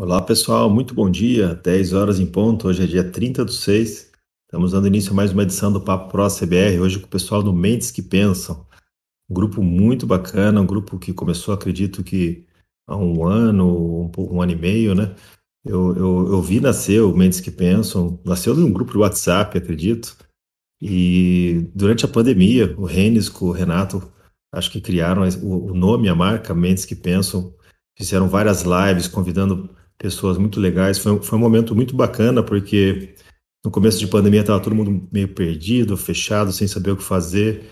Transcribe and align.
Olá 0.00 0.22
pessoal, 0.22 0.70
muito 0.70 0.94
bom 0.94 1.10
dia. 1.10 1.56
10 1.56 1.92
horas 1.92 2.20
em 2.20 2.26
ponto, 2.26 2.68
hoje 2.68 2.84
é 2.84 2.86
dia 2.86 3.02
30 3.02 3.44
do 3.44 3.50
6. 3.50 4.12
Estamos 4.44 4.70
dando 4.70 4.86
início 4.86 5.10
a 5.10 5.14
mais 5.14 5.32
uma 5.32 5.42
edição 5.42 5.72
do 5.72 5.80
Papo 5.80 6.08
Pro 6.08 6.28
CBR, 6.28 6.78
hoje 6.78 7.00
com 7.00 7.06
o 7.06 7.10
pessoal 7.10 7.42
do 7.42 7.52
Mentes 7.52 7.90
que 7.90 8.00
Pensam. 8.00 8.64
Um 9.28 9.34
grupo 9.34 9.60
muito 9.60 10.06
bacana, 10.06 10.60
um 10.60 10.66
grupo 10.66 11.00
que 11.00 11.12
começou, 11.12 11.52
acredito 11.52 12.04
que 12.04 12.46
há 12.86 12.96
um 12.96 13.26
ano, 13.26 14.12
um, 14.16 14.36
um 14.36 14.40
ano 14.40 14.52
e 14.52 14.54
meio, 14.54 14.94
né? 14.94 15.16
Eu, 15.64 15.96
eu, 15.96 16.28
eu 16.28 16.42
vi 16.42 16.60
nascer 16.60 17.02
o 17.02 17.12
Mentes 17.12 17.40
que 17.40 17.50
Pensam, 17.50 18.20
nasceu 18.24 18.54
de 18.54 18.60
um 18.60 18.72
grupo 18.72 18.92
de 18.92 18.98
WhatsApp, 18.98 19.58
acredito. 19.58 20.16
E 20.80 21.68
durante 21.74 22.04
a 22.04 22.08
pandemia, 22.08 22.72
o 22.78 22.84
Renes 22.84 23.28
com 23.28 23.46
o 23.46 23.52
Renato, 23.52 24.12
acho 24.54 24.70
que 24.70 24.80
criaram 24.80 25.28
o, 25.42 25.72
o 25.72 25.74
nome, 25.74 26.08
a 26.08 26.14
marca 26.14 26.54
Mentes 26.54 26.84
que 26.84 26.94
Pensam, 26.94 27.52
fizeram 27.96 28.28
várias 28.28 28.62
lives 28.62 29.08
convidando 29.08 29.76
pessoas 29.98 30.38
muito 30.38 30.60
legais. 30.60 30.98
Foi, 30.98 31.20
foi 31.20 31.38
um 31.38 31.40
momento 31.40 31.74
muito 31.74 31.94
bacana, 31.94 32.42
porque 32.42 33.14
no 33.64 33.70
começo 33.70 33.98
de 33.98 34.06
pandemia 34.06 34.40
estava 34.40 34.60
todo 34.60 34.74
mundo 34.74 35.08
meio 35.12 35.28
perdido, 35.28 35.96
fechado, 35.96 36.52
sem 36.52 36.68
saber 36.68 36.92
o 36.92 36.96
que 36.96 37.02
fazer, 37.02 37.64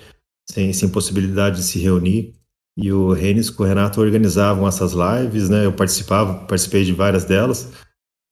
sem, 0.51 0.73
sem 0.73 0.89
possibilidade 0.89 1.57
de 1.57 1.63
se 1.63 1.79
reunir. 1.79 2.35
E 2.77 2.93
o 2.93 3.13
Renis 3.13 3.49
com 3.49 3.63
o 3.63 3.67
Renato 3.67 4.01
organizavam 4.01 4.69
essas 4.69 4.93
lives, 4.93 5.49
né? 5.49 5.65
Eu 5.65 5.73
participava, 5.73 6.47
participei 6.47 6.85
de 6.85 6.93
várias 6.93 7.25
delas, 7.25 7.73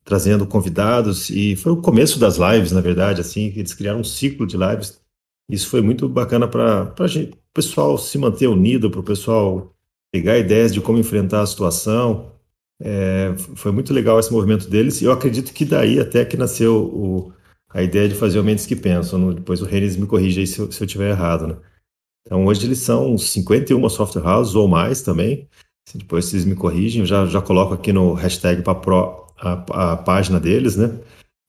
trazendo 0.04 0.46
convidados, 0.46 1.30
e 1.30 1.56
foi 1.56 1.72
o 1.72 1.80
começo 1.80 2.18
das 2.18 2.36
lives, 2.36 2.72
na 2.72 2.82
verdade, 2.82 3.22
assim, 3.22 3.46
eles 3.56 3.72
criaram 3.72 4.00
um 4.00 4.04
ciclo 4.04 4.46
de 4.46 4.58
lives. 4.58 5.00
Isso 5.48 5.68
foi 5.68 5.80
muito 5.80 6.08
bacana 6.08 6.46
para 6.46 6.92
o 6.92 7.36
pessoal 7.54 7.96
se 7.96 8.18
manter 8.18 8.48
unido, 8.48 8.90
para 8.90 9.00
o 9.00 9.04
pessoal 9.04 9.74
pegar 10.12 10.38
ideias 10.38 10.72
de 10.72 10.80
como 10.80 10.98
enfrentar 10.98 11.40
a 11.40 11.46
situação, 11.46 12.33
é, 12.80 13.34
foi 13.36 13.72
muito 13.72 13.92
legal 13.92 14.18
esse 14.18 14.32
movimento 14.32 14.68
deles 14.68 15.00
e 15.00 15.04
eu 15.04 15.12
acredito 15.12 15.52
que 15.52 15.64
daí 15.64 15.98
até 16.00 16.24
que 16.24 16.36
nasceu 16.36 16.84
o, 16.84 17.32
a 17.70 17.82
ideia 17.82 18.08
de 18.08 18.14
fazer 18.14 18.38
o 18.38 18.44
Mentes 18.44 18.66
que 18.66 18.76
Pensam. 18.76 19.32
Depois 19.32 19.60
o 19.60 19.64
Renes 19.64 19.96
me 19.96 20.06
corrige 20.06 20.40
aí 20.40 20.46
se 20.46 20.58
eu, 20.58 20.70
se 20.70 20.82
eu 20.82 20.86
tiver 20.86 21.10
errado. 21.10 21.46
Né? 21.46 21.56
Então 22.26 22.46
hoje 22.46 22.66
eles 22.66 22.78
são 22.78 23.16
51 23.16 23.88
software 23.88 24.26
houses 24.26 24.54
ou 24.54 24.68
mais 24.68 25.02
também. 25.02 25.48
Depois 25.94 26.24
vocês 26.24 26.44
me 26.44 26.54
corrigem, 26.54 27.00
eu 27.00 27.06
já, 27.06 27.26
já 27.26 27.42
coloco 27.42 27.74
aqui 27.74 27.92
no 27.92 28.14
hashtag 28.14 28.62
para 28.62 28.72
a, 29.38 29.92
a 29.92 29.96
página 29.98 30.40
deles, 30.40 30.76
né? 30.76 30.98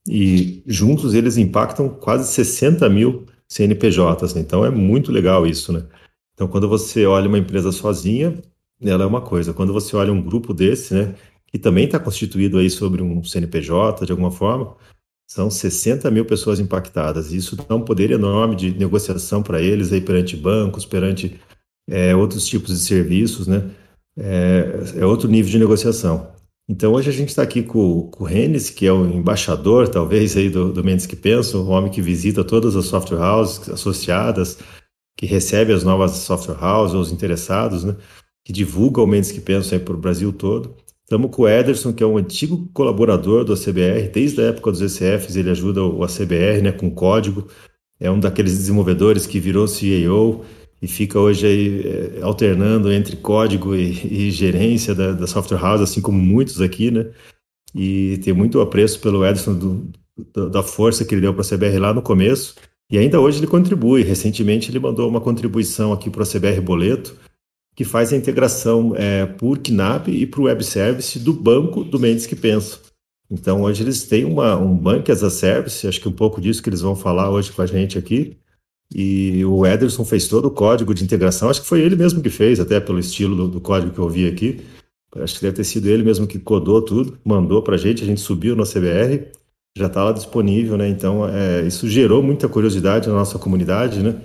E 0.07 0.61
juntos 0.67 1.13
eles 1.13 1.37
impactam 1.37 1.87
quase 1.87 2.31
60 2.31 2.87
mil 2.89 3.25
CNPJs, 3.47 4.33
né? 4.33 4.41
então 4.41 4.65
é 4.65 4.69
muito 4.69 5.11
legal 5.11 5.47
isso, 5.47 5.71
né? 5.71 5.85
Então 6.33 6.49
quando 6.49 6.67
você 6.67 7.05
olha 7.05 7.29
uma 7.29 7.37
empresa 7.39 7.71
sozinha, 7.71 8.37
ela 8.81 9.03
é 9.03 9.07
uma 9.07 9.21
coisa. 9.21 9.53
Quando 9.53 9.73
você 9.73 9.95
olha 9.95 10.11
um 10.11 10.21
grupo 10.21 10.53
desse, 10.53 10.93
né, 10.93 11.15
que 11.47 11.57
também 11.57 11.85
está 11.85 11.99
constituído 11.99 12.57
aí 12.57 12.69
sobre 12.69 13.01
um 13.01 13.23
CNPJ 13.23 14.05
de 14.05 14.11
alguma 14.11 14.31
forma, 14.31 14.75
são 15.27 15.49
60 15.49 16.09
mil 16.11 16.25
pessoas 16.25 16.59
impactadas. 16.59 17.31
Isso 17.31 17.55
dá 17.55 17.75
um 17.75 17.81
poder 17.81 18.11
enorme 18.11 18.55
de 18.55 18.77
negociação 18.77 19.41
para 19.41 19.61
eles 19.61 19.91
aí 19.91 20.01
perante 20.01 20.35
bancos, 20.37 20.85
perante 20.85 21.39
é, 21.89 22.15
outros 22.15 22.45
tipos 22.47 22.77
de 22.77 22.85
serviços, 22.85 23.47
né? 23.47 23.69
É, 24.17 24.83
é, 24.97 25.05
outro 25.05 25.29
nível 25.29 25.51
de 25.51 25.59
negociação. 25.59 26.33
Então 26.67 26.93
hoje 26.93 27.09
a 27.09 27.13
gente 27.13 27.29
está 27.29 27.43
aqui 27.43 27.61
com, 27.61 28.09
com 28.09 28.23
o 28.23 28.27
Renes, 28.27 28.69
que 28.69 28.85
é 28.87 28.91
o 28.91 29.05
embaixador, 29.05 29.87
talvez, 29.87 30.35
aí 30.37 30.49
do, 30.49 30.71
do 30.71 30.83
Mendes 30.83 31.05
que 31.05 31.15
Pensa, 31.15 31.57
o 31.57 31.67
homem 31.67 31.91
que 31.91 32.01
visita 32.01 32.43
todas 32.43 32.75
as 32.75 32.85
software 32.85 33.19
houses 33.19 33.69
associadas, 33.69 34.57
que 35.17 35.25
recebe 35.25 35.73
as 35.73 35.83
novas 35.83 36.11
software 36.11 36.63
houses, 36.63 36.95
os 36.95 37.11
interessados, 37.11 37.83
né? 37.83 37.95
Que 38.45 38.53
divulga 38.53 39.01
o 39.01 39.07
Mendes 39.07 39.31
que 39.31 39.41
Pensam 39.41 39.79
para 39.79 39.95
o 39.95 39.97
Brasil 39.97 40.31
todo. 40.31 40.75
Estamos 41.03 41.35
com 41.35 41.41
o 41.41 41.47
Ederson, 41.49 41.91
que 41.91 42.03
é 42.03 42.07
um 42.07 42.17
antigo 42.17 42.69
colaborador 42.71 43.43
do 43.43 43.53
ACBR, 43.53 44.09
desde 44.13 44.41
a 44.41 44.45
época 44.45 44.71
dos 44.71 44.81
ECFs 44.81 45.35
ele 45.35 45.49
ajuda 45.49 45.83
o 45.83 46.03
ACBR 46.03 46.61
né, 46.61 46.71
com 46.71 46.89
código, 46.89 47.47
é 47.99 48.09
um 48.09 48.19
daqueles 48.19 48.57
desenvolvedores 48.57 49.25
que 49.25 49.39
virou 49.39 49.67
CEO 49.67 50.45
e 50.81 50.87
fica 50.87 51.19
hoje 51.19 51.47
aí 51.47 51.87
é, 51.87 52.21
alternando 52.21 52.91
entre 52.91 53.15
código 53.15 53.75
e, 53.75 54.27
e 54.27 54.31
gerência 54.31 54.93
da, 54.93 55.11
da, 55.13 55.27
software 55.27 55.59
house, 55.59 55.81
assim 55.81 56.01
como 56.01 56.19
muitos 56.19 56.61
aqui, 56.61 56.91
né? 56.91 57.07
E 57.73 58.19
tem 58.23 58.33
muito 58.33 58.61
apreço 58.61 58.99
pelo 58.99 59.25
Ederson 59.25 59.53
do, 59.53 59.89
do, 60.33 60.49
da 60.49 60.61
força 60.61 61.03
que 61.03 61.15
ele 61.15 61.21
deu 61.21 61.33
para 61.33 61.41
a 61.41 61.45
CBR 61.45 61.77
lá 61.79 61.93
no 61.93 62.01
começo. 62.01 62.55
E 62.89 62.97
ainda 62.97 63.19
hoje 63.19 63.39
ele 63.39 63.47
contribui. 63.47 64.03
Recentemente 64.03 64.69
ele 64.69 64.79
mandou 64.79 65.09
uma 65.09 65.21
contribuição 65.21 65.91
aqui 65.91 66.09
para 66.09 66.23
o 66.23 66.27
CBR 66.27 66.61
Boleto, 66.61 67.15
que 67.75 67.83
faz 67.83 68.13
a 68.13 68.15
integração 68.15 68.93
é, 68.95 69.25
por 69.25 69.57
KNAP 69.59 70.07
e 70.07 70.25
para 70.25 70.39
o 70.39 70.43
web 70.45 70.63
service 70.63 71.19
do 71.19 71.33
banco 71.33 71.83
do 71.83 71.99
Mendes 71.99 72.25
que 72.25 72.35
pensa. 72.35 72.79
Então, 73.29 73.63
hoje 73.63 73.83
eles 73.83 74.03
têm 74.03 74.23
uma, 74.23 74.55
um 74.55 74.77
Bank 74.77 75.11
as 75.11 75.23
a 75.23 75.29
Service, 75.29 75.85
acho 75.87 75.99
que 75.99 76.07
um 76.07 76.13
pouco 76.13 76.39
disso 76.39 76.63
que 76.63 76.69
eles 76.69 76.81
vão 76.81 76.95
falar 76.95 77.29
hoje 77.29 77.51
com 77.51 77.61
a 77.61 77.65
gente 77.65 77.97
aqui. 77.97 78.37
E 78.93 79.43
o 79.43 79.65
Ederson 79.65 80.05
fez 80.05 80.27
todo 80.27 80.45
o 80.45 80.51
código 80.51 80.93
de 80.93 81.03
integração, 81.03 81.49
acho 81.49 81.61
que 81.61 81.67
foi 81.67 81.81
ele 81.81 81.95
mesmo 81.95 82.21
que 82.21 82.29
fez, 82.29 82.59
até 82.59 82.79
pelo 82.79 82.99
estilo 82.99 83.35
do, 83.35 83.47
do 83.47 83.59
código 83.59 83.91
que 83.91 83.99
eu 83.99 84.07
vi 84.07 84.27
aqui. 84.27 84.61
Acho 85.17 85.35
que 85.35 85.41
deve 85.41 85.55
ter 85.55 85.63
sido 85.63 85.87
ele 85.87 86.03
mesmo 86.03 86.27
que 86.27 86.37
codou 86.37 86.81
tudo, 86.81 87.17
mandou 87.23 87.61
para 87.63 87.75
a 87.75 87.77
gente, 87.77 88.03
a 88.03 88.05
gente 88.05 88.21
subiu 88.21 88.55
no 88.55 88.63
CBR, 88.63 89.27
já 89.77 89.87
está 89.87 90.03
lá 90.03 90.11
disponível, 90.11 90.77
né? 90.77 90.87
Então, 90.87 91.27
é, 91.27 91.65
isso 91.65 91.89
gerou 91.89 92.21
muita 92.21 92.47
curiosidade 92.47 93.07
na 93.07 93.15
nossa 93.15 93.39
comunidade, 93.39 94.03
né? 94.03 94.21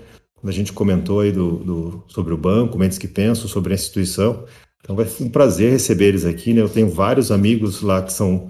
A 0.49 0.51
gente 0.51 0.73
comentou 0.73 1.21
aí 1.21 1.33
do, 1.33 1.57
do, 1.57 2.05
sobre 2.09 2.33
o 2.33 2.37
banco, 2.37 2.79
mentes 2.79 2.99
que 2.99 3.09
pensam, 3.09 3.47
sobre 3.47 3.73
a 3.73 3.75
instituição. 3.75 4.45
Então 4.83 4.97
vai 4.97 5.07
ser 5.07 5.25
um 5.25 5.29
prazer 5.29 5.71
receber 5.71 6.07
eles 6.07 6.25
aqui, 6.25 6.55
né? 6.55 6.63
Eu 6.63 6.69
tenho 6.69 6.89
vários 6.89 7.31
amigos 7.31 7.83
lá 7.83 8.03
que 8.03 8.13
são 8.13 8.49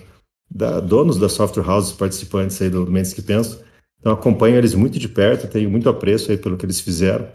da, 0.48 0.78
donos 0.78 1.18
da 1.18 1.28
software 1.28 1.68
houses 1.68 1.92
participantes 1.92 2.60
aí 2.62 2.70
do, 2.70 2.86
Mentes 2.86 3.12
que 3.12 3.22
Pensam. 3.22 3.58
Então 3.98 4.12
acompanho 4.12 4.56
eles 4.56 4.74
muito 4.74 4.98
de 4.98 5.08
perto, 5.08 5.48
tenho 5.48 5.70
muito 5.70 5.88
apreço 5.88 6.30
aí 6.30 6.38
pelo 6.38 6.56
que 6.56 6.64
eles 6.64 6.80
fizeram. 6.80 7.28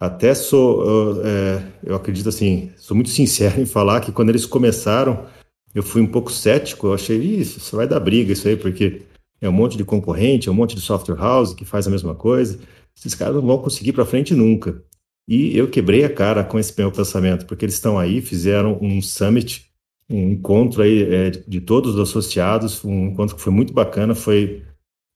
Até 0.00 0.32
sou, 0.32 0.86
eu, 0.86 1.26
é, 1.26 1.62
eu 1.82 1.94
acredito 1.96 2.28
assim, 2.28 2.70
sou 2.76 2.94
muito 2.94 3.10
sincero 3.10 3.58
em 3.60 3.66
falar 3.66 4.00
que 4.00 4.12
quando 4.12 4.28
eles 4.28 4.46
começaram, 4.46 5.26
eu 5.74 5.82
fui 5.82 6.00
um 6.00 6.06
pouco 6.06 6.30
cético, 6.30 6.86
eu 6.86 6.94
achei, 6.94 7.18
isso, 7.18 7.58
isso 7.58 7.76
vai 7.76 7.86
dar 7.86 7.98
briga 7.98 8.32
isso 8.32 8.46
aí, 8.46 8.56
porque 8.56 9.02
é 9.40 9.48
um 9.48 9.52
monte 9.52 9.76
de 9.76 9.84
concorrente, 9.84 10.48
é 10.48 10.52
um 10.52 10.54
monte 10.54 10.76
de 10.76 10.80
software 10.80 11.18
house 11.18 11.52
que 11.52 11.64
faz 11.64 11.86
a 11.86 11.90
mesma 11.90 12.14
coisa 12.14 12.60
esses 12.98 13.14
caras 13.14 13.36
não 13.36 13.46
vão 13.46 13.58
conseguir 13.58 13.92
para 13.92 14.04
frente 14.04 14.34
nunca. 14.34 14.82
E 15.28 15.56
eu 15.56 15.68
quebrei 15.68 16.04
a 16.04 16.12
cara 16.12 16.42
com 16.42 16.58
esse 16.58 16.72
meu 16.76 16.90
pensamento, 16.90 17.46
porque 17.46 17.64
eles 17.64 17.74
estão 17.74 17.98
aí, 17.98 18.20
fizeram 18.20 18.78
um 18.80 19.02
summit, 19.02 19.66
um 20.08 20.30
encontro 20.30 20.82
aí 20.82 21.02
é, 21.02 21.30
de 21.30 21.60
todos 21.60 21.94
os 21.94 22.00
associados, 22.00 22.82
um 22.82 23.08
encontro 23.08 23.36
que 23.36 23.42
foi 23.42 23.52
muito 23.52 23.72
bacana, 23.74 24.14
foi 24.14 24.62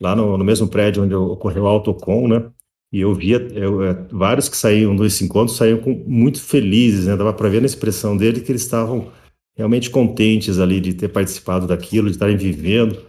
lá 0.00 0.14
no, 0.14 0.36
no 0.36 0.44
mesmo 0.44 0.68
prédio 0.68 1.02
onde 1.02 1.14
ocorreu 1.14 1.64
o 1.64 1.66
Autocom, 1.66 2.28
né? 2.28 2.50
E 2.92 3.00
eu 3.00 3.14
via 3.14 3.38
eu, 3.54 3.82
é, 3.82 3.94
vários 4.10 4.50
que 4.50 4.56
saíam 4.56 4.94
desse 4.94 5.24
encontro 5.24 5.54
saíam 5.54 5.78
com, 5.78 6.04
muito 6.06 6.42
felizes, 6.42 7.06
né? 7.06 7.16
Dava 7.16 7.32
para 7.32 7.48
ver 7.48 7.60
na 7.60 7.66
expressão 7.66 8.14
dele 8.14 8.40
que 8.40 8.52
eles 8.52 8.62
estavam 8.62 9.10
realmente 9.56 9.88
contentes 9.88 10.58
ali 10.58 10.78
de 10.78 10.92
ter 10.92 11.08
participado 11.08 11.66
daquilo, 11.66 12.08
de 12.08 12.16
estarem 12.16 12.36
vivendo. 12.36 13.00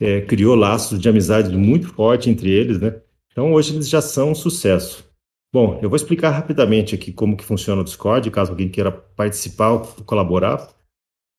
É, 0.00 0.20
criou 0.20 0.54
laços 0.54 1.00
de 1.00 1.08
amizade 1.08 1.56
muito 1.56 1.88
forte 1.88 2.30
entre 2.30 2.50
eles, 2.50 2.80
né? 2.80 2.94
Então, 3.34 3.52
hoje 3.52 3.74
eles 3.74 3.88
já 3.88 4.00
são 4.00 4.30
um 4.30 4.34
sucesso. 4.34 5.04
Bom, 5.52 5.80
eu 5.82 5.90
vou 5.90 5.96
explicar 5.96 6.30
rapidamente 6.30 6.94
aqui 6.94 7.12
como 7.12 7.36
que 7.36 7.44
funciona 7.44 7.80
o 7.80 7.84
Discord, 7.84 8.30
caso 8.30 8.52
alguém 8.52 8.68
queira 8.68 8.92
participar 8.92 9.70
ou 9.70 9.80
colaborar. 10.04 10.72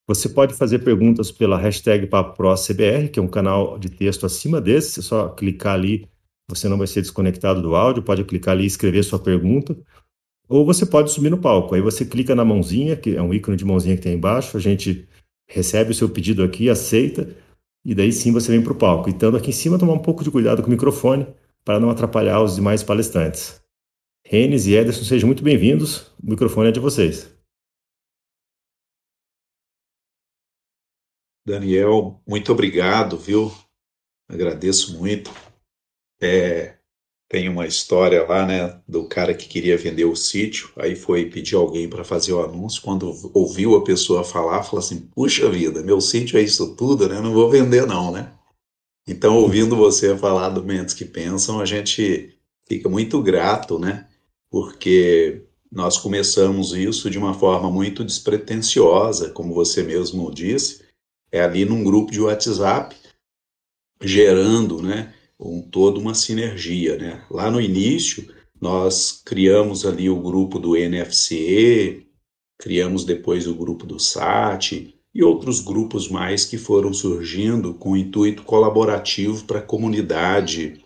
Você 0.05 0.27
pode 0.27 0.53
fazer 0.53 0.79
perguntas 0.79 1.31
pela 1.31 1.57
hashtag 1.57 2.05
PapoProCBR, 2.07 3.07
que 3.07 3.17
é 3.17 3.21
um 3.21 3.29
canal 3.29 3.79
de 3.79 3.89
texto 3.89 4.25
acima 4.25 4.59
desse, 4.59 4.99
é 4.99 5.03
só 5.03 5.29
clicar 5.29 5.73
ali, 5.73 6.05
você 6.49 6.67
não 6.67 6.77
vai 6.77 6.85
ser 6.85 6.99
desconectado 6.99 7.61
do 7.61 7.77
áudio, 7.77 8.03
pode 8.03 8.25
clicar 8.25 8.55
ali 8.55 8.65
e 8.65 8.67
escrever 8.67 9.01
sua 9.01 9.17
pergunta. 9.17 9.73
Ou 10.49 10.65
você 10.65 10.85
pode 10.85 11.11
subir 11.11 11.29
no 11.29 11.37
palco, 11.37 11.75
aí 11.75 11.81
você 11.81 12.05
clica 12.05 12.35
na 12.35 12.43
mãozinha, 12.43 12.97
que 12.97 13.15
é 13.15 13.21
um 13.21 13.33
ícone 13.33 13.55
de 13.55 13.63
mãozinha 13.63 13.95
que 13.95 14.03
tem 14.03 14.15
embaixo, 14.15 14.57
a 14.57 14.59
gente 14.59 15.07
recebe 15.47 15.91
o 15.91 15.95
seu 15.95 16.09
pedido 16.09 16.43
aqui, 16.43 16.69
aceita, 16.69 17.33
e 17.85 17.95
daí 17.95 18.11
sim 18.11 18.33
você 18.33 18.51
vem 18.51 18.61
para 18.61 18.73
o 18.73 18.75
palco. 18.75 19.09
Então, 19.09 19.33
aqui 19.33 19.51
em 19.51 19.53
cima, 19.53 19.79
tomar 19.79 19.93
um 19.93 19.99
pouco 19.99 20.25
de 20.25 20.29
cuidado 20.29 20.61
com 20.61 20.67
o 20.67 20.71
microfone, 20.71 21.25
para 21.65 21.79
não 21.79 21.89
atrapalhar 21.89 22.41
os 22.41 22.55
demais 22.55 22.83
palestrantes. 22.83 23.59
Renes 24.23 24.67
e 24.67 24.75
Ederson, 24.75 25.03
sejam 25.03 25.27
muito 25.27 25.43
bem-vindos. 25.43 26.13
O 26.23 26.29
microfone 26.29 26.69
é 26.69 26.71
de 26.71 26.79
vocês. 26.79 27.33
Daniel, 31.45 32.21
muito 32.27 32.51
obrigado, 32.51 33.17
viu? 33.17 33.51
Agradeço 34.29 34.97
muito. 34.97 35.31
É, 36.21 36.77
tem 37.29 37.49
uma 37.49 37.67
história 37.67 38.25
lá, 38.25 38.45
né, 38.45 38.81
do 38.87 39.07
cara 39.07 39.33
que 39.33 39.47
queria 39.47 39.77
vender 39.77 40.05
o 40.05 40.15
sítio, 40.15 40.71
aí 40.77 40.95
foi 40.95 41.29
pedir 41.29 41.55
alguém 41.55 41.89
para 41.89 42.03
fazer 42.03 42.33
o 42.33 42.43
anúncio. 42.43 42.81
Quando 42.81 43.11
ouviu 43.33 43.75
a 43.75 43.83
pessoa 43.83 44.23
falar, 44.23 44.63
falou 44.63 44.79
assim: 44.79 45.07
Puxa 45.07 45.49
vida, 45.49 45.83
meu 45.83 46.01
sítio 46.01 46.39
é 46.39 46.41
isso 46.41 46.75
tudo, 46.75 47.07
né? 47.07 47.19
Não 47.21 47.33
vou 47.33 47.49
vender, 47.49 47.85
não, 47.85 48.11
né? 48.11 48.34
Então, 49.07 49.37
ouvindo 49.37 49.75
você 49.75 50.17
falar 50.17 50.49
do 50.49 50.63
Mentes 50.63 50.95
que 50.95 51.05
Pensam, 51.05 51.59
a 51.59 51.65
gente 51.65 52.35
fica 52.67 52.89
muito 52.89 53.21
grato, 53.21 53.77
né? 53.77 54.07
Porque 54.49 55.43
nós 55.71 55.97
começamos 55.97 56.73
isso 56.73 57.09
de 57.09 57.17
uma 57.17 57.33
forma 57.33 57.69
muito 57.69 58.03
despretensiosa, 58.03 59.29
como 59.29 59.53
você 59.53 59.83
mesmo 59.83 60.33
disse, 60.33 60.85
é 61.31 61.41
ali 61.41 61.65
num 61.65 61.83
grupo 61.83 62.11
de 62.11 62.21
WhatsApp, 62.21 62.95
gerando 64.01 64.81
né, 64.81 65.13
um, 65.39 65.61
toda 65.61 65.99
uma 65.99 66.15
sinergia. 66.15 66.97
Né? 66.97 67.23
Lá 67.29 67.51
no 67.51 67.61
início, 67.61 68.33
nós 68.59 69.21
criamos 69.23 69.85
ali 69.85 70.09
o 70.09 70.21
grupo 70.21 70.57
do 70.57 70.75
NFCE, 70.75 72.07
criamos 72.57 73.03
depois 73.03 73.45
o 73.45 73.53
grupo 73.53 73.85
do 73.85 73.99
SAT 73.99 74.94
e 75.15 75.23
outros 75.23 75.61
grupos 75.61 76.09
mais 76.09 76.43
que 76.43 76.57
foram 76.57 76.93
surgindo 76.93 77.73
com 77.73 77.93
o 77.93 77.97
intuito 77.97 78.43
colaborativo 78.43 79.45
para 79.45 79.59
a 79.59 79.63
comunidade 79.63 80.83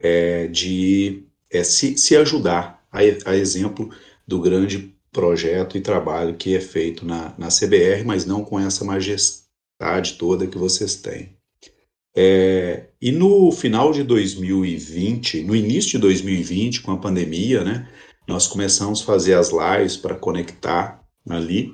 é, 0.00 0.48
de 0.48 1.22
é, 1.48 1.62
se, 1.62 1.96
se 1.96 2.16
ajudar, 2.16 2.84
a, 2.90 2.98
a 2.98 3.36
exemplo 3.36 3.88
do 4.26 4.40
grande 4.40 4.92
projeto 5.12 5.78
e 5.78 5.80
trabalho 5.80 6.36
que 6.36 6.56
é 6.56 6.60
feito 6.60 7.06
na, 7.06 7.32
na 7.38 7.48
CBR, 7.48 8.04
mas 8.04 8.26
não 8.26 8.44
com 8.44 8.58
essa 8.58 8.84
majestade 8.84 10.14
toda 10.18 10.48
que 10.48 10.58
vocês 10.58 10.96
têm. 10.96 11.36
É, 12.16 12.88
e 13.00 13.12
no 13.12 13.52
final 13.52 13.92
de 13.92 14.02
2020, 14.02 15.44
no 15.44 15.54
início 15.54 15.92
de 15.92 15.98
2020, 15.98 16.82
com 16.82 16.90
a 16.90 16.96
pandemia, 16.96 17.62
né, 17.62 17.88
nós 18.26 18.48
começamos 18.48 19.02
a 19.02 19.04
fazer 19.04 19.34
as 19.34 19.50
lives 19.50 19.96
para 19.96 20.16
conectar 20.16 21.00
ali. 21.28 21.72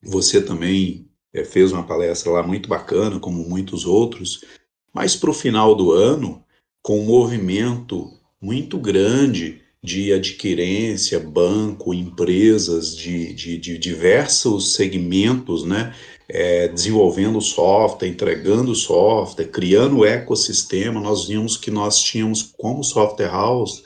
Você 0.00 0.40
também 0.40 1.08
é, 1.34 1.44
fez 1.44 1.72
uma 1.72 1.82
palestra 1.82 2.30
lá 2.30 2.42
muito 2.42 2.68
bacana, 2.68 3.18
como 3.18 3.46
muitos 3.48 3.84
outros, 3.84 4.44
mas 4.92 5.16
para 5.16 5.30
o 5.30 5.34
final 5.34 5.74
do 5.74 5.90
ano, 5.90 6.42
com 6.80 7.00
um 7.00 7.04
movimento 7.04 8.10
muito 8.40 8.78
grande 8.78 9.60
de 9.82 10.12
adquirência, 10.14 11.20
banco, 11.20 11.92
empresas 11.92 12.96
de, 12.96 13.34
de, 13.34 13.58
de 13.58 13.76
diversos 13.76 14.74
segmentos, 14.74 15.64
né? 15.64 15.94
É, 16.26 16.68
desenvolvendo 16.68 17.38
software, 17.38 18.08
entregando 18.08 18.74
software, 18.74 19.44
criando 19.48 20.06
ecossistema, 20.06 20.98
nós 20.98 21.26
vimos 21.28 21.58
que 21.58 21.70
nós 21.70 22.00
tínhamos 22.00 22.42
como 22.42 22.82
software 22.82 23.28
house 23.28 23.84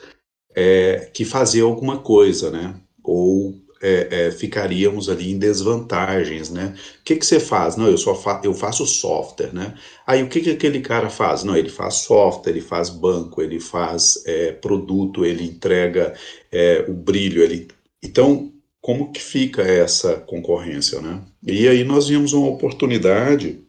é, 0.55 1.09
que 1.13 1.25
fazer 1.25 1.61
alguma 1.61 1.97
coisa, 1.97 2.49
né? 2.49 2.75
Ou 3.03 3.55
é, 3.81 4.27
é, 4.27 4.31
ficaríamos 4.31 5.09
ali 5.09 5.31
em 5.31 5.37
desvantagens, 5.37 6.49
né? 6.49 6.75
O 6.99 7.03
que, 7.03 7.15
que 7.15 7.25
você 7.25 7.39
faz? 7.39 7.75
Não, 7.75 7.87
eu 7.87 7.97
só 7.97 8.13
fa 8.13 8.41
eu 8.43 8.53
faço 8.53 8.85
software, 8.85 9.53
né? 9.53 9.73
Aí 10.05 10.21
o 10.21 10.27
que, 10.27 10.41
que 10.41 10.49
aquele 10.51 10.81
cara 10.81 11.09
faz? 11.09 11.43
Não, 11.43 11.55
ele 11.55 11.69
faz 11.69 11.95
software, 11.95 12.51
ele 12.51 12.61
faz 12.61 12.89
banco, 12.89 13.41
ele 13.41 13.59
faz 13.59 14.21
é, 14.25 14.51
produto, 14.51 15.25
ele 15.25 15.43
entrega 15.43 16.13
é, 16.51 16.85
o 16.87 16.93
brilho, 16.93 17.41
ele... 17.41 17.67
Então, 18.03 18.51
como 18.81 19.11
que 19.11 19.21
fica 19.21 19.61
essa 19.61 20.15
concorrência, 20.15 21.01
né? 21.01 21.21
E 21.45 21.67
aí 21.67 21.83
nós 21.83 22.07
vimos 22.07 22.33
uma 22.33 22.47
oportunidade 22.47 23.61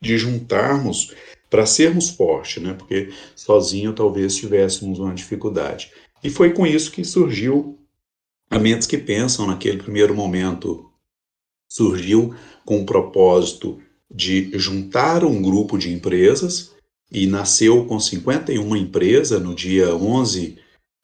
de 0.00 0.18
juntarmos 0.18 1.14
para 1.48 1.66
sermos 1.66 2.10
fortes, 2.10 2.62
né? 2.62 2.74
Porque 2.74 3.10
sozinho 3.34 3.92
talvez 3.92 4.36
tivéssemos 4.36 4.98
uma 4.98 5.14
dificuldade. 5.14 5.90
E 6.22 6.28
foi 6.30 6.52
com 6.52 6.66
isso 6.66 6.90
que 6.90 7.04
surgiu 7.04 7.78
a 8.54 8.58
Mentes 8.58 8.86
que 8.86 8.96
Pensam, 8.96 9.48
naquele 9.48 9.82
primeiro 9.82 10.14
momento, 10.14 10.88
surgiu 11.68 12.34
com 12.64 12.80
o 12.80 12.86
propósito 12.86 13.80
de 14.08 14.56
juntar 14.56 15.24
um 15.24 15.42
grupo 15.42 15.76
de 15.76 15.92
empresas 15.92 16.72
e 17.10 17.26
nasceu 17.26 17.84
com 17.84 17.98
51 17.98 18.76
empresas 18.76 19.42
no 19.42 19.54
dia 19.54 19.94
11 19.96 20.56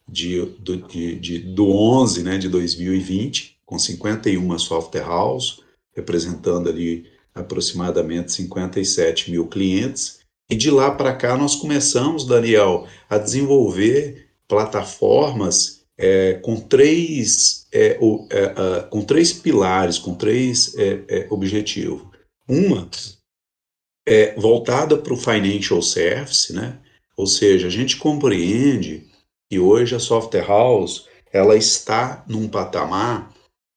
de, 0.09 0.45
do, 0.61 0.77
de, 0.77 1.17
de, 1.17 1.39
do 1.41 1.69
11 1.69 2.23
né, 2.23 2.39
de 2.39 2.49
2020, 2.49 3.59
com 3.67 3.77
51 3.77 4.59
software 4.59 5.03
house, 5.03 5.61
representando 5.93 6.69
ali 6.69 7.07
aproximadamente 7.35 8.33
57 8.33 9.29
mil 9.29 9.49
clientes. 9.49 10.21
E 10.49 10.55
de 10.55 10.71
lá 10.71 10.93
para 10.93 11.15
cá 11.15 11.37
nós 11.37 11.57
começamos, 11.57 12.25
Daniel, 12.25 12.87
a 13.09 13.19
desenvolver 13.19 14.29
plataformas 14.47 15.80
é, 16.01 16.35
com 16.35 16.57
três 16.59 17.67
é, 17.71 17.99
o, 18.01 18.27
é, 18.31 18.83
com 18.89 19.03
três 19.03 19.33
pilares, 19.33 19.99
com 19.99 20.15
três 20.15 20.75
é, 20.77 21.05
é, 21.09 21.27
objetivos. 21.31 22.03
Uma 22.49 22.89
é 24.09 24.35
voltada 24.35 24.97
para 24.97 25.13
o 25.13 25.17
financial 25.17 25.83
service, 25.83 26.53
né? 26.53 26.79
Ou 27.17 27.27
seja, 27.27 27.67
a 27.67 27.71
gente 27.71 27.99
compreende 27.99 29.07
que 29.49 29.59
hoje 29.59 29.95
a 29.95 30.01
software 30.01 30.47
house 30.47 31.07
ela 31.33 31.55
está 31.55 32.25
num 32.27 32.49
patamar 32.49 33.33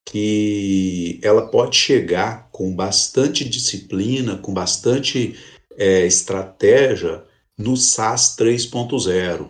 que 0.06 1.20
ela 1.22 1.48
pode 1.48 1.76
chegar 1.76 2.50
com 2.52 2.74
bastante 2.74 3.48
disciplina, 3.48 4.38
com 4.38 4.54
bastante 4.54 5.38
é, 5.78 6.06
estratégia 6.06 7.24
no 7.58 7.76
SaaS 7.76 8.36
3.0. 8.38 9.50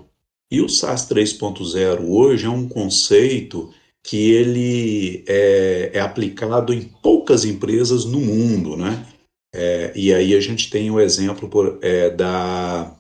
E 0.53 0.61
o 0.61 0.69
SaaS 0.69 1.09
3.0 1.09 2.07
hoje 2.07 2.45
é 2.45 2.49
um 2.49 2.69
conceito 2.69 3.73
que 4.03 4.29
ele 4.29 5.23
é, 5.27 5.89
é, 5.95 5.99
aplicado 5.99 6.71
em 6.71 6.83
poucas 6.83 7.43
empresas 7.43 8.05
no 8.05 8.19
mundo, 8.19 8.77
né? 8.77 9.03
É, 9.51 9.91
e 9.95 10.13
aí 10.13 10.35
a 10.35 10.39
gente 10.39 10.69
tem 10.69 10.91
o 10.91 10.99
exemplo 10.99 11.49
por, 11.49 11.79
é, 11.81 12.11
da, 12.11 12.95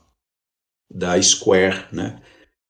da 0.91 1.21
Square, 1.21 1.85
né? 1.91 2.19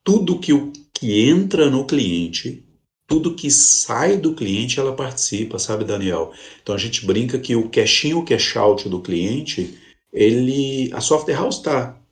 Tudo 0.03 0.37
que, 0.37 0.51
que 0.93 1.29
entra 1.29 1.69
no 1.69 1.87
cliente, 1.87 2.65
tudo 3.07 3.35
que 3.35 3.49
sai 3.49 4.17
do 4.17 4.35
cliente, 4.35 4.81
ela 4.81 4.93
participa, 4.93 5.57
sabe, 5.57 5.85
Daniel? 5.85 6.33
Então 6.61 6.75
a 6.75 6.77
gente 6.77 7.05
brinca 7.05 7.39
que 7.39 7.55
o 7.55 7.69
cash 7.69 8.03
in, 8.03 8.15
o 8.15 8.25
cash 8.25 8.57
out 8.57 8.89
do 8.89 8.99
cliente, 8.99 9.79
ele, 10.11 10.91
a 10.91 10.99
software 10.99 11.35
house 11.35 11.55
está 11.55 12.02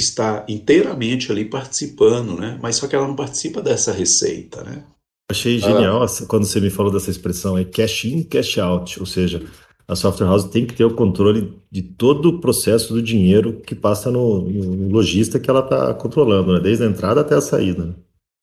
está 0.00 0.44
inteiramente 0.48 1.30
ali 1.30 1.44
participando, 1.44 2.38
né? 2.38 2.58
Mas 2.62 2.76
só 2.76 2.86
que 2.86 2.94
ela 2.94 3.06
não 3.06 3.16
participa 3.16 3.60
dessa 3.60 3.92
receita, 3.92 4.62
né? 4.62 4.84
Achei 5.30 5.58
genial 5.58 6.02
ah. 6.02 6.06
quando 6.26 6.46
você 6.46 6.60
me 6.60 6.70
falou 6.70 6.90
dessa 6.90 7.10
expressão, 7.10 7.58
é 7.58 7.64
cash 7.64 8.06
in, 8.06 8.22
cash 8.22 8.58
out, 8.58 8.98
ou 8.98 9.04
seja, 9.04 9.42
a 9.86 9.94
software 9.94 10.26
house 10.26 10.44
tem 10.44 10.66
que 10.66 10.74
ter 10.74 10.84
o 10.84 10.94
controle 10.94 11.54
de 11.70 11.82
todo 11.82 12.30
o 12.30 12.40
processo 12.40 12.92
do 12.92 13.02
dinheiro 13.02 13.60
que 13.60 13.74
passa 13.74 14.10
no, 14.10 14.42
no 14.42 14.88
lojista 14.88 15.38
que 15.38 15.48
ela 15.48 15.60
está 15.60 15.92
controlando, 15.94 16.54
né? 16.54 16.60
desde 16.60 16.84
a 16.84 16.86
entrada 16.86 17.20
até 17.20 17.34
a 17.34 17.40
saída. 17.40 17.86
Né? 17.86 17.94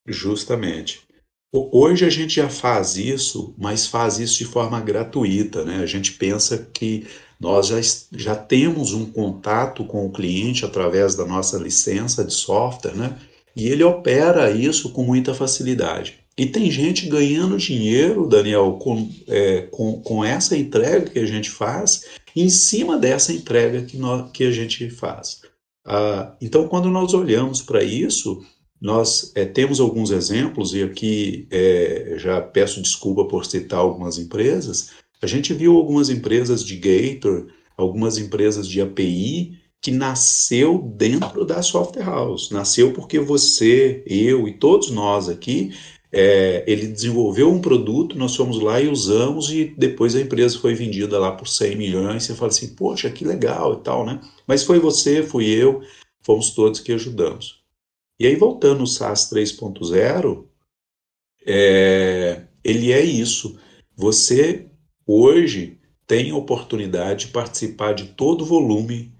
Justamente. 0.08 1.06
Hoje 1.52 2.04
a 2.04 2.10
gente 2.10 2.34
já 2.34 2.48
faz 2.48 2.96
isso, 2.96 3.54
mas 3.56 3.86
faz 3.86 4.18
isso 4.18 4.38
de 4.38 4.44
forma 4.44 4.80
gratuita, 4.80 5.64
né? 5.64 5.78
A 5.78 5.86
gente 5.86 6.12
pensa 6.12 6.58
que 6.58 7.06
nós 7.38 7.68
já, 7.68 7.80
já 8.12 8.34
temos 8.34 8.92
um 8.92 9.06
contato 9.06 9.84
com 9.84 10.06
o 10.06 10.12
cliente 10.12 10.64
através 10.64 11.14
da 11.14 11.24
nossa 11.24 11.58
licença 11.58 12.24
de 12.24 12.32
software, 12.32 12.94
né? 12.94 13.18
E 13.54 13.68
ele 13.68 13.84
opera 13.84 14.50
isso 14.50 14.90
com 14.90 15.02
muita 15.02 15.34
facilidade. 15.34 16.18
E 16.36 16.44
tem 16.44 16.70
gente 16.70 17.08
ganhando 17.08 17.56
dinheiro, 17.56 18.28
Daniel, 18.28 18.78
com, 18.80 19.10
é, 19.26 19.62
com, 19.62 20.00
com 20.02 20.22
essa 20.22 20.56
entrega 20.56 21.08
que 21.08 21.18
a 21.18 21.26
gente 21.26 21.48
faz, 21.50 22.04
em 22.34 22.50
cima 22.50 22.98
dessa 22.98 23.32
entrega 23.32 23.82
que, 23.82 23.96
nós, 23.96 24.30
que 24.32 24.44
a 24.44 24.50
gente 24.50 24.90
faz. 24.90 25.40
Ah, 25.86 26.34
então, 26.40 26.68
quando 26.68 26.90
nós 26.90 27.14
olhamos 27.14 27.62
para 27.62 27.82
isso, 27.82 28.44
nós 28.78 29.32
é, 29.34 29.46
temos 29.46 29.80
alguns 29.80 30.10
exemplos, 30.10 30.74
e 30.74 30.82
aqui 30.82 31.48
é, 31.50 32.16
já 32.18 32.42
peço 32.42 32.82
desculpa 32.82 33.24
por 33.24 33.46
citar 33.46 33.78
algumas 33.78 34.18
empresas, 34.18 34.90
a 35.22 35.26
gente 35.26 35.54
viu 35.54 35.76
algumas 35.76 36.10
empresas 36.10 36.64
de 36.64 36.76
Gator, 36.76 37.48
algumas 37.76 38.18
empresas 38.18 38.68
de 38.68 38.80
API, 38.80 39.58
que 39.80 39.90
nasceu 39.90 40.78
dentro 40.96 41.44
da 41.44 41.62
software 41.62 42.04
house. 42.04 42.50
Nasceu 42.50 42.92
porque 42.92 43.18
você, 43.18 44.02
eu 44.06 44.48
e 44.48 44.54
todos 44.54 44.90
nós 44.90 45.28
aqui, 45.28 45.72
é, 46.12 46.64
ele 46.66 46.86
desenvolveu 46.86 47.50
um 47.50 47.60
produto, 47.60 48.16
nós 48.16 48.34
fomos 48.34 48.60
lá 48.60 48.80
e 48.80 48.88
usamos, 48.88 49.50
e 49.50 49.74
depois 49.76 50.14
a 50.14 50.20
empresa 50.20 50.58
foi 50.58 50.74
vendida 50.74 51.18
lá 51.18 51.32
por 51.32 51.46
100 51.46 51.76
milhões. 51.76 52.24
Você 52.24 52.34
fala 52.34 52.48
assim, 52.50 52.74
poxa, 52.74 53.10
que 53.10 53.24
legal 53.24 53.74
e 53.74 53.82
tal, 53.82 54.04
né? 54.04 54.20
Mas 54.46 54.64
foi 54.64 54.78
você, 54.78 55.22
fui 55.22 55.46
eu, 55.46 55.82
fomos 56.22 56.50
todos 56.50 56.80
que 56.80 56.92
ajudamos. 56.92 57.62
E 58.18 58.26
aí, 58.26 58.34
voltando 58.34 58.80
ao 58.80 58.86
SaaS 58.86 59.30
3.0, 59.30 60.46
é, 61.46 62.42
ele 62.64 62.92
é 62.92 63.04
isso. 63.04 63.58
Você 63.94 64.65
hoje 65.06 65.78
tem 66.06 66.30
a 66.30 66.36
oportunidade 66.36 67.26
de 67.26 67.32
participar 67.32 67.94
de 67.94 68.06
todo 68.06 68.42
o 68.42 68.46
volume 68.46 69.12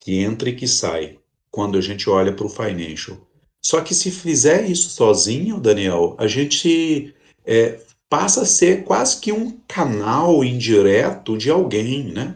que 0.00 0.18
entra 0.18 0.48
e 0.48 0.56
que 0.56 0.66
sai 0.66 1.18
quando 1.50 1.76
a 1.76 1.80
gente 1.80 2.08
olha 2.08 2.32
para 2.32 2.46
o 2.46 2.50
financial. 2.50 3.18
Só 3.64 3.80
que 3.80 3.94
se 3.94 4.10
fizer 4.10 4.68
isso 4.68 4.90
sozinho, 4.90 5.60
Daniel, 5.60 6.14
a 6.18 6.26
gente 6.26 7.14
é, 7.44 7.80
passa 8.08 8.42
a 8.42 8.46
ser 8.46 8.84
quase 8.84 9.20
que 9.20 9.32
um 9.32 9.58
canal 9.66 10.44
indireto 10.44 11.36
de 11.36 11.50
alguém, 11.50 12.04
né? 12.12 12.34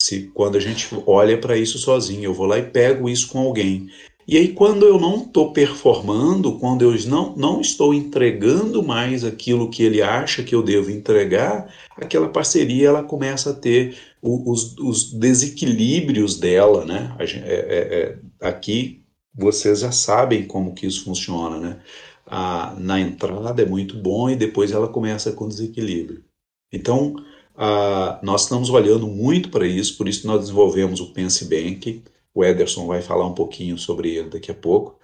Se, 0.00 0.28
quando 0.28 0.56
a 0.56 0.60
gente 0.60 0.88
olha 1.06 1.38
para 1.38 1.56
isso 1.56 1.78
sozinho, 1.78 2.24
eu 2.24 2.34
vou 2.34 2.46
lá 2.46 2.58
e 2.58 2.70
pego 2.70 3.08
isso 3.08 3.28
com 3.28 3.40
alguém. 3.40 3.90
E 4.28 4.36
aí, 4.36 4.52
quando 4.52 4.84
eu 4.84 5.00
não 5.00 5.22
estou 5.22 5.54
performando, 5.54 6.58
quando 6.58 6.82
eu 6.82 6.94
não, 7.08 7.34
não 7.34 7.60
estou 7.62 7.94
entregando 7.94 8.82
mais 8.82 9.24
aquilo 9.24 9.70
que 9.70 9.82
ele 9.82 10.02
acha 10.02 10.42
que 10.42 10.54
eu 10.54 10.62
devo 10.62 10.90
entregar, 10.90 11.72
aquela 11.96 12.28
parceria 12.28 12.88
ela 12.88 13.02
começa 13.02 13.52
a 13.52 13.54
ter 13.54 13.96
os, 14.20 14.76
os 14.76 15.14
desequilíbrios 15.14 16.38
dela, 16.38 16.84
né? 16.84 17.16
É, 17.18 17.24
é, 17.24 18.18
é, 18.42 18.46
aqui 18.46 19.02
vocês 19.34 19.80
já 19.80 19.92
sabem 19.92 20.46
como 20.46 20.74
que 20.74 20.86
isso 20.86 21.04
funciona, 21.04 21.58
né? 21.58 21.80
A, 22.26 22.74
na 22.78 23.00
entrada 23.00 23.62
é 23.62 23.64
muito 23.64 23.96
bom 23.96 24.28
e 24.28 24.36
depois 24.36 24.72
ela 24.72 24.88
começa 24.88 25.32
com 25.32 25.48
desequilíbrio. 25.48 26.22
Então, 26.70 27.16
a, 27.56 28.20
nós 28.22 28.42
estamos 28.42 28.68
olhando 28.68 29.06
muito 29.06 29.48
para 29.48 29.66
isso, 29.66 29.96
por 29.96 30.06
isso 30.06 30.26
nós 30.26 30.40
desenvolvemos 30.40 31.00
o 31.00 31.14
Pense 31.14 31.46
Bank. 31.46 32.02
O 32.38 32.44
Ederson 32.44 32.86
vai 32.86 33.02
falar 33.02 33.26
um 33.26 33.34
pouquinho 33.34 33.76
sobre 33.76 34.14
ele 34.14 34.30
daqui 34.30 34.48
a 34.48 34.54
pouco. 34.54 34.96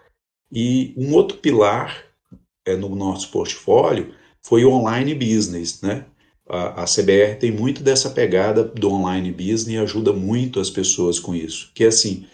E 0.53 0.95
um 0.97 1.13
outro 1.15 1.39
pilar 1.39 2.05
é, 2.65 2.77
no 2.77 2.95
nosso 2.95 3.33
portfólio 3.33 4.15
foi 4.41 4.65
o 4.65 4.71
online 4.71 5.17
business, 5.17 5.83
né? 5.83 6.07
A, 6.49 6.83
a, 6.83 6.85
CBR 6.85 7.37
tem 7.41 7.51
muito 7.51 7.83
dessa 7.83 8.09
pegada 8.11 8.63
do 8.63 8.89
online 8.89 9.33
business 9.33 9.67
e 9.67 9.77
ajuda 9.77 10.13
muito 10.13 10.61
as 10.61 10.71
pessoas 10.71 11.19
com 11.19 11.35
isso. 11.35 11.73
Que 11.75 11.83
é 11.83 11.89
assim, 11.89 12.25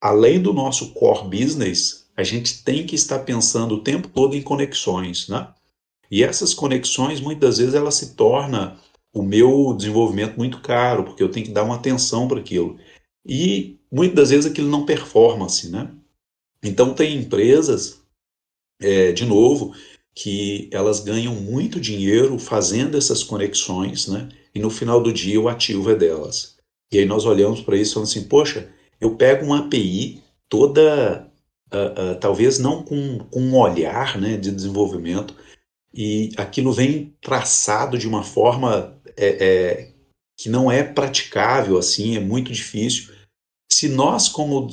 além 0.00 0.40
do 0.40 0.54
nosso 0.54 0.94
core 0.94 1.28
business, 1.28 2.10
a 2.16 2.22
gente 2.22 2.64
tem 2.64 2.86
que 2.86 2.94
estar 2.94 3.18
pensando 3.18 3.74
o 3.74 3.82
tempo 3.82 4.08
todo 4.08 4.34
em 4.34 4.40
conexões, 4.40 5.28
né? 5.28 5.46
E 6.10 6.24
essas 6.24 6.54
conexões, 6.54 7.20
muitas 7.20 7.58
vezes, 7.58 7.74
ela 7.74 7.90
se 7.90 8.14
torna 8.14 8.80
o 9.12 9.22
meu 9.22 9.74
desenvolvimento 9.76 10.38
muito 10.38 10.62
caro, 10.62 11.04
porque 11.04 11.22
eu 11.22 11.30
tenho 11.30 11.44
que 11.44 11.52
dar 11.52 11.64
uma 11.64 11.74
atenção 11.74 12.26
para 12.26 12.40
aquilo. 12.40 12.78
E 13.26 13.78
muitas 13.90 14.30
vezes 14.30 14.50
aquilo 14.50 14.68
não 14.68 14.86
performa-se, 14.86 15.70
né? 15.70 15.90
Então 16.62 16.94
tem 16.94 17.16
empresas, 17.16 18.00
é, 18.80 19.12
de 19.12 19.24
novo, 19.24 19.74
que 20.14 20.68
elas 20.72 21.00
ganham 21.00 21.34
muito 21.34 21.80
dinheiro 21.80 22.38
fazendo 22.38 22.96
essas 22.96 23.22
conexões, 23.22 24.08
né? 24.08 24.28
E 24.54 24.58
no 24.58 24.70
final 24.70 25.00
do 25.02 25.12
dia 25.12 25.40
o 25.40 25.48
ativo 25.48 25.90
é 25.90 25.94
delas. 25.94 26.56
E 26.90 26.98
aí 26.98 27.04
nós 27.04 27.24
olhamos 27.24 27.60
para 27.60 27.76
isso 27.76 27.92
e 27.92 27.94
falamos 27.94 28.10
assim, 28.10 28.26
poxa, 28.26 28.68
eu 29.00 29.14
pego 29.14 29.44
uma 29.44 29.60
API 29.60 30.22
toda, 30.48 31.30
uh, 31.72 32.12
uh, 32.12 32.20
talvez 32.20 32.58
não 32.58 32.82
com, 32.82 33.18
com 33.30 33.40
um 33.40 33.56
olhar 33.56 34.18
né, 34.20 34.36
de 34.36 34.50
desenvolvimento, 34.50 35.34
e 35.92 36.30
aquilo 36.36 36.72
vem 36.72 37.14
traçado 37.20 37.98
de 37.98 38.08
uma 38.08 38.22
forma 38.22 38.98
é, 39.16 39.28
é, 39.28 39.92
que 40.38 40.48
não 40.48 40.70
é 40.70 40.84
praticável 40.84 41.76
assim, 41.76 42.16
é 42.16 42.20
muito 42.20 42.52
difícil. 42.52 43.12
Se 43.70 43.88
nós, 43.88 44.28
como 44.28 44.70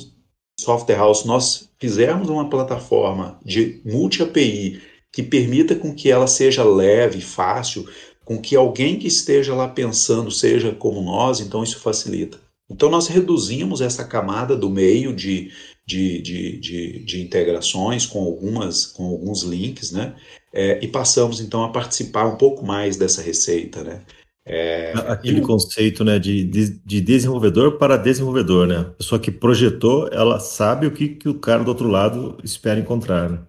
software 0.58 0.96
house, 0.96 1.24
nós 1.24 1.68
fizermos 1.78 2.28
uma 2.28 2.48
plataforma 2.48 3.38
de 3.44 3.82
multi-API 3.84 4.80
que 5.12 5.22
permita 5.22 5.74
com 5.74 5.92
que 5.92 6.10
ela 6.10 6.28
seja 6.28 6.62
leve, 6.62 7.20
fácil, 7.20 7.86
com 8.24 8.40
que 8.40 8.54
alguém 8.54 8.98
que 8.98 9.08
esteja 9.08 9.54
lá 9.54 9.68
pensando 9.68 10.30
seja 10.30 10.72
como 10.72 11.02
nós, 11.02 11.40
então 11.40 11.62
isso 11.62 11.80
facilita. 11.80 12.38
Então 12.70 12.88
nós 12.88 13.08
reduzimos 13.08 13.80
essa 13.80 14.04
camada 14.04 14.56
do 14.56 14.70
meio 14.70 15.14
de, 15.14 15.52
de, 15.86 16.20
de, 16.22 16.58
de, 16.58 17.04
de 17.04 17.22
integrações 17.22 18.06
com, 18.06 18.20
algumas, 18.20 18.86
com 18.86 19.04
alguns 19.06 19.42
links, 19.42 19.92
né? 19.92 20.16
É, 20.52 20.82
e 20.82 20.88
passamos 20.88 21.40
então 21.40 21.62
a 21.64 21.70
participar 21.70 22.26
um 22.26 22.36
pouco 22.36 22.64
mais 22.64 22.96
dessa 22.96 23.22
receita, 23.22 23.84
né? 23.84 24.02
É, 24.48 24.92
Aquele 25.08 25.40
e... 25.40 25.42
conceito 25.42 26.04
né, 26.04 26.20
de, 26.20 26.44
de, 26.44 26.78
de, 26.78 27.00
desenvolvedor 27.00 27.78
para 27.78 27.96
desenvolvedor, 27.96 28.68
né? 28.68 28.78
A 28.78 28.84
pessoa 28.84 29.20
que 29.20 29.32
projetou, 29.32 30.08
ela 30.12 30.38
sabe 30.38 30.86
o 30.86 30.92
que, 30.92 31.08
que 31.08 31.28
o 31.28 31.34
cara 31.34 31.64
do 31.64 31.68
outro 31.68 31.88
lado 31.88 32.38
espera 32.44 32.78
encontrar. 32.78 33.28
Né? 33.28 33.40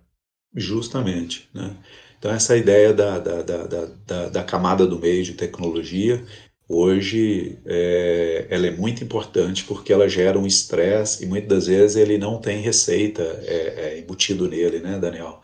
Justamente, 0.55 1.47
né? 1.53 1.77
Então 2.17 2.31
essa 2.31 2.57
ideia 2.57 2.91
da, 2.93 3.19
da, 3.19 3.43
da, 3.43 3.85
da, 4.07 4.29
da 4.29 4.43
camada 4.43 4.87
do 4.87 4.97
meio 4.97 5.23
de 5.23 5.33
tecnologia 5.33 6.25
hoje 6.67 7.59
é, 7.65 8.47
ela 8.49 8.65
é 8.65 8.71
muito 8.71 9.03
importante 9.03 9.63
porque 9.65 9.93
ela 9.93 10.09
gera 10.09 10.37
um 10.37 10.47
estresse 10.47 11.23
e 11.23 11.27
muitas 11.27 11.49
das 11.49 11.67
vezes 11.67 11.95
ele 11.95 12.17
não 12.17 12.41
tem 12.41 12.59
receita 12.59 13.21
é, 13.21 13.93
é 13.93 13.99
embutido 13.99 14.49
nele, 14.49 14.79
né, 14.79 14.97
Daniel? 14.97 15.41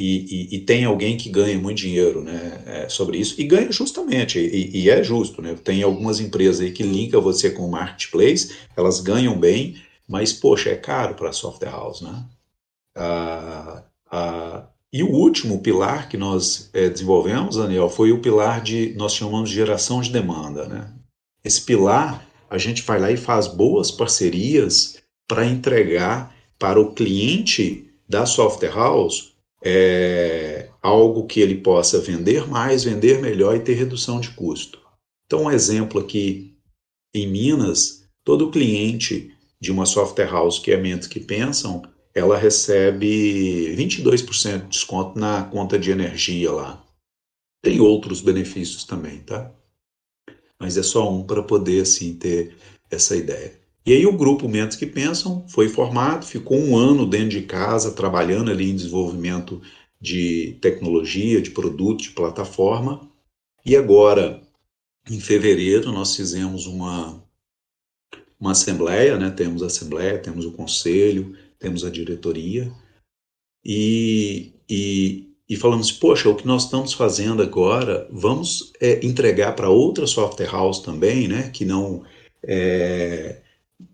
E, 0.00 0.48
e, 0.50 0.56
e, 0.56 0.60
tem 0.60 0.86
alguém 0.86 1.14
que 1.14 1.28
ganha 1.28 1.58
muito 1.58 1.76
dinheiro 1.76 2.22
né, 2.22 2.62
é, 2.64 2.88
sobre 2.88 3.18
isso, 3.18 3.38
e 3.38 3.44
ganha 3.44 3.70
justamente, 3.70 4.38
e, 4.38 4.84
e, 4.84 4.88
é 4.88 5.04
justo. 5.04 5.42
Né? 5.42 5.54
Tem 5.62 5.82
algumas 5.82 6.20
empresas 6.20 6.62
aí 6.62 6.72
que 6.72 6.82
linkam 6.82 7.20
você 7.20 7.50
com 7.50 7.66
o 7.66 7.70
marketplace, 7.70 8.50
elas 8.74 8.98
ganham 8.98 9.38
bem, 9.38 9.76
mas, 10.08 10.32
poxa, 10.32 10.70
é 10.70 10.74
caro 10.74 11.14
para 11.14 11.28
a 11.28 11.34
software 11.34 11.68
house. 11.68 12.00
Né? 12.00 12.24
Ah, 12.96 13.82
ah, 14.10 14.66
e 14.90 15.02
o 15.02 15.10
último 15.10 15.60
pilar 15.60 16.08
que 16.08 16.16
nós 16.16 16.70
é, 16.72 16.88
desenvolvemos, 16.88 17.56
Daniel, 17.56 17.90
foi 17.90 18.10
o 18.10 18.22
pilar 18.22 18.62
de, 18.62 18.94
nós 18.96 19.14
chamamos 19.14 19.50
de 19.50 19.56
geração 19.56 20.00
de 20.00 20.10
demanda. 20.10 20.66
Né? 20.66 20.90
Esse 21.44 21.60
pilar, 21.60 22.26
a 22.48 22.56
gente 22.56 22.82
vai 22.84 22.98
lá 22.98 23.10
e 23.10 23.18
faz 23.18 23.46
boas 23.46 23.90
parcerias 23.90 24.96
para 25.28 25.44
entregar 25.44 26.34
para 26.58 26.80
o 26.80 26.94
cliente 26.94 27.86
da 28.08 28.24
software 28.24 28.74
house 28.74 29.30
é, 29.62 30.70
algo 30.80 31.26
que 31.26 31.40
ele 31.40 31.56
possa 31.56 32.00
vender 32.00 32.48
mais, 32.48 32.84
vender 32.84 33.20
melhor 33.20 33.56
e 33.56 33.60
ter 33.60 33.74
redução 33.74 34.20
de 34.20 34.30
custo. 34.30 34.80
Então, 35.26 35.44
um 35.44 35.50
exemplo 35.50 36.00
aqui 36.00 36.56
em 37.14 37.26
Minas, 37.26 38.08
todo 38.24 38.50
cliente 38.50 39.34
de 39.60 39.70
uma 39.70 39.86
software 39.86 40.30
house 40.30 40.58
que 40.58 40.72
é 40.72 40.76
Mentes 40.76 41.06
que 41.06 41.20
Pensam, 41.20 41.82
ela 42.14 42.36
recebe 42.36 43.74
22% 43.76 44.62
de 44.62 44.68
desconto 44.68 45.18
na 45.18 45.44
conta 45.44 45.78
de 45.78 45.90
energia 45.90 46.50
lá. 46.50 46.84
Tem 47.62 47.80
outros 47.80 48.20
benefícios 48.20 48.84
também, 48.84 49.20
tá? 49.20 49.52
Mas 50.58 50.76
é 50.76 50.82
só 50.82 51.10
um 51.10 51.24
para 51.24 51.42
poder 51.42 51.82
assim 51.82 52.14
ter 52.14 52.56
essa 52.90 53.14
ideia. 53.14 53.59
E 53.84 53.92
aí 53.92 54.06
o 54.06 54.16
grupo 54.16 54.48
Mentes 54.48 54.76
que 54.76 54.86
Pensam 54.86 55.46
foi 55.48 55.68
formado, 55.68 56.26
ficou 56.26 56.58
um 56.58 56.76
ano 56.76 57.06
dentro 57.06 57.30
de 57.30 57.42
casa 57.42 57.92
trabalhando 57.92 58.50
ali 58.50 58.70
em 58.70 58.76
desenvolvimento 58.76 59.60
de 60.00 60.58
tecnologia, 60.60 61.40
de 61.40 61.50
produto, 61.50 62.02
de 62.02 62.10
plataforma. 62.10 63.08
E 63.64 63.76
agora, 63.76 64.42
em 65.08 65.20
fevereiro, 65.20 65.92
nós 65.92 66.14
fizemos 66.14 66.66
uma, 66.66 67.22
uma 68.38 68.52
assembleia, 68.52 69.18
né? 69.18 69.30
temos 69.30 69.62
a 69.62 69.66
assembleia, 69.66 70.18
temos 70.18 70.44
o 70.44 70.52
conselho, 70.52 71.36
temos 71.58 71.84
a 71.84 71.90
diretoria, 71.90 72.72
e, 73.64 74.54
e, 74.68 75.34
e 75.48 75.56
falamos, 75.56 75.92
poxa, 75.92 76.28
o 76.28 76.34
que 76.34 76.46
nós 76.46 76.64
estamos 76.64 76.94
fazendo 76.94 77.42
agora, 77.42 78.08
vamos 78.10 78.72
é, 78.80 79.04
entregar 79.04 79.54
para 79.54 79.68
outra 79.68 80.06
software 80.06 80.50
house 80.50 80.80
também, 80.80 81.28
né, 81.28 81.50
que 81.50 81.64
não, 81.64 82.02
é, 82.42 83.42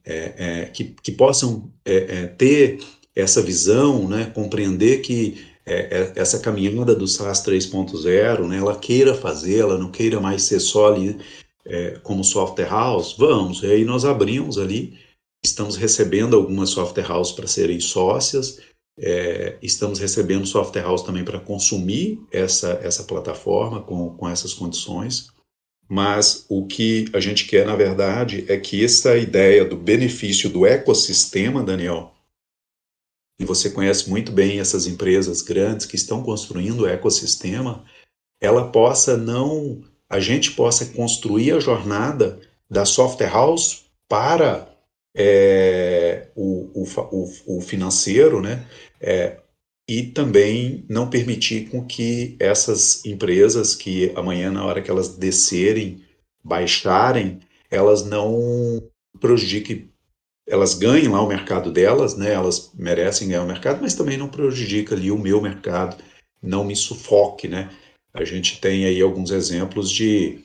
é, 0.04 0.62
é 0.62 0.64
que, 0.66 0.94
que 1.02 1.12
possam 1.12 1.70
é, 1.84 1.96
é, 1.96 2.26
ter 2.26 2.78
essa 3.14 3.42
visão, 3.42 4.08
né, 4.08 4.30
compreender 4.34 5.00
que 5.00 5.44
essa 6.14 6.38
caminhada 6.38 6.94
do 6.94 7.08
SaaS 7.08 7.44
3.0, 7.44 8.46
né, 8.46 8.58
ela 8.58 8.78
queira 8.78 9.14
fazer, 9.14 9.58
ela 9.58 9.76
não 9.76 9.90
queira 9.90 10.20
mais 10.20 10.44
ser 10.44 10.60
só 10.60 10.92
ali 10.92 11.18
como 12.04 12.22
software 12.22 12.68
house, 12.68 13.16
vamos, 13.18 13.64
e 13.64 13.66
aí 13.66 13.84
nós 13.84 14.04
abrimos 14.04 14.58
ali 14.58 14.96
Estamos 15.46 15.76
recebendo 15.76 16.34
algumas 16.34 16.70
software 16.70 17.08
houses 17.08 17.32
para 17.32 17.46
serem 17.46 17.78
sócias, 17.78 18.58
é, 18.98 19.56
estamos 19.62 20.00
recebendo 20.00 20.44
software 20.44 20.82
house 20.82 21.02
também 21.02 21.24
para 21.24 21.38
consumir 21.38 22.20
essa, 22.32 22.80
essa 22.82 23.04
plataforma 23.04 23.80
com, 23.80 24.16
com 24.16 24.28
essas 24.28 24.52
condições. 24.52 25.28
Mas 25.88 26.44
o 26.48 26.66
que 26.66 27.06
a 27.12 27.20
gente 27.20 27.46
quer, 27.46 27.64
na 27.64 27.76
verdade, 27.76 28.44
é 28.48 28.56
que 28.58 28.84
essa 28.84 29.16
ideia 29.16 29.64
do 29.64 29.76
benefício 29.76 30.50
do 30.50 30.66
ecossistema, 30.66 31.62
Daniel, 31.62 32.12
e 33.38 33.44
você 33.44 33.70
conhece 33.70 34.08
muito 34.08 34.32
bem 34.32 34.60
essas 34.60 34.86
empresas 34.86 35.42
grandes 35.42 35.86
que 35.86 35.96
estão 35.96 36.22
construindo 36.22 36.80
o 36.80 36.88
ecossistema, 36.88 37.84
ela 38.40 38.70
possa 38.70 39.16
não. 39.16 39.82
a 40.08 40.20
gente 40.20 40.52
possa 40.52 40.86
construir 40.86 41.52
a 41.52 41.60
jornada 41.60 42.40
da 42.68 42.84
software 42.84 43.30
house 43.30 43.84
para 44.08 44.68
é, 45.14 46.28
o, 46.34 46.84
o, 46.84 47.56
o, 47.58 47.60
financeiro, 47.60 48.40
né? 48.40 48.66
É, 49.00 49.40
e 49.88 50.02
também 50.02 50.84
não 50.88 51.08
permitir 51.08 51.68
com 51.68 51.84
que 51.84 52.36
essas 52.40 53.04
empresas 53.04 53.74
que 53.74 54.12
amanhã, 54.16 54.50
na 54.50 54.64
hora 54.64 54.82
que 54.82 54.90
elas 54.90 55.16
descerem, 55.16 56.02
baixarem, 56.42 57.40
elas 57.70 58.04
não 58.04 58.82
prejudiquem, 59.20 59.90
elas 60.46 60.74
ganhem 60.74 61.08
lá 61.08 61.20
o 61.20 61.28
mercado 61.28 61.72
delas, 61.72 62.16
né? 62.16 62.32
Elas 62.32 62.72
merecem 62.74 63.28
ganhar 63.28 63.42
o 63.42 63.46
mercado, 63.46 63.80
mas 63.80 63.94
também 63.94 64.16
não 64.16 64.28
prejudica 64.28 64.94
ali 64.94 65.10
o 65.10 65.18
meu 65.18 65.40
mercado, 65.40 65.96
não 66.42 66.64
me 66.64 66.74
sufoque, 66.74 67.48
né? 67.48 67.70
A 68.12 68.24
gente 68.24 68.60
tem 68.60 68.86
aí 68.86 69.00
alguns 69.00 69.30
exemplos 69.30 69.90
de, 69.90 70.40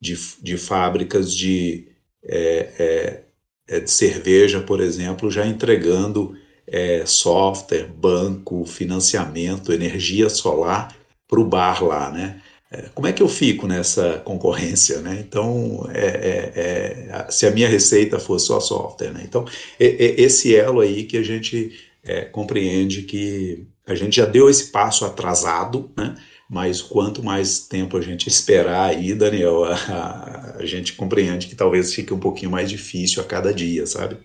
de, 0.00 0.16
de 0.42 0.56
fábricas 0.56 1.34
de 1.34 1.88
é, 2.24 2.72
é, 2.78 3.24
é, 3.68 3.80
de 3.80 3.90
cerveja, 3.90 4.60
por 4.60 4.80
exemplo, 4.80 5.30
já 5.30 5.46
entregando 5.46 6.36
é, 6.72 7.04
software, 7.06 7.86
banco, 7.86 8.64
financiamento, 8.64 9.72
energia 9.72 10.28
solar 10.28 10.96
para 11.28 11.40
o 11.40 11.44
bar 11.44 11.84
lá, 11.84 12.10
né? 12.10 12.40
é, 12.72 12.88
como 12.94 13.06
é 13.06 13.12
que 13.12 13.22
eu 13.22 13.28
fico 13.28 13.66
nessa 13.66 14.18
concorrência, 14.24 15.00
né? 15.02 15.18
Então, 15.20 15.86
é, 15.92 16.06
é, 16.06 17.26
é 17.26 17.30
se 17.30 17.46
a 17.46 17.50
minha 17.50 17.68
receita 17.68 18.18
fosse 18.18 18.46
só 18.46 18.58
software, 18.60 19.12
né? 19.12 19.22
Então, 19.24 19.44
esse 19.78 20.56
elo 20.56 20.80
aí 20.80 21.04
que 21.04 21.18
a 21.18 21.22
gente 21.22 21.70
é, 22.02 22.22
compreende 22.22 23.02
que 23.02 23.66
a 23.86 23.94
gente 23.94 24.16
já 24.16 24.24
deu 24.24 24.48
esse 24.48 24.70
passo 24.72 25.04
atrasado, 25.04 25.90
né? 25.96 26.14
Mas 26.48 26.80
quanto 26.80 27.22
mais 27.22 27.60
tempo 27.60 27.96
a 27.96 28.00
gente 28.00 28.26
esperar 28.26 28.90
aí, 28.90 29.14
Daniel, 29.14 29.64
a, 29.64 30.56
a 30.58 30.66
gente 30.66 30.94
compreende 30.94 31.48
que 31.48 31.54
talvez 31.54 31.92
fique 31.92 32.14
um 32.14 32.18
pouquinho 32.18 32.50
mais 32.50 32.70
difícil 32.70 33.22
a 33.22 33.26
cada 33.26 33.52
dia, 33.52 33.86
sabe? 33.86 34.16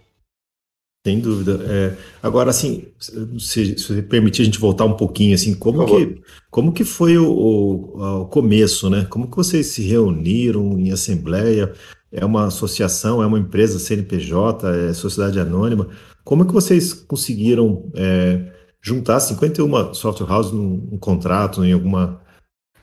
Sem 1.07 1.21
dúvida. 1.21 1.57
É, 1.69 1.93
agora, 2.21 2.49
assim, 2.49 2.87
se, 2.99 3.77
se 3.77 3.77
você 3.77 4.01
permitir 4.01 4.41
a 4.41 4.45
gente 4.45 4.59
voltar 4.59 4.83
um 4.83 4.91
pouquinho, 4.91 5.33
assim, 5.33 5.53
como 5.53 5.85
que, 5.85 6.21
como 6.51 6.73
que 6.73 6.83
foi 6.83 7.17
o, 7.17 7.31
o, 7.31 8.23
o, 8.23 8.25
começo, 8.25 8.89
né? 8.89 9.07
Como 9.09 9.31
que 9.31 9.37
vocês 9.37 9.67
se 9.67 9.81
reuniram 9.83 10.77
em 10.77 10.91
assembleia? 10.91 11.71
É 12.11 12.25
uma 12.25 12.47
associação, 12.47 13.23
é 13.23 13.25
uma 13.25 13.39
empresa 13.39 13.79
CNPJ, 13.79 14.67
é 14.67 14.93
sociedade 14.93 15.39
anônima? 15.39 15.87
Como 16.25 16.43
é 16.43 16.45
que 16.45 16.51
vocês 16.51 16.91
conseguiram 16.93 17.89
é, 17.95 18.51
juntar 18.81 19.21
51 19.21 19.93
software 19.93 20.29
houses 20.29 20.51
num, 20.51 20.89
num 20.91 20.97
contrato, 20.97 21.63
em 21.63 21.71
alguma, 21.71 22.19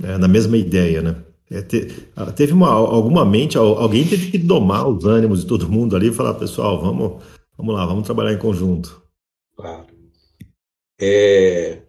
é, 0.03 0.17
na 0.17 0.29
mesma 0.29 0.57
ideia, 0.57 1.03
né? 1.03 1.17
É, 1.51 1.61
te, 1.61 1.89
teve 2.35 2.55
uma, 2.55 2.71
alguma 2.71 3.23
mente, 3.23 3.59
alguém 3.59 4.07
teve 4.07 4.31
que 4.31 4.39
domar 4.39 4.89
os 4.89 5.05
ânimos 5.05 5.43
de 5.43 5.47
todo 5.47 5.69
mundo 5.69 5.95
ali 5.95 6.09
e 6.09 6.15
falar, 6.15 6.33
pessoal, 6.33 6.81
vamos 6.81 7.23
Vamos 7.57 7.75
lá, 7.75 7.87
vamos 7.87 8.05
trabalhar 8.05 8.33
em 8.33 8.39
conjunto. 8.39 9.03
Claro. 9.57 9.87
É, 11.01 11.83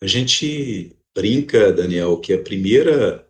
a 0.00 0.06
gente 0.06 0.96
brinca, 1.14 1.72
Daniel, 1.72 2.18
que 2.18 2.32
a 2.32 2.42
primeira, 2.42 3.28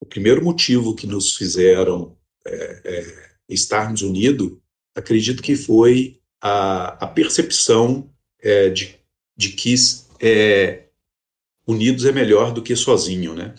o 0.00 0.06
primeiro 0.06 0.44
motivo 0.44 0.94
que 0.94 1.06
nos 1.06 1.36
fizeram 1.36 2.16
é, 2.44 2.82
é, 2.84 3.30
estarmos 3.48 4.02
unidos, 4.02 4.58
acredito 4.94 5.42
que 5.42 5.54
foi 5.54 6.20
a, 6.40 7.04
a 7.04 7.06
percepção 7.06 8.12
é, 8.40 8.68
de, 8.70 8.98
de 9.36 9.50
que 9.50 9.74
é, 10.20 10.88
unidos 11.66 12.04
é 12.04 12.12
melhor 12.12 12.52
do 12.52 12.62
que 12.62 12.74
sozinho, 12.74 13.34
né? 13.34 13.54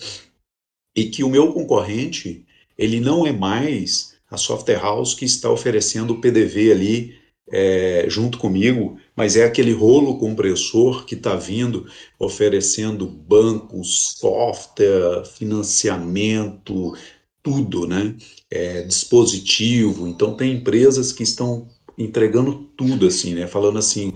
E 0.96 1.10
que 1.10 1.24
o 1.24 1.30
meu 1.30 1.54
concorrente, 1.54 2.46
ele 2.78 3.00
não 3.00 3.26
é 3.26 3.32
mais 3.32 4.13
a 4.34 4.38
software 4.38 4.82
house 4.82 5.14
que 5.14 5.26
está 5.26 5.50
oferecendo 5.50 6.14
o 6.14 6.20
PDV 6.20 6.72
ali 6.72 7.16
é, 7.52 8.06
junto 8.08 8.40
comigo, 8.40 8.98
mas 9.16 9.36
é 9.36 9.46
aquele 9.46 9.72
rolo 9.72 10.18
compressor 10.18 11.06
que 11.06 11.14
está 11.14 11.36
vindo 11.36 11.86
oferecendo 12.18 13.06
bancos, 13.06 14.16
software, 14.18 15.24
financiamento, 15.26 16.98
tudo, 17.44 17.86
né? 17.86 18.16
É, 18.50 18.82
dispositivo. 18.82 20.08
Então 20.08 20.36
tem 20.36 20.54
empresas 20.54 21.12
que 21.12 21.22
estão 21.22 21.68
entregando 21.96 22.72
tudo 22.76 23.06
assim, 23.06 23.36
né? 23.36 23.46
Falando 23.46 23.78
assim, 23.78 24.14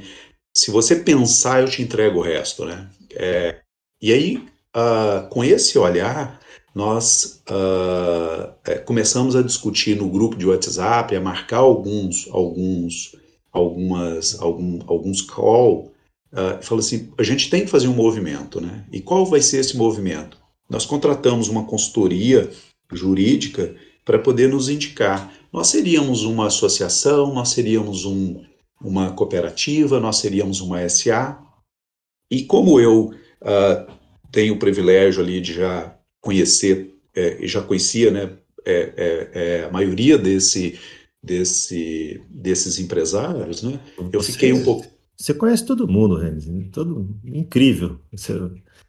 se 0.55 0.71
você 0.71 0.95
pensar, 0.95 1.62
eu 1.62 1.69
te 1.69 1.83
entrego 1.83 2.17
o 2.17 2.24
resto, 2.24 2.65
né? 2.65 2.89
É, 3.13 3.59
e 4.01 4.12
aí, 4.12 4.38
uh, 4.75 5.29
com 5.29 5.43
esse 5.43 5.77
olhar, 5.77 6.39
nós 6.77 7.41
uh, 7.50 8.86
começamos 8.86 9.36
a 9.36 9.41
discutir 9.41 9.98
no 9.98 10.07
grupo 10.07 10.38
de 10.38 10.46
WhatsApp, 10.46 11.15
a 11.15 11.19
marcar 11.19 11.57
alguns, 11.57 12.29
alguns, 12.29 13.15
algumas, 13.51 14.39
algum, 14.39 14.79
alguns 14.86 15.22
call, 15.22 15.91
uh, 16.31 16.63
falou 16.63 16.79
assim, 16.79 17.12
a 17.17 17.24
gente 17.24 17.50
tem 17.50 17.65
que 17.65 17.72
fazer 17.72 17.88
um 17.88 17.96
movimento, 17.96 18.62
né? 18.62 18.86
E 18.91 19.01
qual 19.01 19.25
vai 19.25 19.41
ser 19.41 19.57
esse 19.57 19.75
movimento? 19.75 20.38
Nós 20.69 20.86
contratamos 20.86 21.48
uma 21.48 21.65
consultoria 21.65 22.48
jurídica 22.93 23.75
para 24.05 24.19
poder 24.19 24.48
nos 24.48 24.69
indicar. 24.69 25.34
Nós 25.51 25.69
seríamos 25.69 26.25
uma 26.25 26.46
associação, 26.46 27.34
nós 27.34 27.50
seríamos 27.50 28.05
um, 28.05 28.43
uma 28.79 29.13
cooperativa, 29.13 30.00
nós 30.00 30.18
seríamos 30.18 30.61
uma 30.61 30.87
SA. 30.87 31.40
E 32.29 32.44
como 32.44 32.79
eu 32.79 33.13
uh, 33.42 33.92
tenho 34.31 34.53
o 34.53 34.59
privilégio 34.59 35.24
ali 35.24 35.42
de 35.42 35.53
já 35.53 35.97
conhecer, 36.27 36.94
é, 37.16 37.48
já 37.48 37.61
conhecia 37.61 38.11
né, 38.11 38.33
é, 38.66 38.94
é, 38.98 39.29
é, 39.33 39.63
a 39.63 39.72
maioria 39.72 40.18
desse, 40.18 40.77
desse, 41.24 42.22
desses 42.29 42.79
empresários, 42.79 43.63
né, 43.63 43.79
eu 44.11 44.22
você, 44.22 44.33
fiquei 44.33 44.51
um 44.51 44.61
pouco. 44.61 44.85
Você 45.16 45.33
conhece 45.33 45.66
todo 45.66 45.87
mundo, 45.87 46.18
Renes, 46.18 46.46
todo 46.74 47.18
incrível. 47.24 47.98
Você, 48.11 48.33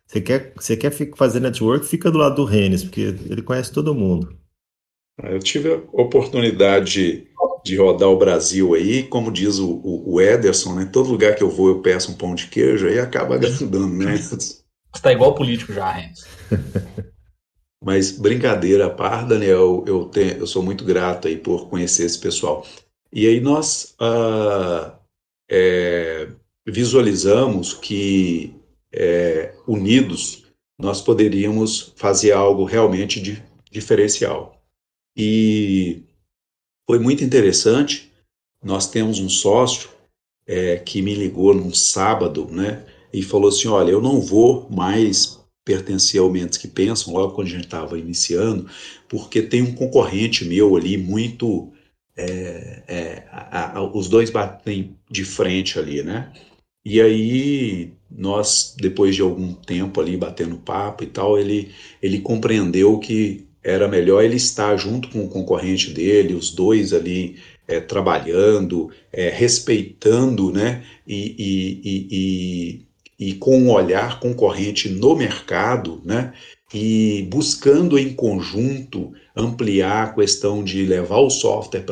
você, 0.05 0.21
quer, 0.21 0.53
você 0.57 0.77
quer 0.77 0.91
fazer 1.17 1.39
network, 1.39 1.87
fica 1.87 2.11
do 2.11 2.19
lado 2.19 2.35
do 2.35 2.45
Renes, 2.45 2.83
porque 2.83 3.03
ele 3.31 3.43
conhece 3.43 3.71
todo 3.71 3.95
mundo. 3.95 4.37
Eu 5.23 5.39
tive 5.39 5.73
a 5.73 5.77
oportunidade 5.93 7.29
de 7.65 7.77
rodar 7.77 8.09
o 8.09 8.19
Brasil 8.19 8.75
aí, 8.75 9.05
como 9.05 9.31
diz 9.31 9.59
o, 9.61 9.71
o, 9.71 10.15
o 10.15 10.21
Ederson, 10.21 10.75
né? 10.75 10.91
Todo 10.93 11.11
lugar 11.11 11.37
que 11.37 11.43
eu 11.43 11.51
vou 11.51 11.69
eu 11.69 11.83
peço 11.83 12.11
um 12.11 12.15
pão 12.15 12.35
de 12.35 12.49
queijo, 12.49 12.89
aí 12.89 12.99
acaba 12.99 13.35
agradando, 13.37 13.87
né? 13.87 14.17
Você 14.17 14.63
tá 15.01 15.13
igual 15.13 15.35
político 15.37 15.73
já, 15.73 15.91
Renes. 15.91 16.25
Mas 17.83 18.11
brincadeira 18.11 18.87
à 18.87 18.91
par, 18.91 19.27
Daniel, 19.27 19.85
eu, 19.87 20.07
tenho, 20.07 20.39
eu 20.39 20.47
sou 20.47 20.63
muito 20.63 20.85
grato 20.85 21.29
aí 21.29 21.37
por 21.37 21.69
conhecer 21.69 22.05
esse 22.05 22.19
pessoal. 22.19 22.67
E 23.13 23.27
aí 23.27 23.41
nós 23.41 23.95
ah, 24.01 24.99
é, 25.49 26.29
visualizamos 26.67 27.73
que 27.73 28.55
é, 28.93 29.55
unidos 29.67 30.45
nós 30.79 31.01
poderíamos 31.01 31.93
fazer 31.97 32.33
algo 32.33 32.65
realmente 32.65 33.21
de, 33.21 33.43
diferencial. 33.71 34.61
E 35.17 36.03
foi 36.89 36.99
muito 36.99 37.25
interessante. 37.25 38.13
Nós 38.63 38.89
temos 38.89 39.19
um 39.19 39.29
sócio 39.29 39.91
é, 40.47 40.77
que 40.77 41.03
me 41.03 41.15
ligou 41.15 41.55
num 41.55 41.73
sábado, 41.73 42.47
né? 42.47 42.87
E 43.13 43.23
falou 43.23 43.49
assim: 43.49 43.69
Olha, 43.69 43.91
eu 43.91 44.01
não 44.01 44.21
vou 44.21 44.69
mais 44.71 45.38
pertencia 45.69 46.23
ao 46.23 46.31
Mentes 46.31 46.57
que 46.57 46.67
Pensam, 46.67 47.13
logo 47.13 47.35
quando 47.35 47.49
a 47.49 47.51
gente 47.51 47.65
estava 47.65 47.99
iniciando, 47.99 48.67
porque 49.07 49.43
tem 49.43 49.61
um 49.61 49.75
concorrente 49.75 50.47
meu 50.47 50.75
ali 50.75 50.97
muito. 50.97 51.71
É, 52.17 52.83
é, 52.89 53.25
a, 53.31 53.79
a, 53.79 53.83
os 53.83 54.09
dois 54.09 54.31
batem 54.31 54.97
de 55.11 55.25
frente 55.25 55.79
ali, 55.79 56.03
né? 56.03 56.33
E 56.85 57.01
aí 57.03 57.93
nós, 58.11 58.75
depois 58.79 59.15
de 59.15 59.21
algum 59.21 59.53
tempo 59.53 60.01
ali 60.01 60.17
batendo 60.17 60.57
papo 60.57 61.05
e 61.05 61.07
tal, 61.07 61.39
ele, 61.39 61.71
ele 62.03 62.21
compreendeu 62.21 62.99
que 62.99 63.47
era 63.63 63.87
melhor 63.87 64.25
ele 64.25 64.37
estar 64.37 64.77
junto 64.77 65.11
com 65.11 65.25
o 65.25 65.29
concorrente 65.29 65.91
dele, 65.93 66.35
os 66.35 66.51
dois 66.51 66.95
ali 66.95 67.37
é, 67.69 67.79
trabalhando, 67.79 68.91
é, 69.13 69.29
respeitando, 69.29 70.51
né? 70.51 70.83
E, 71.07 71.35
e, 71.39 71.81
e, 71.85 72.09
e 72.11 72.88
com 73.41 73.59
um 73.59 73.71
olhar 73.71 74.21
concorrente 74.21 74.89
no 74.89 75.17
mercado, 75.17 76.01
né? 76.05 76.33
E 76.73 77.27
buscando 77.31 77.99
em 77.99 78.13
conjunto 78.13 79.13
ampliar 79.35 80.05
a 80.05 80.13
questão 80.13 80.63
de 80.63 80.85
levar 80.85 81.19
o 81.19 81.31
software 81.31 81.85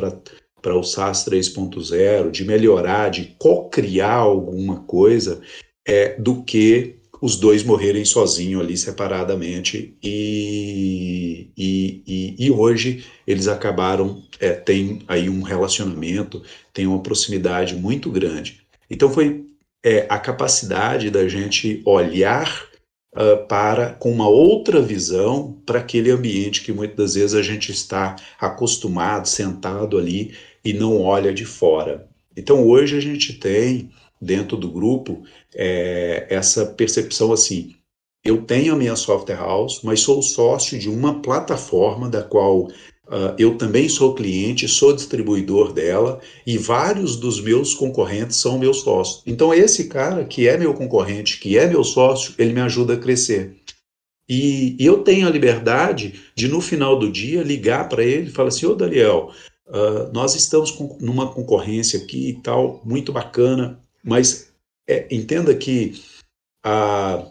para 0.61 0.77
o 0.77 0.83
SaaS 0.83 1.25
3.0, 1.25 2.31
de 2.31 2.45
melhorar, 2.45 3.09
de 3.09 3.35
co-criar 3.39 4.15
alguma 4.15 4.81
coisa, 4.81 5.41
é, 5.85 6.15
do 6.19 6.43
que 6.43 6.97
os 7.21 7.35
dois 7.35 7.63
morrerem 7.63 8.05
sozinhos 8.05 8.61
ali 8.61 8.77
separadamente 8.77 9.97
e, 10.03 11.49
e, 11.57 12.03
e, 12.05 12.45
e 12.45 12.51
hoje 12.51 13.03
eles 13.25 13.47
acabaram, 13.47 14.21
é, 14.39 14.51
tem 14.51 15.01
aí 15.07 15.29
um 15.29 15.41
relacionamento, 15.41 16.43
tem 16.73 16.85
uma 16.85 17.01
proximidade 17.01 17.75
muito 17.75 18.11
grande. 18.11 18.61
Então 18.89 19.09
foi 19.09 19.46
é 19.87 20.05
a 20.09 20.19
capacidade 20.19 21.09
da 21.09 21.27
gente 21.29 21.81
olhar 21.85 22.67
uh, 23.15 23.47
para 23.47 23.93
com 23.93 24.11
uma 24.11 24.27
outra 24.27 24.81
visão 24.81 25.61
para 25.65 25.79
aquele 25.79 26.11
ambiente 26.11 26.61
que 26.61 26.73
muitas 26.73 26.97
das 26.97 27.15
vezes 27.15 27.33
a 27.33 27.41
gente 27.41 27.71
está 27.71 28.17
acostumado, 28.37 29.27
sentado 29.27 29.97
ali 29.97 30.35
e 30.63 30.73
não 30.73 31.01
olha 31.01 31.33
de 31.33 31.45
fora. 31.45 32.07
Então 32.35 32.67
hoje 32.67 32.97
a 32.97 32.99
gente 32.99 33.33
tem 33.33 33.89
dentro 34.21 34.57
do 34.57 34.69
grupo 34.69 35.23
é, 35.55 36.27
essa 36.29 36.65
percepção 36.65 37.31
assim. 37.31 37.75
Eu 38.25 38.41
tenho 38.41 38.73
a 38.73 38.77
minha 38.77 38.95
software 38.97 39.37
house, 39.37 39.79
mas 39.83 40.01
sou 40.01 40.21
sócio 40.21 40.77
de 40.77 40.89
uma 40.89 41.21
plataforma 41.21 42.09
da 42.09 42.21
qual 42.21 42.67
Uh, 43.07 43.33
eu 43.39 43.57
também 43.57 43.87
sou 43.87 44.13
cliente, 44.13 44.67
sou 44.67 44.93
distribuidor 44.93 45.71
dela 45.71 46.19
e 46.45 46.57
vários 46.57 47.15
dos 47.15 47.39
meus 47.39 47.73
concorrentes 47.73 48.35
são 48.35 48.59
meus 48.59 48.81
sócios. 48.81 49.23
Então, 49.25 49.53
esse 49.53 49.87
cara 49.87 50.25
que 50.25 50.45
é 50.45 50.57
meu 50.57 50.73
concorrente, 50.73 51.39
que 51.39 51.57
é 51.57 51.65
meu 51.67 51.85
sócio, 51.85 52.33
ele 52.37 52.51
me 52.51 52.59
ajuda 52.59 52.95
a 52.95 52.97
crescer. 52.97 53.55
E, 54.27 54.75
e 54.77 54.85
eu 54.85 55.03
tenho 55.03 55.25
a 55.25 55.31
liberdade 55.31 56.19
de, 56.35 56.49
no 56.49 56.59
final 56.59 56.99
do 56.99 57.09
dia, 57.09 57.43
ligar 57.43 57.87
para 57.87 58.03
ele 58.03 58.27
e 58.27 58.33
falar 58.33 58.49
assim: 58.49 58.65
Ô 58.65 58.75
Daniel, 58.75 59.31
uh, 59.67 60.11
nós 60.11 60.35
estamos 60.35 60.69
com, 60.69 60.97
numa 60.99 61.31
concorrência 61.31 61.99
aqui 61.99 62.31
e 62.31 62.41
tal, 62.41 62.81
muito 62.83 63.13
bacana, 63.13 63.79
mas 64.03 64.51
é, 64.85 65.07
entenda 65.09 65.55
que 65.55 65.93
a 66.61 67.25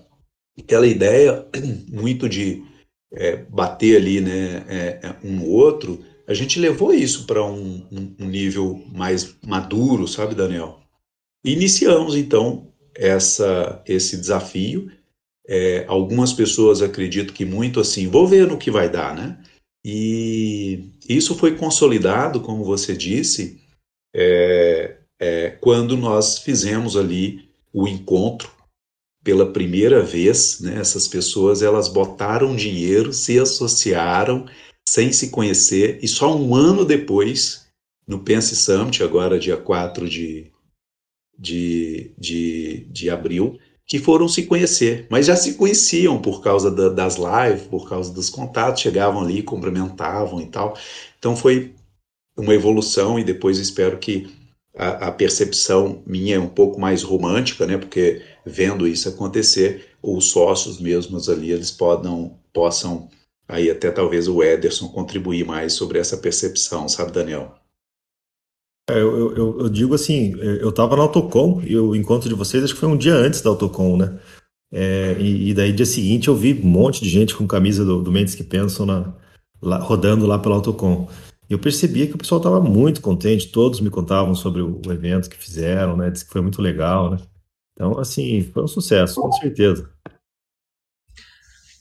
aquela 0.58 0.86
ideia 0.86 1.46
muito 1.92 2.28
de 2.28 2.64
é, 3.16 3.37
bater 3.37 3.96
ali 3.96 4.20
né, 4.20 4.64
é, 4.68 5.00
é, 5.02 5.16
um 5.24 5.33
no 5.37 5.48
outro, 5.48 6.05
a 6.29 6.35
gente 6.35 6.61
levou 6.61 6.92
isso 6.92 7.26
para 7.26 7.42
um, 7.44 7.83
um, 8.20 8.26
nível 8.26 8.85
mais 8.92 9.35
maduro, 9.44 10.07
sabe, 10.07 10.35
Daniel? 10.35 10.81
Iniciamos 11.44 12.14
então 12.14 12.68
essa, 12.94 13.83
esse 13.87 14.16
desafio. 14.16 14.90
É, 15.48 15.85
algumas 15.87 16.33
pessoas 16.33 16.83
acreditam 16.83 17.33
que 17.33 17.44
muito 17.44 17.81
assim, 17.81 18.09
vou 18.09 18.26
ver 18.26 18.46
no 18.46 18.59
que 18.59 18.70
vai 18.70 18.90
dar, 18.90 19.14
né? 19.14 19.38
E 19.85 20.90
isso 21.09 21.37
foi 21.37 21.57
consolidado, 21.57 22.40
como 22.40 22.64
você 22.64 22.96
disse, 22.96 23.61
é, 24.14 24.96
é, 25.20 25.50
quando 25.50 25.96
nós 25.96 26.38
fizemos 26.38 26.96
ali 26.96 27.48
o 27.72 27.87
encontro 27.87 28.50
pela 29.26 29.52
primeira 29.52 30.04
vez, 30.04 30.60
né, 30.60 30.78
essas 30.78 31.08
pessoas 31.08 31.60
elas 31.60 31.88
botaram 31.88 32.54
dinheiro, 32.54 33.12
se 33.12 33.36
associaram 33.40 34.46
sem 34.88 35.12
se 35.12 35.30
conhecer 35.30 35.98
e 36.00 36.06
só 36.06 36.36
um 36.36 36.54
ano 36.54 36.84
depois, 36.84 37.66
no 38.06 38.20
Pense 38.20 38.54
Summit, 38.54 39.02
agora 39.02 39.36
dia 39.36 39.56
4 39.56 40.08
de, 40.08 40.52
de, 41.36 42.12
de, 42.16 42.86
de 42.88 43.10
abril, 43.10 43.58
que 43.84 43.98
foram 43.98 44.28
se 44.28 44.44
conhecer, 44.44 45.08
mas 45.10 45.26
já 45.26 45.34
se 45.34 45.54
conheciam 45.54 46.22
por 46.22 46.40
causa 46.40 46.70
da, 46.70 46.88
das 46.88 47.16
lives, 47.16 47.66
por 47.66 47.88
causa 47.88 48.14
dos 48.14 48.30
contatos, 48.30 48.80
chegavam 48.80 49.22
ali, 49.22 49.42
cumprimentavam 49.42 50.40
e 50.40 50.46
tal. 50.46 50.78
Então 51.18 51.34
foi 51.34 51.74
uma 52.38 52.54
evolução 52.54 53.18
e 53.18 53.24
depois 53.24 53.58
espero 53.58 53.98
que 53.98 54.32
a, 54.76 55.08
a, 55.08 55.12
percepção 55.12 56.00
minha 56.06 56.36
é 56.36 56.38
um 56.38 56.48
pouco 56.48 56.78
mais 56.78 57.02
romântica, 57.02 57.66
né? 57.66 57.76
Porque 57.76 58.22
vendo 58.46 58.87
isso 58.87 59.09
acontecer, 59.09 59.88
os 60.00 60.30
sócios 60.30 60.78
mesmos 60.78 61.28
ali, 61.28 61.50
eles 61.50 61.72
podam, 61.72 62.38
possam, 62.52 63.09
aí 63.48 63.68
até 63.68 63.90
talvez 63.90 64.28
o 64.28 64.40
Ederson 64.40 64.88
contribuir 64.88 65.44
mais 65.44 65.72
sobre 65.72 65.98
essa 65.98 66.16
percepção, 66.16 66.88
sabe, 66.88 67.11
Daniel? 67.11 67.56
É, 68.88 69.00
eu, 69.00 69.37
eu, 69.37 69.61
eu, 69.62 69.68
digo 69.68 69.94
assim, 69.94 70.37
eu 70.38 70.68
estava 70.68 70.94
na 70.94 71.02
Autocom 71.02 71.61
e 71.66 71.76
o 71.76 71.96
encontro 71.96 72.28
de 72.28 72.37
vocês 72.37 72.62
acho 72.62 72.74
que 72.74 72.78
foi 72.78 72.88
um 72.88 72.96
dia 72.96 73.14
antes 73.14 73.40
da 73.40 73.50
Autocom, 73.50 73.96
né? 73.96 74.16
É, 74.72 75.16
e, 75.18 75.50
e, 75.50 75.54
daí 75.54 75.72
dia 75.72 75.87
seguinte 75.87 76.28
eu 76.28 76.37
vi 76.37 76.54
um 76.54 76.68
monte 76.68 77.00
de 77.02 77.09
gente 77.09 77.35
com 77.35 77.46
camisa 77.46 77.85
do, 77.85 78.02
do 78.02 78.12
Mendes 78.12 78.35
que 78.35 78.44
pensam 78.44 78.87
na, 78.87 79.12
lá, 79.61 79.78
rodando 79.78 80.24
lá 80.24 80.38
pela 80.38 80.54
Autocom. 80.54 81.09
E 81.48 81.52
eu 81.52 81.59
percebia 81.59 82.06
que 82.06 82.14
o 82.14 82.18
pessoal 82.18 82.40
estava 82.40 82.61
muito 82.61 83.00
contente, 83.00 83.48
todos 83.48 83.80
me 83.80 83.90
contavam 83.90 84.35
sobre 84.35 84.62
o, 84.62 84.80
o 84.87 84.92
evento 84.92 85.30
que 85.30 85.37
fizeram, 85.37 85.96
né? 85.96 86.11
Disse 86.11 86.24
que 86.24 86.32
foi 86.32 86.40
muito 86.40 86.62
legal, 86.62 87.11
né? 87.11 87.18
Então, 87.76 87.98
assim, 87.98 88.42
foi 88.42 88.64
um 88.64 88.68
sucesso, 88.68 89.20
com 89.20 89.30
certeza. 89.32 89.92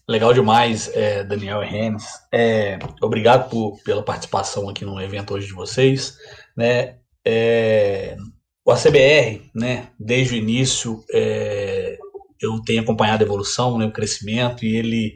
Legal 0.08 0.34
demais, 0.34 0.91
é, 0.93 1.23
Daniel 1.23 1.63
e 1.63 1.65
Rennes. 1.65 2.05
É, 2.31 2.77
obrigado 3.01 3.49
por, 3.49 3.81
pela 3.81 4.03
participação 4.03 4.69
aqui 4.69 4.84
no 4.84 5.01
evento 5.01 5.34
hoje 5.34 5.47
de 5.47 5.53
vocês. 5.53 6.17
Né? 6.55 6.99
É, 7.25 8.17
o 8.63 8.71
ACBR, 8.71 9.49
né, 9.55 9.89
desde 9.99 10.36
o 10.36 10.38
início, 10.38 11.03
é, 11.12 11.97
eu 12.39 12.62
tenho 12.63 12.81
acompanhado 12.81 13.23
a 13.23 13.25
evolução, 13.25 13.77
né, 13.77 13.86
o 13.86 13.93
crescimento, 13.93 14.65
e 14.65 14.75
ele 14.75 15.15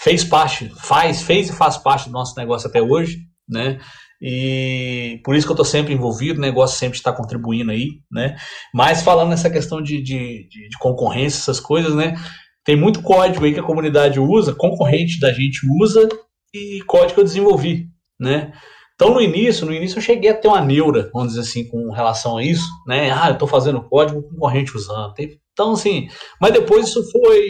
fez 0.00 0.24
parte, 0.24 0.70
faz, 0.80 1.22
fez 1.22 1.50
e 1.50 1.52
faz 1.52 1.76
parte 1.76 2.06
do 2.06 2.12
nosso 2.12 2.34
negócio 2.38 2.68
até 2.68 2.80
hoje 2.80 3.28
né? 3.50 3.80
E 4.20 5.20
por 5.24 5.34
isso 5.34 5.46
que 5.46 5.50
eu 5.50 5.54
estou 5.54 5.64
sempre 5.64 5.94
envolvido, 5.94 6.38
o 6.38 6.42
negócio 6.42 6.78
sempre 6.78 6.98
está 6.98 7.12
contribuindo 7.12 7.70
aí, 7.70 8.00
né? 8.10 8.36
Mas 8.74 9.02
falando 9.02 9.30
nessa 9.30 9.48
questão 9.48 9.80
de, 9.80 10.02
de, 10.02 10.46
de, 10.48 10.68
de 10.68 10.78
concorrência, 10.78 11.38
essas 11.38 11.58
coisas, 11.58 11.94
né? 11.94 12.14
Tem 12.64 12.76
muito 12.76 13.02
código 13.02 13.44
aí 13.44 13.54
que 13.54 13.60
a 13.60 13.64
comunidade 13.64 14.20
usa, 14.20 14.54
concorrente 14.54 15.18
da 15.18 15.32
gente 15.32 15.60
usa 15.80 16.06
e 16.52 16.82
código 16.86 17.14
que 17.14 17.20
eu 17.20 17.24
desenvolvi, 17.24 17.86
né? 18.18 18.52
Então, 18.94 19.14
no 19.14 19.22
início, 19.22 19.64
no 19.64 19.72
início 19.72 19.96
eu 19.96 20.02
cheguei 20.02 20.30
a 20.30 20.36
ter 20.36 20.48
uma 20.48 20.60
neura, 20.60 21.08
vamos 21.14 21.28
dizer 21.28 21.40
assim, 21.40 21.66
com 21.66 21.90
relação 21.90 22.36
a 22.36 22.44
isso, 22.44 22.68
né? 22.86 23.10
Ah, 23.10 23.28
eu 23.28 23.32
estou 23.32 23.48
fazendo 23.48 23.88
código 23.88 24.22
concorrente 24.22 24.76
usando. 24.76 25.14
Então, 25.54 25.72
assim, 25.72 26.08
mas 26.38 26.52
depois 26.52 26.88
isso 26.88 27.10
foi, 27.10 27.48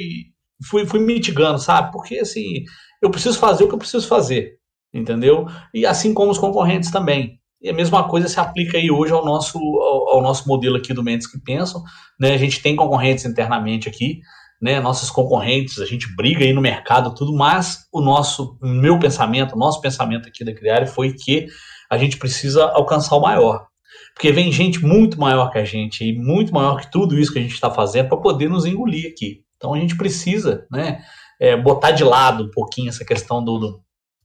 fui, 0.68 0.86
fui 0.86 1.00
mitigando, 1.00 1.58
sabe? 1.58 1.90
Porque, 1.90 2.20
assim, 2.20 2.62
eu 3.02 3.10
preciso 3.10 3.36
fazer 3.36 3.64
o 3.64 3.68
que 3.68 3.74
eu 3.74 3.78
preciso 3.78 4.06
fazer, 4.06 4.59
entendeu? 4.92 5.46
E 5.72 5.86
assim 5.86 6.12
como 6.12 6.30
os 6.30 6.38
concorrentes 6.38 6.90
também. 6.90 7.38
E 7.62 7.68
a 7.68 7.74
mesma 7.74 8.08
coisa 8.08 8.26
se 8.26 8.40
aplica 8.40 8.78
aí 8.78 8.90
hoje 8.90 9.12
ao 9.12 9.24
nosso, 9.24 9.58
ao, 9.58 10.16
ao 10.16 10.22
nosso 10.22 10.48
modelo 10.48 10.76
aqui 10.76 10.94
do 10.94 11.02
Mentes 11.02 11.26
que 11.26 11.38
Pensam. 11.38 11.82
Né? 12.18 12.32
A 12.32 12.38
gente 12.38 12.62
tem 12.62 12.74
concorrentes 12.74 13.24
internamente 13.26 13.88
aqui, 13.88 14.20
né? 14.60 14.80
Nossos 14.80 15.10
concorrentes, 15.10 15.78
a 15.78 15.86
gente 15.86 16.14
briga 16.14 16.44
aí 16.44 16.52
no 16.52 16.60
mercado, 16.60 17.14
tudo, 17.14 17.34
mas 17.34 17.86
o 17.92 18.00
nosso, 18.00 18.58
meu 18.62 18.98
pensamento, 18.98 19.54
o 19.54 19.58
nosso 19.58 19.80
pensamento 19.80 20.28
aqui 20.28 20.44
da 20.44 20.54
Criare 20.54 20.86
foi 20.86 21.12
que 21.12 21.46
a 21.90 21.98
gente 21.98 22.16
precisa 22.16 22.64
alcançar 22.64 23.16
o 23.16 23.22
maior. 23.22 23.66
Porque 24.14 24.32
vem 24.32 24.52
gente 24.52 24.84
muito 24.84 25.18
maior 25.18 25.50
que 25.50 25.58
a 25.58 25.64
gente 25.64 26.04
e 26.04 26.16
muito 26.16 26.52
maior 26.52 26.80
que 26.80 26.90
tudo 26.90 27.18
isso 27.18 27.32
que 27.32 27.38
a 27.38 27.42
gente 27.42 27.54
está 27.54 27.70
fazendo 27.70 28.08
para 28.08 28.18
poder 28.18 28.48
nos 28.48 28.64
engolir 28.64 29.10
aqui. 29.10 29.42
Então 29.56 29.74
a 29.74 29.78
gente 29.78 29.96
precisa, 29.96 30.66
né? 30.70 31.02
É, 31.38 31.56
botar 31.56 31.90
de 31.92 32.04
lado 32.04 32.44
um 32.44 32.50
pouquinho 32.50 32.90
essa 32.90 33.04
questão 33.04 33.42
do, 33.42 33.58
do 33.58 33.80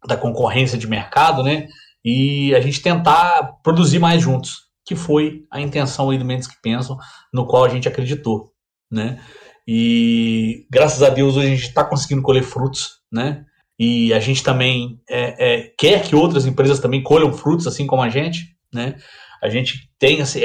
da 0.07 0.17
concorrência 0.17 0.77
de 0.77 0.87
mercado, 0.87 1.43
né? 1.43 1.67
E 2.03 2.53
a 2.55 2.61
gente 2.61 2.81
tentar 2.81 3.57
produzir 3.63 3.99
mais 3.99 4.21
juntos, 4.21 4.65
que 4.85 4.95
foi 4.95 5.43
a 5.51 5.59
intenção 5.59 6.09
aí 6.09 6.17
do 6.17 6.25
Mentes 6.25 6.47
que 6.47 6.61
Pensam, 6.61 6.97
no 7.33 7.47
qual 7.47 7.65
a 7.65 7.69
gente 7.69 7.87
acreditou, 7.87 8.51
né? 8.91 9.19
E 9.67 10.67
graças 10.69 11.01
a 11.01 11.09
Deus 11.09 11.35
hoje 11.35 11.47
a 11.47 11.49
gente 11.55 11.67
está 11.67 11.83
conseguindo 11.83 12.21
colher 12.21 12.43
frutos, 12.43 12.99
né? 13.11 13.43
E 13.77 14.13
a 14.13 14.19
gente 14.19 14.43
também 14.43 15.01
é, 15.09 15.35
é, 15.37 15.73
quer 15.77 16.03
que 16.03 16.15
outras 16.15 16.45
empresas 16.45 16.79
também 16.79 17.03
colham 17.03 17.33
frutos, 17.33 17.67
assim 17.67 17.87
como 17.87 18.01
a 18.01 18.09
gente, 18.09 18.55
né? 18.73 18.95
A 19.41 19.49
gente 19.49 19.89
tem 19.99 20.21
essa, 20.21 20.39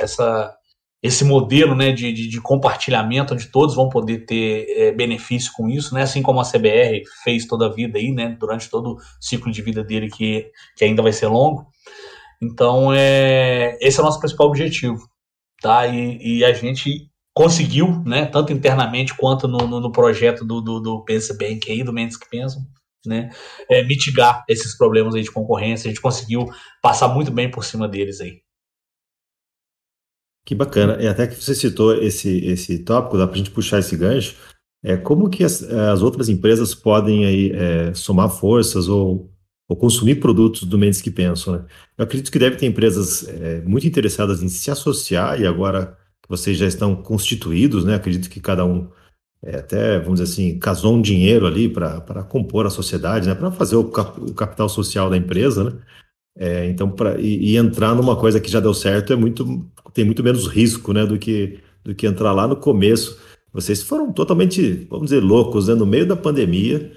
essa, 0.00 0.56
esse 1.02 1.24
modelo 1.24 1.74
né, 1.74 1.90
de, 1.90 2.12
de, 2.12 2.28
de, 2.28 2.40
compartilhamento, 2.40 3.34
onde 3.34 3.48
todos 3.48 3.74
vão 3.74 3.88
poder 3.88 4.24
ter 4.24 4.66
é, 4.68 4.92
benefício 4.92 5.52
com 5.52 5.68
isso, 5.68 5.94
né, 5.94 6.02
assim 6.02 6.22
como 6.22 6.40
a 6.40 6.44
CBR 6.44 7.02
fez 7.24 7.44
toda 7.46 7.66
a 7.66 7.72
vida 7.72 7.98
aí, 7.98 8.12
né, 8.12 8.36
durante 8.38 8.70
todo 8.70 8.92
o 8.92 8.98
ciclo 9.20 9.50
de 9.50 9.62
vida 9.62 9.82
dele, 9.82 10.08
que, 10.08 10.46
que 10.76 10.84
ainda 10.84 11.02
vai 11.02 11.12
ser 11.12 11.26
longo. 11.26 11.66
Então, 12.40 12.92
é, 12.92 13.76
esse 13.80 13.98
é 13.98 14.02
o 14.02 14.04
nosso 14.04 14.20
principal 14.20 14.46
objetivo. 14.46 15.08
Tá? 15.60 15.86
E, 15.86 16.38
e 16.38 16.44
a 16.44 16.52
gente 16.52 17.08
conseguiu, 17.34 18.02
né, 18.04 18.26
tanto 18.26 18.52
internamente 18.52 19.14
quanto 19.16 19.48
no, 19.48 19.58
no, 19.66 19.80
no 19.80 19.92
projeto 19.92 20.44
do, 20.44 20.60
do, 20.60 20.80
do 20.80 21.04
Pensa 21.04 21.34
Bank 21.34 21.70
aí, 21.70 21.82
do 21.82 21.92
Mentes 21.92 22.16
que 22.16 22.28
Pensam, 22.28 22.62
né, 23.06 23.30
é, 23.68 23.82
mitigar 23.84 24.44
esses 24.48 24.76
problemas 24.76 25.14
aí 25.14 25.22
de 25.22 25.32
concorrência. 25.32 25.88
A 25.88 25.92
gente 25.92 26.02
conseguiu 26.02 26.46
passar 26.80 27.08
muito 27.08 27.30
bem 27.30 27.50
por 27.50 27.64
cima 27.64 27.88
deles 27.88 28.20
aí. 28.20 28.41
Que 30.44 30.54
bacana. 30.54 31.00
E 31.00 31.06
até 31.06 31.26
que 31.26 31.34
você 31.34 31.54
citou 31.54 31.94
esse, 31.94 32.44
esse 32.44 32.78
tópico, 32.80 33.16
dá 33.16 33.26
para 33.26 33.34
a 33.34 33.38
gente 33.38 33.50
puxar 33.50 33.78
esse 33.78 33.96
gancho. 33.96 34.36
É, 34.82 34.96
como 34.96 35.30
que 35.30 35.44
as, 35.44 35.62
as 35.62 36.02
outras 36.02 36.28
empresas 36.28 36.74
podem 36.74 37.24
aí, 37.24 37.52
é, 37.52 37.94
somar 37.94 38.28
forças 38.28 38.88
ou, 38.88 39.30
ou 39.68 39.76
consumir 39.76 40.16
produtos 40.16 40.64
do 40.64 40.76
Mendes 40.76 41.00
que 41.00 41.10
Pensam? 41.10 41.54
Né? 41.54 41.64
Eu 41.96 42.04
acredito 42.04 42.32
que 42.32 42.38
deve 42.38 42.56
ter 42.56 42.66
empresas 42.66 43.28
é, 43.28 43.60
muito 43.62 43.86
interessadas 43.86 44.42
em 44.42 44.48
se 44.48 44.70
associar 44.70 45.40
e 45.40 45.46
agora 45.46 45.96
que 46.20 46.28
vocês 46.28 46.58
já 46.58 46.66
estão 46.66 46.96
constituídos, 46.96 47.84
né? 47.84 47.94
acredito 47.94 48.28
que 48.28 48.40
cada 48.40 48.64
um 48.64 48.90
é, 49.44 49.56
até, 49.56 49.98
vamos 50.00 50.20
dizer 50.20 50.32
assim, 50.32 50.58
casou 50.58 50.94
um 50.94 51.02
dinheiro 51.02 51.46
ali 51.46 51.68
para 51.68 52.24
compor 52.24 52.66
a 52.66 52.70
sociedade, 52.70 53.28
né? 53.28 53.34
para 53.34 53.52
fazer 53.52 53.76
o, 53.76 53.84
cap, 53.84 54.20
o 54.20 54.34
capital 54.34 54.68
social 54.68 55.08
da 55.08 55.16
empresa, 55.16 55.64
né? 55.64 55.72
É, 56.34 56.66
então, 56.66 56.90
pra, 56.90 57.20
e, 57.20 57.52
e, 57.52 57.56
entrar 57.56 57.94
numa 57.94 58.16
coisa 58.18 58.40
que 58.40 58.50
já 58.50 58.58
deu 58.58 58.72
certo 58.72 59.12
é 59.12 59.16
muito, 59.16 59.70
tem 59.92 60.04
muito 60.04 60.22
menos 60.22 60.46
risco, 60.46 60.92
né, 60.92 61.06
do 61.06 61.18
que, 61.18 61.60
do 61.84 61.94
que 61.94 62.06
entrar 62.06 62.32
lá 62.32 62.46
no 62.46 62.56
começo. 62.56 63.18
Vocês 63.52 63.82
foram 63.82 64.12
totalmente, 64.12 64.86
vamos 64.88 65.10
dizer, 65.10 65.20
loucos, 65.22 65.68
né, 65.68 65.74
no 65.74 65.86
meio 65.86 66.06
da 66.06 66.16
pandemia, 66.16 66.92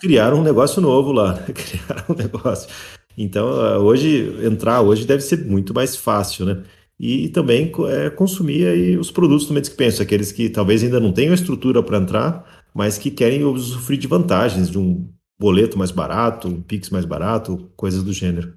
criaram 0.00 0.38
um 0.38 0.42
negócio 0.42 0.80
novo 0.80 1.12
lá, 1.12 1.34
né? 1.34 1.46
criaram 1.52 2.04
um 2.08 2.14
negócio. 2.14 2.68
Então, 3.16 3.46
hoje, 3.82 4.34
entrar 4.42 4.80
hoje 4.80 5.06
deve 5.06 5.22
ser 5.22 5.44
muito 5.44 5.74
mais 5.74 5.94
fácil, 5.94 6.46
né? 6.46 6.62
E, 6.98 7.28
também 7.30 7.72
é, 7.88 8.10
consumir 8.10 8.66
aí 8.66 8.96
os 8.96 9.10
produtos 9.10 9.46
do 9.46 9.54
Mendes 9.54 9.70
que 9.70 9.76
Penso, 9.76 10.02
aqueles 10.02 10.32
que 10.32 10.50
talvez 10.50 10.82
ainda 10.82 11.00
não 11.00 11.12
tenham 11.12 11.32
estrutura 11.32 11.82
para 11.82 11.98
entrar, 11.98 12.62
mas 12.74 12.98
que 12.98 13.10
querem 13.10 13.42
usufruir 13.42 13.98
de 13.98 14.06
vantagens, 14.06 14.70
de 14.70 14.78
um 14.78 15.08
boleto 15.38 15.78
mais 15.78 15.90
barato, 15.90 16.48
um 16.48 16.60
Pix 16.60 16.90
mais 16.90 17.06
barato, 17.06 17.70
coisas 17.74 18.02
do 18.02 18.12
gênero. 18.12 18.54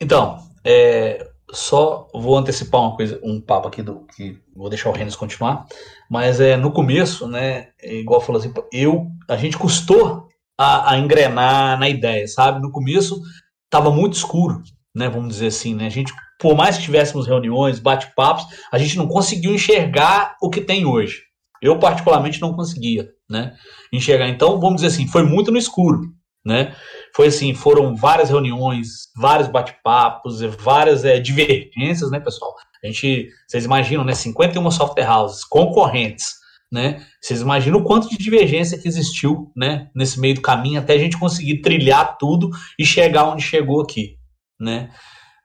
Então, 0.00 0.38
é, 0.64 1.30
só 1.52 2.08
vou 2.12 2.36
antecipar 2.36 2.80
uma 2.80 2.96
coisa, 2.96 3.20
um 3.22 3.40
papo 3.40 3.68
aqui 3.68 3.82
do 3.82 4.04
que 4.14 4.38
vou 4.54 4.68
deixar 4.68 4.90
o 4.90 4.92
Renes 4.92 5.14
continuar, 5.14 5.66
mas 6.10 6.40
é 6.40 6.56
no 6.56 6.72
começo, 6.72 7.28
né, 7.28 7.68
é 7.80 7.94
igual 7.94 8.20
falou 8.20 8.40
assim, 8.40 8.52
eu 8.72 9.06
a 9.28 9.36
gente 9.36 9.56
custou 9.56 10.28
a, 10.58 10.92
a, 10.92 10.98
engrenar 10.98 11.78
na 11.78 11.88
ideia, 11.88 12.26
sabe? 12.26 12.60
No 12.60 12.72
começo 12.72 13.20
estava 13.64 13.90
muito 13.90 14.14
escuro, 14.14 14.62
né, 14.94 15.08
vamos 15.08 15.34
dizer 15.34 15.48
assim, 15.48 15.74
né? 15.74 15.86
A 15.86 15.90
gente 15.90 16.12
por 16.38 16.54
mais 16.54 16.76
que 16.76 16.84
tivéssemos 16.84 17.26
reuniões, 17.26 17.78
bate-papos, 17.78 18.46
a 18.70 18.78
gente 18.78 18.96
não 18.96 19.08
conseguiu 19.08 19.54
enxergar 19.54 20.36
o 20.40 20.50
que 20.50 20.60
tem 20.60 20.84
hoje. 20.84 21.22
Eu, 21.62 21.78
particularmente, 21.78 22.40
não 22.40 22.54
conseguia 22.54 23.08
né, 23.28 23.54
enxergar. 23.92 24.28
Então, 24.28 24.60
vamos 24.60 24.76
dizer 24.76 24.88
assim, 24.88 25.06
foi 25.08 25.22
muito 25.22 25.50
no 25.50 25.58
escuro. 25.58 26.02
Né? 26.44 26.76
Foi 27.16 27.28
assim, 27.28 27.54
foram 27.54 27.96
várias 27.96 28.28
reuniões, 28.28 29.08
vários 29.16 29.48
bate-papos, 29.48 30.42
várias 30.60 31.02
é, 31.02 31.18
divergências, 31.18 32.10
né, 32.10 32.20
pessoal? 32.20 32.54
A 32.84 32.86
gente, 32.86 33.30
vocês 33.48 33.64
imaginam, 33.64 34.04
né, 34.04 34.14
51 34.14 34.70
software 34.70 35.10
houses 35.10 35.42
concorrentes, 35.42 36.34
né? 36.70 37.06
Vocês 37.18 37.40
imaginam 37.40 37.78
o 37.78 37.84
quanto 37.84 38.10
de 38.10 38.18
divergência 38.18 38.76
que 38.76 38.86
existiu, 38.86 39.50
né, 39.56 39.88
nesse 39.94 40.20
meio 40.20 40.34
do 40.34 40.42
caminho 40.42 40.78
até 40.78 40.92
a 40.92 40.98
gente 40.98 41.18
conseguir 41.18 41.62
trilhar 41.62 42.18
tudo 42.18 42.50
e 42.78 42.84
chegar 42.84 43.24
onde 43.24 43.42
chegou 43.42 43.80
aqui, 43.80 44.18
né? 44.60 44.90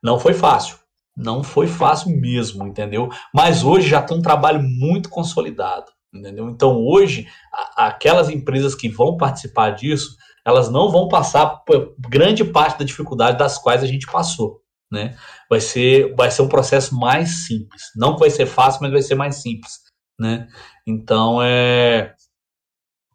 Não 0.04 0.20
foi 0.20 0.34
fácil, 0.34 0.76
não 1.16 1.42
foi 1.42 1.68
fácil 1.68 2.12
mesmo, 2.20 2.68
entendeu? 2.68 3.08
Mas 3.34 3.64
hoje 3.64 3.88
já 3.88 4.02
tem 4.02 4.18
um 4.18 4.22
trabalho 4.22 4.62
muito 4.62 5.08
consolidado, 5.08 5.86
entendeu? 6.14 6.50
Então 6.50 6.76
hoje 6.86 7.28
a, 7.78 7.88
aquelas 7.88 8.30
empresas 8.30 8.76
que 8.76 8.90
vão 8.90 9.16
participar 9.16 9.70
disso, 9.70 10.18
elas 10.46 10.70
não 10.70 10.90
vão 10.90 11.08
passar 11.08 11.48
por 11.66 11.96
grande 12.00 12.44
parte 12.44 12.80
da 12.80 12.86
dificuldade 12.86 13.38
das 13.38 13.58
quais 13.58 13.84
a 13.84 13.88
gente 13.88 14.06
passou, 14.08 14.62
né? 14.92 15.16
Vai 15.50 15.62
ser, 15.62 16.14
vai 16.16 16.32
ser 16.32 16.42
um 16.42 16.50
processo 16.50 16.96
mais 16.96 17.46
simples. 17.46 17.84
Não 17.96 18.18
vai 18.18 18.30
ser 18.30 18.46
fácil, 18.46 18.82
mas 18.82 18.92
vai 18.92 19.02
ser 19.02 19.16
mais 19.16 19.42
simples, 19.42 19.74
né? 20.20 20.48
Então 20.88 21.42
é 21.42 22.14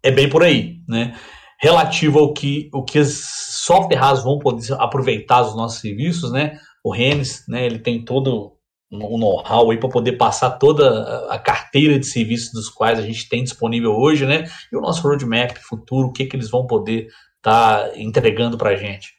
é 0.02 0.10
bem 0.10 0.28
por 0.28 0.42
aí, 0.42 0.80
né? 0.88 1.18
Relativo 1.60 2.18
ao 2.18 2.32
que 2.32 2.70
o 2.72 2.84
que 2.84 2.98
as 2.98 3.46
software 3.66 4.22
vão 4.22 4.38
poder 4.38 4.72
aproveitar 4.74 5.42
os 5.42 5.56
nossos 5.56 5.80
serviços, 5.80 6.30
né? 6.30 6.58
O 6.84 6.92
Rennes, 6.92 7.44
né? 7.48 7.66
Ele 7.66 7.78
tem 7.80 8.04
todo 8.04 8.55
o 9.02 9.18
know-how 9.18 9.70
aí 9.70 9.78
para 9.78 9.88
poder 9.88 10.12
passar 10.12 10.52
toda 10.52 11.28
a 11.30 11.38
carteira 11.38 11.98
de 11.98 12.06
serviços 12.06 12.52
dos 12.52 12.68
quais 12.68 12.98
a 12.98 13.02
gente 13.02 13.28
tem 13.28 13.42
disponível 13.42 13.92
hoje, 13.92 14.26
né? 14.26 14.44
E 14.72 14.76
o 14.76 14.80
nosso 14.80 15.02
roadmap 15.02 15.56
futuro, 15.58 16.08
o 16.08 16.12
que 16.12 16.26
que 16.26 16.36
eles 16.36 16.50
vão 16.50 16.66
poder 16.66 17.08
estar 17.36 17.90
tá 17.90 17.98
entregando 17.98 18.56
para 18.56 18.70
a 18.70 18.76
gente. 18.76 19.14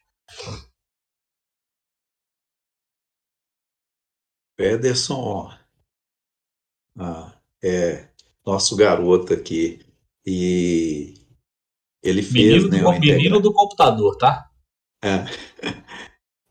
Ederson, 4.59 5.51
ah, 6.99 7.33
é 7.63 8.07
nosso 8.45 8.75
garoto 8.75 9.33
aqui. 9.33 9.85
E 10.25 11.13
ele 12.03 12.21
fez. 12.21 12.63
Menino, 12.63 12.69
né, 12.69 12.79
do, 12.79 12.91
menino 12.91 13.17
integra... 13.17 13.39
do 13.39 13.53
computador, 13.53 14.17
tá? 14.17 14.49
É. 15.03 15.25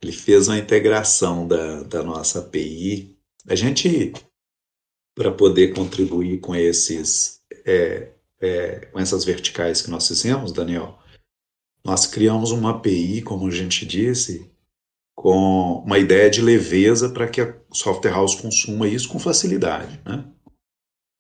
Ele 0.03 0.13
fez 0.13 0.47
uma 0.47 0.59
integração 0.59 1.49
da, 1.49 1.83
da 1.83 2.03
nossa 2.03 2.41
API. 2.41 3.16
A 3.49 3.55
gente, 3.55 4.13
para 5.15 5.31
poder 5.31 5.75
contribuir 5.75 6.41
com 6.41 6.55
esses. 6.55 7.41
É, 7.65 8.13
é, 8.39 8.87
com 8.87 8.99
essas 8.99 9.25
verticais 9.25 9.81
que 9.81 9.91
nós 9.91 10.07
fizemos, 10.07 10.53
Daniel, 10.53 10.99
nós 11.85 12.07
criamos 12.07 12.51
uma 12.51 12.71
API, 12.73 13.23
como 13.23 13.47
a 13.47 13.51
gente 13.51 13.87
disse, 13.87 14.51
com 15.17 15.83
uma 15.87 15.99
ideia 15.99 16.29
de 16.29 16.43
leveza 16.43 17.09
para 17.09 17.27
que 17.27 17.41
a 17.41 17.55
software 17.73 18.11
house 18.11 18.35
consuma 18.35 18.87
isso 18.87 19.09
com 19.09 19.19
facilidade, 19.19 20.01
né? 20.05 20.25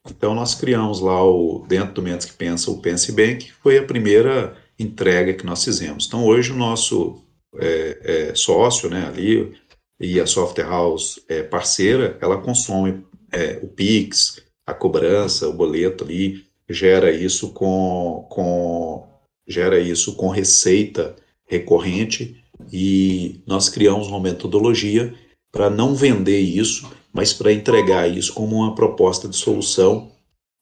Então 0.08 0.34
nós 0.34 0.54
criamos 0.54 1.00
lá 1.00 1.24
o 1.24 1.64
dentro 1.66 1.94
do 1.94 2.02
Mentes 2.02 2.26
que 2.26 2.34
Pensa 2.34 2.70
o 2.70 2.80
Pense 2.80 3.10
Bem, 3.12 3.38
que 3.38 3.52
foi 3.52 3.78
a 3.78 3.84
primeira 3.84 4.56
entrega 4.78 5.34
que 5.34 5.46
nós 5.46 5.64
fizemos. 5.64 6.06
Então 6.06 6.24
hoje 6.24 6.52
o 6.52 6.56
nosso 6.56 7.24
é, 7.56 8.28
é, 8.30 8.34
sócio, 8.34 8.88
né, 8.88 9.06
ali 9.06 9.56
e 9.98 10.20
a 10.20 10.26
software 10.26 10.68
house 10.68 11.20
é, 11.28 11.42
parceira, 11.42 12.18
ela 12.20 12.40
consome 12.40 13.04
é, 13.32 13.58
o 13.62 13.68
Pix, 13.68 14.42
a 14.66 14.74
cobrança, 14.74 15.48
o 15.48 15.52
boleto 15.52 16.04
ali, 16.04 16.44
gera 16.68 17.10
isso 17.10 17.52
com, 17.52 18.26
com 18.28 19.06
gera 19.46 19.78
isso 19.78 20.16
com 20.16 20.28
receita 20.28 21.14
recorrente. 21.46 22.42
E 22.72 23.40
nós 23.46 23.68
criamos 23.68 24.08
uma 24.08 24.20
metodologia 24.20 25.14
para 25.52 25.70
não 25.70 25.94
vender 25.94 26.40
isso 26.40 26.90
mas 27.16 27.32
para 27.32 27.50
entregar 27.50 28.06
isso 28.06 28.34
como 28.34 28.56
uma 28.56 28.74
proposta 28.74 29.26
de 29.26 29.34
solução. 29.34 30.12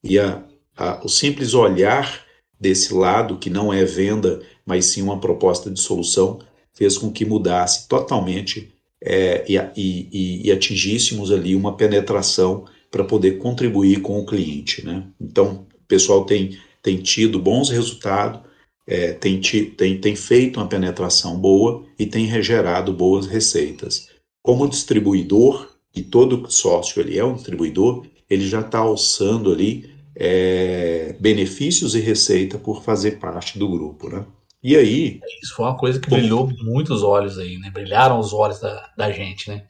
E 0.05 0.21
a, 0.21 0.41
a, 0.77 1.05
o 1.05 1.09
simples 1.09 1.53
olhar 1.53 2.25
desse 2.61 2.95
lado, 2.95 3.39
que 3.39 3.51
não 3.51 3.73
é 3.73 3.85
venda, 3.85 4.41
mas 4.65 4.87
sim 4.87 5.03
uma 5.03 5.19
proposta 5.19 5.69
de 5.69 5.81
solução, 5.81 6.39
fez 6.73 6.97
com 6.97 7.11
que 7.11 7.25
mudasse 7.25 7.89
totalmente 7.89 8.73
é, 9.05 9.45
e, 9.47 9.57
e, 9.77 10.49
e, 10.49 10.53
atingíssemos 10.53 11.31
ali 11.31 11.55
uma 11.55 11.77
penetração 11.77 12.65
para 12.91 13.05
poder 13.05 13.39
contribuir 13.39 14.01
com 14.01 14.19
o 14.19 14.25
cliente. 14.25 14.85
Né? 14.85 15.07
Então, 15.21 15.67
o 15.75 15.87
pessoal 15.87 16.25
tem, 16.25 16.59
tem 16.83 16.97
tido 16.97 17.39
bons 17.39 17.69
resultados, 17.69 18.41
é, 18.87 19.13
tem, 19.13 19.41
tem, 19.77 20.01
tem 20.01 20.17
feito 20.17 20.59
uma 20.59 20.69
penetração 20.69 21.39
boa 21.39 21.85
e 21.99 22.07
tem 22.07 22.25
regerado 22.25 22.93
boas 22.93 23.27
receitas. 23.27 24.09
Como 24.43 24.69
distribuidor, 24.69 25.69
e 25.95 26.03
todo 26.03 26.51
sócio 26.51 27.01
ele 27.01 27.19
é 27.19 27.25
um 27.25 27.35
distribuidor, 27.35 28.07
ele 28.29 28.47
já 28.47 28.61
está 28.61 28.79
alçando 28.79 29.53
ali 29.53 29.91
é, 30.17 31.15
benefícios 31.21 31.95
e 31.95 32.01
receita 32.01 32.59
por 32.59 32.83
fazer 32.83 33.19
parte 33.19 33.59
do 33.59 33.69
grupo, 33.69 34.09
né? 34.09 34.25
E 34.65 34.75
aí... 34.75 35.21
Isso 35.43 35.55
foi 35.55 35.67
uma 35.67 35.77
coisa 35.77 36.01
que 36.01 36.09
brilhou 36.09 36.51
muitos 36.63 37.03
olhos 37.03 37.39
aí, 37.39 37.59
né? 37.59 37.71
Brilharam 37.71 38.19
os 38.19 38.33
olhos 38.33 38.59
da, 38.59 38.91
da 38.97 39.11
gente, 39.13 39.51
né? 39.51 39.67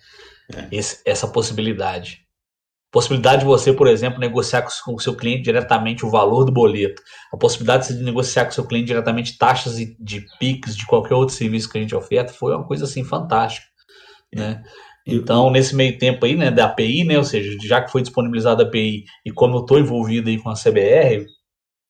É. 0.54 0.68
Esse, 0.70 1.02
essa 1.04 1.26
possibilidade. 1.26 2.20
Possibilidade 2.92 3.40
de 3.40 3.46
você, 3.46 3.72
por 3.72 3.88
exemplo, 3.88 4.20
negociar 4.20 4.64
com 4.85 4.94
o 4.94 5.00
seu 5.00 5.16
cliente 5.16 5.42
diretamente 5.42 6.07
o 6.07 6.11
valor 6.11 6.44
do 6.44 6.52
boleto. 6.52 7.02
A 7.33 7.37
possibilidade 7.37 7.88
de 7.88 8.04
negociar 8.04 8.44
com 8.44 8.52
o 8.52 8.54
seu 8.54 8.64
cliente 8.64 8.87
diretamente 8.87 9.37
taxas 9.37 9.74
de, 9.74 9.96
de 9.98 10.24
PIX, 10.38 10.76
de 10.76 10.87
qualquer 10.87 11.14
outro 11.14 11.35
serviço 11.35 11.68
que 11.68 11.76
a 11.76 11.80
gente 11.80 11.94
oferta, 11.94 12.33
foi 12.33 12.54
uma 12.54 12.64
coisa 12.64 12.85
assim 12.85 13.02
fantástica. 13.02 13.66
É. 14.33 14.38
Né? 14.38 14.62
Então, 15.07 15.50
nesse 15.50 15.74
meio 15.74 15.98
tempo 15.98 16.24
aí, 16.24 16.37
né, 16.37 16.50
da 16.50 16.66
API, 16.66 17.04
né, 17.04 17.18
ou 17.18 17.24
seja, 17.24 17.59
já 17.62 17.83
que 17.83 17.90
foi 17.90 18.00
disponibilizada 18.00 18.62
a 18.62 18.66
API 18.66 19.04
e 19.26 19.30
como 19.30 19.57
eu 19.57 19.61
estou 19.61 19.78
envolvido 19.78 20.30
aí 20.30 20.38
com 20.38 20.48
a 20.48 20.54
CBR, 20.54 21.26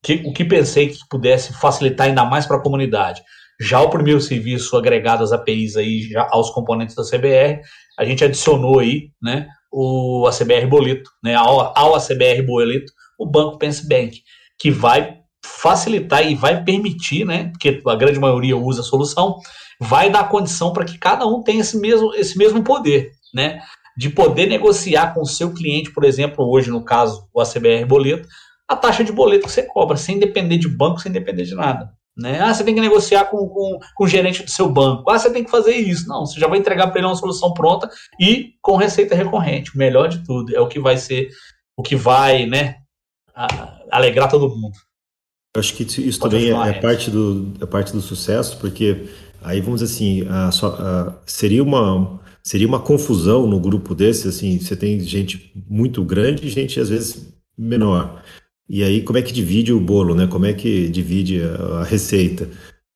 que, 0.05 0.23
o 0.27 0.33
que 0.33 0.45
pensei 0.45 0.89
que 0.89 0.99
pudesse 1.09 1.55
facilitar 1.55 2.07
ainda 2.07 2.25
mais 2.25 2.45
para 2.45 2.59
a 2.59 2.63
comunidade? 2.63 3.23
Já 3.59 3.81
o 3.81 3.89
primeiro 3.89 4.21
serviço 4.21 4.77
agregado 4.77 5.25
às 5.25 5.33
APIs 5.33 5.77
aí, 5.77 6.11
aos 6.31 6.51
componentes 6.51 6.95
da 6.95 7.03
CBR, 7.03 7.63
a 7.99 8.05
gente 8.05 8.23
adicionou 8.23 8.81
aí, 8.81 9.11
né, 9.23 9.49
o 9.73 10.27
ACBR 10.29 10.67
Boleto, 10.67 11.11
né, 11.23 11.35
ao, 11.35 11.73
ao 11.77 11.95
ACBR 11.95 12.43
Boleto, 12.43 12.93
o 13.19 13.25
Banco 13.27 13.59
Pense 13.59 13.89
Bank, 13.89 14.21
que 14.59 14.71
vai 14.71 15.21
facilitar 15.43 16.27
e 16.27 16.35
vai 16.35 16.63
permitir, 16.63 17.25
né, 17.25 17.51
porque 17.53 17.81
a 17.87 17.95
grande 17.95 18.19
maioria 18.19 18.57
usa 18.57 18.83
a 18.83 18.85
solução, 18.85 19.39
vai 19.81 20.11
dar 20.11 20.29
condição 20.29 20.73
para 20.73 20.85
que 20.85 20.99
cada 20.99 21.27
um 21.27 21.43
tenha 21.43 21.61
esse 21.61 21.79
mesmo, 21.79 22.15
esse 22.15 22.37
mesmo 22.37 22.63
poder, 22.63 23.11
né? 23.33 23.61
De 23.97 24.09
poder 24.09 24.47
negociar 24.47 25.15
com 25.15 25.23
o 25.23 25.27
seu 25.27 25.53
cliente, 25.53 25.93
por 25.93 26.05
exemplo, 26.05 26.49
hoje 26.49 26.71
no 26.71 26.85
caso 26.85 27.29
o 27.33 27.41
ACBR 27.41 27.85
Boleto, 27.87 28.29
a 28.75 28.77
taxa 28.77 29.03
de 29.03 29.13
boleto 29.13 29.47
que 29.47 29.53
você 29.53 29.63
cobra, 29.63 29.97
sem 29.97 30.19
depender 30.19 30.59
de 30.59 30.69
banco, 30.69 31.01
sem 31.01 31.11
depender 31.11 31.45
de 31.45 31.55
nada. 31.55 31.93
Né? 32.17 32.41
Ah, 32.41 32.55
você 32.55 32.63
tem 32.63 32.75
que 32.75 32.81
negociar 32.81 33.25
com, 33.25 33.49
com, 33.49 33.79
com 33.97 34.05
o 34.05 34.09
gerente 34.09 34.45
do 34.45 34.51
seu 34.51 34.69
banco. 34.69 35.11
Ah, 35.11 35.19
você 35.19 35.33
tem 35.33 35.43
que 35.43 35.51
fazer 35.51 35.75
isso. 35.75 36.07
Não, 36.07 36.25
você 36.25 36.39
já 36.39 36.47
vai 36.47 36.59
entregar 36.59 36.89
para 36.89 36.99
ele 36.99 37.09
uma 37.09 37.17
solução 37.17 37.53
pronta 37.53 37.91
e 38.21 38.53
com 38.63 38.77
receita 38.77 39.17
recorrente. 39.17 39.75
O 39.75 39.79
melhor 39.79 40.09
de 40.09 40.25
tudo 40.25 40.55
é 40.55 40.61
o 40.61 40.69
que 40.69 40.79
vai 40.79 40.97
ser, 40.97 41.29
o 41.77 41.83
que 41.83 41.97
vai, 41.97 42.47
né, 42.47 42.77
alegrar 43.91 44.31
todo 44.31 44.49
mundo. 44.49 44.75
Eu 45.57 45.61
acho 45.61 45.75
que 45.75 45.83
isso 45.83 46.21
Pode 46.21 46.37
também 46.37 46.51
é, 46.51 46.69
é, 46.69 46.81
parte 46.81 47.11
do, 47.11 47.53
é 47.61 47.67
parte 47.67 47.93
do 47.93 48.01
sucesso, 48.01 48.59
porque 48.59 49.09
Aí 49.45 49.61
vamos 49.61 49.81
dizer 49.81 49.95
assim, 49.95 50.27
a, 50.27 50.49
a, 50.49 51.15
seria 51.27 51.63
uma 51.63 52.19
seria 52.43 52.67
uma 52.67 52.81
confusão 52.81 53.47
no 53.47 53.61
grupo 53.61 53.95
desse, 53.95 54.29
assim, 54.29 54.59
você 54.59 54.75
tem 54.75 54.99
gente 55.01 55.53
muito 55.69 56.03
grande 56.03 56.47
e 56.47 56.51
gente 56.51 56.81
às 56.81 56.89
vezes 56.89 57.35
menor. 57.57 58.23
E 58.69 58.83
aí 58.83 59.03
como 59.03 59.19
é 59.19 59.23
que 59.23 59.33
divide 59.33 59.73
o 59.73 59.81
bolo, 59.81 60.15
né? 60.15 60.27
Como 60.27 60.47
é 60.47 60.53
que 60.53 60.89
divide 60.89 61.43
a, 61.43 61.81
a 61.81 61.85
receita? 61.85 62.49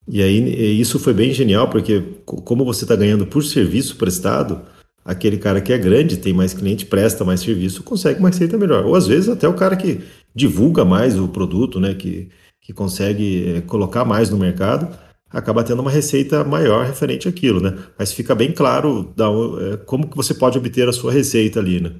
E 0.06 0.22
aí 0.22 0.80
isso 0.80 0.98
foi 0.98 1.12
bem 1.12 1.32
genial, 1.32 1.68
porque 1.68 2.02
como 2.24 2.64
você 2.64 2.84
está 2.84 2.96
ganhando 2.96 3.26
por 3.26 3.44
serviço 3.44 3.96
prestado, 3.96 4.62
aquele 5.04 5.36
cara 5.36 5.60
que 5.60 5.72
é 5.72 5.78
grande, 5.78 6.16
tem 6.16 6.32
mais 6.32 6.54
cliente, 6.54 6.86
presta 6.86 7.24
mais 7.24 7.40
serviço, 7.40 7.82
consegue 7.82 8.18
uma 8.18 8.30
receita 8.30 8.56
melhor. 8.56 8.86
Ou 8.86 8.94
às 8.94 9.06
vezes 9.06 9.28
até 9.28 9.46
o 9.46 9.54
cara 9.54 9.76
que 9.76 10.00
divulga 10.34 10.84
mais 10.84 11.18
o 11.18 11.28
produto, 11.28 11.78
né? 11.78 11.94
Que, 11.94 12.30
que 12.60 12.72
consegue 12.72 13.56
eh, 13.56 13.60
colocar 13.62 14.04
mais 14.04 14.30
no 14.30 14.38
mercado, 14.38 14.88
acaba 15.30 15.64
tendo 15.64 15.80
uma 15.82 15.90
receita 15.90 16.44
maior 16.44 16.86
referente 16.86 17.28
àquilo, 17.28 17.60
né? 17.60 17.76
Mas 17.98 18.12
fica 18.12 18.34
bem 18.34 18.52
claro 18.52 19.12
da, 19.16 19.26
é, 19.26 19.76
como 19.78 20.08
que 20.08 20.16
você 20.16 20.34
pode 20.34 20.58
obter 20.58 20.88
a 20.88 20.92
sua 20.92 21.12
receita 21.12 21.60
ali, 21.60 21.80
né? 21.80 21.94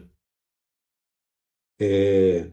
É, 1.81 2.51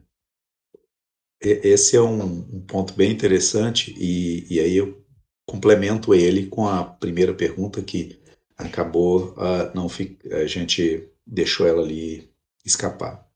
esse 1.41 1.95
é 1.95 2.01
um, 2.01 2.23
um, 2.23 2.61
ponto 2.61 2.93
bem 2.93 3.11
interessante 3.11 3.93
e, 3.97 4.45
e, 4.49 4.59
aí 4.59 4.77
eu 4.77 5.03
complemento 5.45 6.13
ele 6.13 6.47
com 6.47 6.67
a 6.67 6.83
primeira 6.83 7.33
pergunta 7.33 7.81
que 7.83 8.19
acabou 8.57 9.33
uh, 9.33 9.69
não 9.75 9.87
a 10.31 10.45
gente 10.47 11.07
deixou 11.25 11.67
ela 11.67 11.81
ali 11.81 12.29
escapar. 12.65 13.27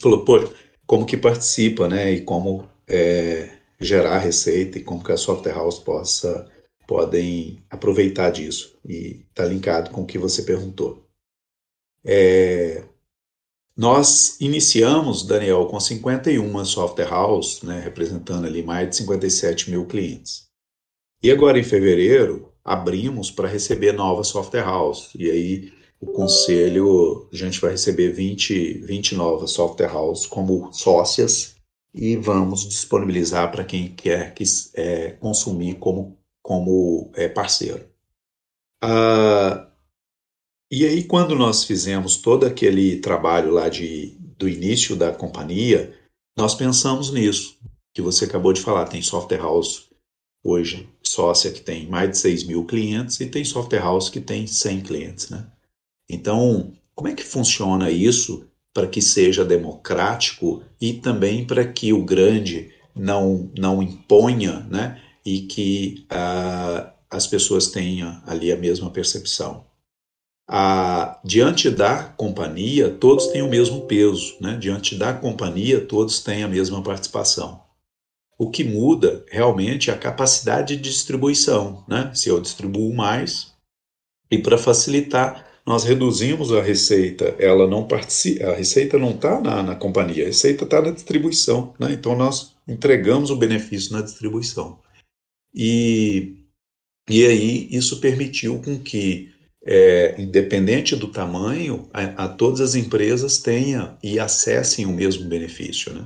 Falou, 0.00 0.24
pô, 0.24 0.38
como 0.86 1.06
que 1.06 1.16
participa, 1.16 1.88
né? 1.88 2.12
E 2.12 2.20
como 2.22 2.68
é, 2.86 3.58
gerar 3.80 4.18
receita 4.18 4.78
e 4.78 4.84
como 4.84 5.02
que 5.02 5.12
a 5.12 5.16
software 5.16 5.54
house 5.54 5.78
possa 5.78 6.50
podem 6.86 7.62
aproveitar 7.70 8.30
disso 8.30 8.78
e 8.86 9.24
está 9.30 9.44
linkado 9.44 9.90
com 9.90 10.02
o 10.02 10.06
que 10.06 10.18
você 10.18 10.42
perguntou. 10.42 11.08
É, 12.04 12.84
nós 13.76 14.38
iniciamos, 14.40 15.22
Daniel, 15.26 15.66
com 15.66 15.80
51 15.80 16.64
software 16.64 17.08
house, 17.08 17.62
né, 17.62 17.80
representando 17.80 18.46
ali 18.46 18.62
mais 18.62 18.90
de 18.90 18.96
57 18.96 19.70
mil 19.70 19.86
clientes. 19.86 20.46
E 21.22 21.30
agora 21.30 21.58
em 21.58 21.64
fevereiro 21.64 22.52
abrimos 22.64 23.30
para 23.30 23.48
receber 23.48 23.92
nova 23.92 24.24
software 24.24 24.64
house. 24.64 25.10
E 25.14 25.30
aí 25.30 25.72
o 26.00 26.06
conselho, 26.06 27.28
a 27.32 27.36
gente 27.36 27.60
vai 27.60 27.70
receber 27.70 28.10
20, 28.10 28.80
20 28.80 29.14
novas 29.14 29.52
software 29.52 29.92
house 29.92 30.26
como 30.26 30.72
sócias 30.72 31.54
e 31.94 32.16
vamos 32.16 32.68
disponibilizar 32.68 33.50
para 33.52 33.64
quem 33.64 33.94
quer 33.94 34.34
que, 34.34 34.44
é, 34.74 35.12
consumir 35.12 35.76
como, 35.76 36.18
como 36.42 37.10
é, 37.14 37.28
parceiro. 37.28 37.86
Ah, 38.82 39.71
e 40.74 40.86
aí, 40.86 41.04
quando 41.04 41.36
nós 41.36 41.64
fizemos 41.64 42.16
todo 42.16 42.46
aquele 42.46 42.96
trabalho 42.96 43.50
lá 43.50 43.68
de, 43.68 44.16
do 44.38 44.48
início 44.48 44.96
da 44.96 45.12
companhia, 45.12 45.94
nós 46.34 46.54
pensamos 46.54 47.12
nisso, 47.12 47.58
que 47.92 48.00
você 48.00 48.24
acabou 48.24 48.54
de 48.54 48.62
falar. 48.62 48.86
Tem 48.86 49.02
software 49.02 49.42
house 49.42 49.90
hoje, 50.42 50.88
sócia 51.02 51.52
que 51.52 51.60
tem 51.60 51.86
mais 51.86 52.12
de 52.12 52.16
6 52.16 52.44
mil 52.44 52.64
clientes, 52.64 53.20
e 53.20 53.26
tem 53.26 53.44
software 53.44 53.80
house 53.80 54.08
que 54.08 54.18
tem 54.18 54.46
100 54.46 54.80
clientes. 54.80 55.28
Né? 55.28 55.46
Então, 56.08 56.72
como 56.94 57.08
é 57.08 57.14
que 57.14 57.22
funciona 57.22 57.90
isso 57.90 58.46
para 58.72 58.86
que 58.86 59.02
seja 59.02 59.44
democrático 59.44 60.62
e 60.80 60.94
também 60.94 61.46
para 61.46 61.70
que 61.70 61.92
o 61.92 62.02
grande 62.02 62.72
não, 62.94 63.50
não 63.58 63.82
imponha 63.82 64.60
né, 64.70 64.98
e 65.22 65.42
que 65.42 66.06
uh, 66.10 66.90
as 67.10 67.26
pessoas 67.26 67.66
tenham 67.66 68.22
ali 68.26 68.50
a 68.50 68.56
mesma 68.56 68.90
percepção. 68.90 69.70
Ah, 70.48 71.20
diante 71.24 71.70
da 71.70 72.04
companhia, 72.04 72.90
todos 72.90 73.28
têm 73.28 73.42
o 73.42 73.48
mesmo 73.48 73.82
peso, 73.86 74.36
né? 74.40 74.56
diante 74.56 74.96
da 74.96 75.14
companhia, 75.14 75.80
todos 75.80 76.20
têm 76.20 76.42
a 76.42 76.48
mesma 76.48 76.82
participação. 76.82 77.62
O 78.38 78.50
que 78.50 78.64
muda 78.64 79.24
realmente 79.30 79.90
é 79.90 79.94
a 79.94 79.98
capacidade 79.98 80.76
de 80.76 80.82
distribuição. 80.82 81.84
Né? 81.88 82.10
Se 82.14 82.28
eu 82.28 82.40
distribuo 82.40 82.92
mais, 82.92 83.52
e 84.30 84.38
para 84.38 84.58
facilitar, 84.58 85.46
nós 85.64 85.84
reduzimos 85.84 86.52
a 86.52 86.60
receita, 86.60 87.36
ela 87.38 87.68
não 87.68 87.86
participa, 87.86 88.46
a 88.46 88.54
receita 88.54 88.98
não 88.98 89.10
está 89.10 89.40
na, 89.40 89.62
na, 89.62 89.76
companhia, 89.76 90.24
a 90.24 90.26
receita 90.26 90.64
está 90.64 90.82
na 90.82 90.90
distribuição, 90.90 91.74
né? 91.78 91.92
então 91.92 92.16
nós 92.16 92.54
entregamos 92.66 93.30
o 93.30 93.36
benefício 93.36 93.92
na 93.92 94.02
distribuição. 94.02 94.78
E, 95.54 96.34
e 97.08 97.24
aí 97.26 97.68
isso 97.70 98.00
permitiu 98.00 98.60
com 98.60 98.78
que, 98.78 99.31
é, 99.64 100.20
independente 100.20 100.96
do 100.96 101.08
tamanho, 101.08 101.88
a, 101.92 102.24
a, 102.24 102.28
todas 102.28 102.60
as 102.60 102.74
empresas 102.74 103.38
tenham 103.38 103.96
e 104.02 104.18
acessem 104.18 104.86
o 104.86 104.92
mesmo 104.92 105.28
benefício. 105.28 105.92
Né? 105.92 106.04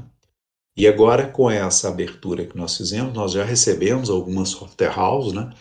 E 0.77 0.87
agora, 0.87 1.27
com 1.27 1.51
essa 1.51 1.89
abertura 1.89 2.45
que 2.45 2.57
nós 2.57 2.77
fizemos, 2.77 3.15
nós 3.15 3.33
já 3.33 3.45
recebemos 3.45 4.11
algumas 4.11 4.51
software 4.51 4.99
houses, 4.99 5.33
né? 5.33 5.53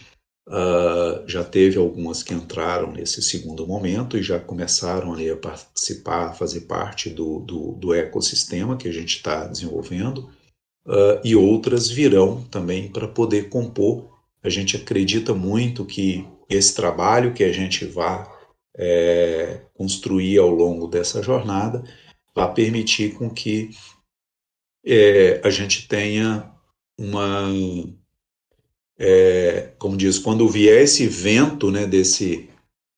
Uh, 0.47 1.27
já 1.27 1.43
teve 1.43 1.79
algumas 1.79 2.21
que 2.21 2.31
entraram 2.31 2.91
nesse 2.91 3.19
segundo 3.19 3.65
momento 3.65 4.15
e 4.15 4.21
já 4.21 4.39
começaram 4.39 5.11
ali 5.11 5.27
a 5.27 5.35
participar, 5.35 6.27
a 6.27 6.33
fazer 6.33 6.61
parte 6.61 7.09
do, 7.09 7.39
do, 7.39 7.71
do 7.71 7.93
ecossistema 7.95 8.77
que 8.77 8.87
a 8.87 8.91
gente 8.91 9.15
está 9.15 9.47
desenvolvendo, 9.47 10.29
uh, 10.85 11.19
e 11.23 11.35
outras 11.35 11.89
virão 11.89 12.43
também 12.43 12.89
para 12.91 13.07
poder 13.07 13.49
compor. 13.49 14.19
A 14.43 14.49
gente 14.49 14.75
acredita 14.75 15.33
muito 15.33 15.83
que 15.83 16.27
esse 16.49 16.75
trabalho 16.75 17.33
que 17.33 17.43
a 17.43 17.51
gente 17.51 17.85
vai 17.85 18.25
é, 18.77 19.61
construir 19.73 20.37
ao 20.37 20.49
longo 20.49 20.87
dessa 20.87 21.21
jornada 21.21 21.83
vai 22.33 22.53
permitir 22.53 23.13
com 23.13 23.29
que 23.29 23.69
é, 24.85 25.41
a 25.43 25.49
gente 25.49 25.87
tenha 25.87 26.51
uma 26.97 27.49
é, 28.97 29.71
como 29.77 29.97
diz, 29.97 30.17
quando 30.17 30.47
vier 30.47 30.81
esse 30.81 31.07
vento 31.07 31.69
né, 31.69 31.85
desse, 31.85 32.49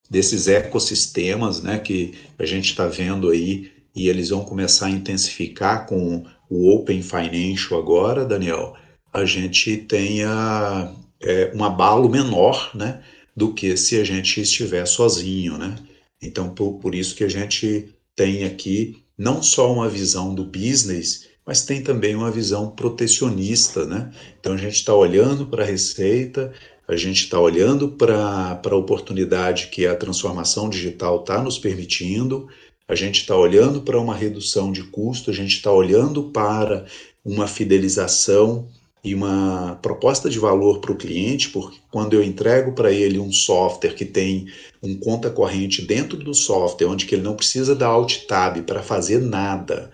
desses 0.10 0.48
ecossistemas 0.48 1.62
né, 1.62 1.80
que 1.80 2.14
a 2.38 2.46
gente 2.46 2.70
está 2.70 2.88
vendo 2.88 3.30
aí, 3.30 3.72
e 3.96 4.10
eles 4.10 4.30
vão 4.30 4.44
começar 4.46 4.88
a 4.88 4.92
intensificar 4.92 5.88
com 5.88 6.24
o 6.50 6.72
Open 6.72 7.02
Financial 7.02 7.80
agora, 7.80 8.26
Daniel, 8.26 8.76
a 9.12 9.26
gente 9.26 9.76
tenha 9.78 10.94
é, 11.20 11.52
um 11.56 11.64
abalo 11.64 12.08
menor 12.08 12.72
né, 12.76 13.04
do 13.38 13.54
que 13.54 13.78
se 13.78 14.00
a 14.00 14.04
gente 14.04 14.42
estiver 14.42 14.88
sozinho. 14.88 15.60
Né? 15.60 15.76
Então, 16.20 16.50
por, 16.50 16.80
por 16.80 16.96
isso 16.96 17.14
que 17.14 17.24
a 17.24 17.30
gente 17.30 17.94
tem 18.16 18.44
aqui 18.44 19.04
não 19.16 19.44
só 19.44 19.72
uma 19.72 19.88
visão 19.88 20.34
do 20.34 20.44
business, 20.44 21.28
mas 21.46 21.64
tem 21.64 21.84
também 21.84 22.16
uma 22.16 22.32
visão 22.32 22.72
protecionista, 22.72 23.86
né? 23.86 24.12
Então 24.38 24.54
a 24.54 24.58
gente 24.58 24.76
está 24.76 24.94
olhando 24.94 25.46
para 25.46 25.64
a 25.64 25.66
receita, 25.66 26.52
a 26.88 26.96
gente 26.96 27.24
está 27.24 27.40
olhando 27.40 27.90
para 27.90 28.60
a 28.62 28.76
oportunidade 28.76 29.68
que 29.68 29.88
a 29.88 29.96
transformação 29.96 30.70
digital 30.70 31.22
está 31.22 31.42
nos 31.42 31.58
permitindo, 31.58 32.48
a 32.88 32.96
gente 32.96 33.22
está 33.22 33.36
olhando 33.36 33.82
para 33.82 34.00
uma 34.00 34.14
redução 34.16 34.72
de 34.72 34.84
custo, 34.84 35.32
a 35.32 35.34
gente 35.34 35.56
está 35.56 35.72
olhando 35.72 36.32
para 36.32 36.86
uma 37.24 37.48
fidelização 37.48 38.68
e 39.08 39.16
uma 39.16 39.80
proposta 39.82 40.30
de 40.30 40.38
valor 40.38 40.80
para 40.80 40.92
o 40.92 40.98
cliente, 40.98 41.50
porque 41.50 41.78
quando 41.90 42.14
eu 42.14 42.24
entrego 42.24 42.74
para 42.74 42.92
ele 42.92 43.20
um 43.20 43.32
software 43.32 43.94
que 43.94 44.04
tem 44.04 44.48
um 44.84 44.96
conta 45.00 45.30
corrente 45.30 45.82
dentro 45.82 46.18
do 46.18 46.34
software, 46.34 46.88
onde 46.88 47.06
que 47.06 47.16
ele 47.16 47.22
não 47.24 47.36
precisa 47.36 47.74
da 47.74 47.88
Alt 47.88 48.26
Tab 48.28 48.62
para 48.64 48.84
fazer 48.84 49.20
nada, 49.20 49.92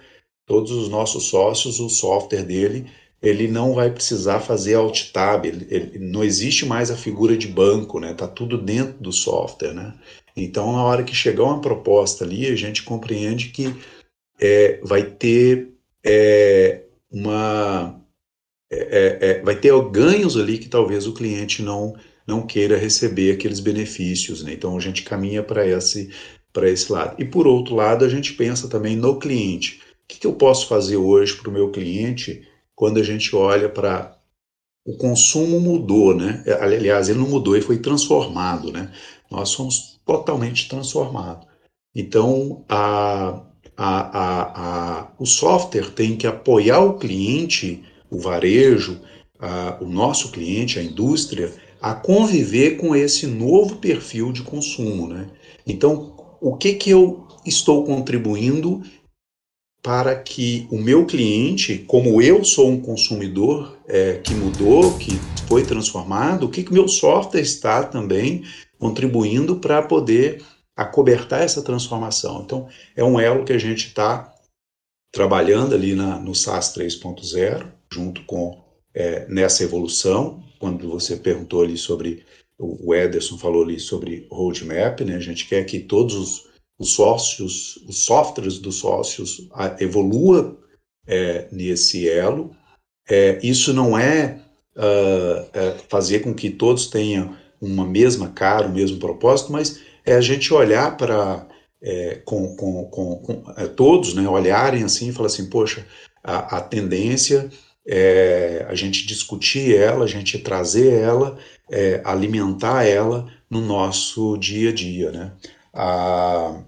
todos 0.48 0.72
os 0.72 0.90
nossos 0.90 1.26
sócios, 1.26 1.80
o 1.80 1.90
software 1.90 2.44
dele, 2.44 2.88
ele 3.22 3.48
não 3.48 3.74
vai 3.74 3.90
precisar 3.90 4.42
fazer 4.42 4.76
alt 4.76 5.12
tab, 5.14 5.46
ele, 5.46 5.66
ele, 5.70 6.00
não 6.00 6.24
existe 6.24 6.66
mais 6.66 6.92
a 6.92 6.98
figura 6.98 7.38
de 7.38 7.48
banco, 7.48 7.98
né? 7.98 8.14
Tá 8.14 8.28
tudo 8.28 8.58
dentro 8.58 9.02
do 9.02 9.14
software, 9.14 9.74
né? 9.74 9.94
Então, 10.36 10.74
na 10.74 10.84
hora 10.84 11.04
que 11.04 11.16
chegar 11.16 11.44
uma 11.46 11.62
proposta 11.62 12.26
ali, 12.26 12.48
a 12.48 12.56
gente 12.56 12.84
compreende 12.84 13.50
que 13.50 13.74
é, 14.42 14.80
vai 14.84 15.04
ter 15.04 15.70
é, 16.04 16.82
uma 17.10 18.03
é, 18.74 19.18
é, 19.22 19.30
é 19.30 19.42
vai 19.42 19.56
ter 19.56 19.74
ganhos 19.90 20.38
ali 20.38 20.58
que 20.58 20.70
talvez 20.70 21.08
o 21.08 21.14
cliente 21.14 21.62
não 21.62 21.96
não 22.26 22.46
queira 22.46 22.78
receber 22.78 23.34
aqueles 23.34 23.60
benefícios, 23.60 24.44
né? 24.44 24.54
Então 24.54 24.78
a 24.78 24.80
gente 24.80 25.04
caminha 25.04 25.44
para 25.44 25.68
esse 25.68 26.10
para 26.54 26.70
esse 26.70 26.92
lado. 26.92 27.16
E 27.20 27.26
por 27.26 27.48
outro 27.48 27.76
lado, 27.76 28.06
a 28.06 28.10
gente 28.10 28.34
pensa 28.34 28.70
também 28.70 28.96
no 28.96 29.18
cliente. 29.18 29.82
O 30.04 30.08
que, 30.08 30.20
que 30.20 30.28
eu 30.28 30.34
posso 30.34 30.68
fazer 30.68 30.98
hoje 30.98 31.36
para 31.36 31.50
o 31.50 31.54
meu 31.54 31.72
cliente 31.72 32.48
quando 32.76 33.00
a 33.00 33.04
gente 33.04 33.36
olha 33.36 33.68
para 33.68 34.16
o 34.86 34.96
consumo 34.98 35.60
mudou, 35.60 36.16
né? 36.16 36.44
É, 36.46 36.54
aliás, 36.54 37.10
ele 37.10 37.20
não 37.20 37.28
mudou, 37.28 37.56
ele 37.56 37.66
foi 37.66 37.80
transformado, 37.80 38.72
né? 38.72 38.92
Nós 39.32 39.50
somos 39.50 40.00
totalmente 40.06 40.68
transformados. 40.68 41.48
Então, 41.96 42.64
a, 42.68 43.42
a, 43.78 44.20
a, 44.20 45.02
a, 45.02 45.12
o 45.18 45.26
software 45.26 45.92
tem 45.92 46.18
que 46.18 46.28
apoiar 46.28 46.80
o 46.80 46.98
cliente, 46.98 47.84
o 48.14 48.20
varejo, 48.20 49.02
o 49.82 49.86
nosso 49.86 50.32
cliente, 50.32 50.80
a 50.80 50.84
indústria, 50.84 51.52
a 51.82 51.94
conviver 51.94 52.78
com 52.78 52.96
esse 52.96 53.28
novo 53.28 53.76
perfil 53.76 54.32
de 54.32 54.42
consumo, 54.42 55.08
né? 55.08 55.30
Então, 55.68 56.16
o 56.40 56.56
que 56.56 56.74
que 56.74 56.90
eu 56.90 57.28
estou 57.46 57.84
contribuindo 57.84 58.82
para 59.82 60.16
que 60.16 60.66
o 60.72 60.78
meu 60.78 61.06
cliente, 61.06 61.80
como 61.80 62.22
eu 62.22 62.42
sou 62.46 62.70
um 62.70 62.80
consumidor 62.80 63.78
é, 63.86 64.14
que 64.14 64.34
mudou, 64.34 64.98
que 64.98 65.12
foi 65.46 65.66
transformado, 65.66 66.46
o 66.46 66.50
que, 66.50 66.64
que 66.64 66.72
meu 66.72 66.88
software 66.88 67.42
está 67.42 67.84
também 67.84 68.44
contribuindo 68.80 69.58
para 69.58 69.82
poder 69.82 70.42
acobertar 70.76 71.42
essa 71.42 71.62
transformação. 71.62 72.44
Então, 72.44 72.68
é 72.96 73.04
um 73.04 73.20
elo 73.20 73.44
que 73.44 73.52
a 73.52 73.58
gente 73.58 73.88
está 73.88 74.34
trabalhando 75.14 75.76
ali 75.76 75.94
na, 75.94 76.18
no 76.18 76.34
SaaS 76.34 76.74
3.0, 76.76 77.70
junto 77.94 78.24
com 78.26 78.62
é, 78.94 79.28
nessa 79.28 79.64
evolução. 79.64 80.44
Quando 80.60 80.90
você 80.90 81.16
perguntou 81.18 81.62
ali 81.62 81.78
sobre, 81.78 82.26
o 82.58 82.94
Ederson 82.94 83.38
falou 83.38 83.64
ali 83.64 83.80
sobre 83.80 84.28
roadmap, 84.32 85.02
né? 85.02 85.16
a 85.16 85.20
gente 85.20 85.48
quer 85.48 85.64
que 85.66 85.80
todos 85.80 86.16
os 86.16 86.54
os 86.78 86.94
sócios, 86.94 87.78
os 87.88 88.04
softwares 88.04 88.60
dos 88.60 88.76
sócios 88.76 89.48
evolua 89.80 90.58
é, 91.08 91.48
nesse 91.52 92.10
elo. 92.10 92.56
É, 93.10 93.40
isso 93.44 93.74
não 93.74 93.98
é, 93.98 94.42
uh, 94.76 95.80
fazer 95.90 96.20
com 96.20 96.34
que 96.34 96.50
todos 96.50 96.88
tenham 96.88 97.36
uma 97.62 97.86
mesma 97.86 98.30
cara, 98.30 98.68
o 98.68 98.74
mesmo 98.74 98.98
propósito, 98.98 99.52
mas 99.52 99.82
é 100.06 100.14
a 100.14 100.22
gente 100.22 100.54
olhar 100.54 100.98
para 100.98 101.48
é, 101.82 102.22
com, 102.26 102.56
com, 102.56 102.86
com, 102.86 103.16
com 103.18 103.54
é, 103.58 103.68
todos, 103.68 104.14
né, 104.14 104.28
olharem 104.28 104.84
assim 104.84 105.10
e 105.10 105.14
falar 105.14 105.28
assim, 105.28 105.50
poxa, 105.50 105.86
a, 106.24 106.58
a 106.58 106.62
tendência 106.62 107.50
é 107.86 108.66
a 108.70 108.76
gente 108.76 109.06
discutir 109.06 109.76
ela, 109.76 110.06
a 110.06 110.08
gente 110.08 110.40
trazer 110.40 110.94
ela, 110.94 111.38
é, 111.70 112.02
alimentar 112.06 112.86
ela 112.86 113.28
no 113.50 113.62
nosso 113.62 114.38
dia 114.38 114.70
a 114.70 114.74
dia, 114.74 115.12
né? 115.12 115.34
A, 115.74 116.64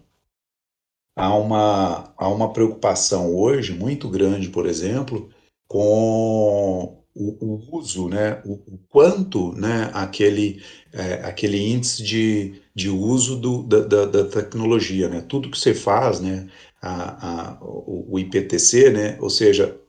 há 1.16 1.36
uma, 1.36 2.14
há 2.18 2.28
uma 2.28 2.52
preocupação 2.52 3.34
hoje 3.36 3.74
muito 3.74 4.10
grande, 4.10 4.50
por 4.50 4.66
exemplo, 4.66 5.30
com 5.68 7.04
o, 7.16 7.46
o 7.46 7.78
uso, 7.78 8.10
né, 8.10 8.42
o, 8.46 8.54
o, 8.54 8.80
quanto 8.90 9.54
né, 9.54 9.90
aquele, 9.94 10.62
é, 10.92 11.14
aquele 11.24 11.58
índice 11.58 12.04
de, 12.04 12.62
de 12.76 12.90
uso 12.90 13.38
do, 13.38 13.64
da, 13.64 13.80
da, 13.80 14.06
da, 14.06 14.26
tecnologia, 14.26 15.08
né, 15.08 15.22
tudo 15.22 15.50
que 15.50 15.58
você 15.58 15.74
faz, 15.74 16.20
né, 16.20 16.50
a, 16.82 17.54
a, 17.54 17.58
o 17.62 18.20
IPTC, 18.20 18.90
né, 18.90 19.18
ou 19.22 19.30
seja, 19.30 19.80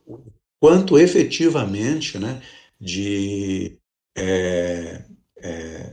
quanto 0.67 0.99
efetivamente 0.99 2.19
né, 2.19 2.43
de, 2.81 3.79
é, 4.17 5.01
é, 5.41 5.93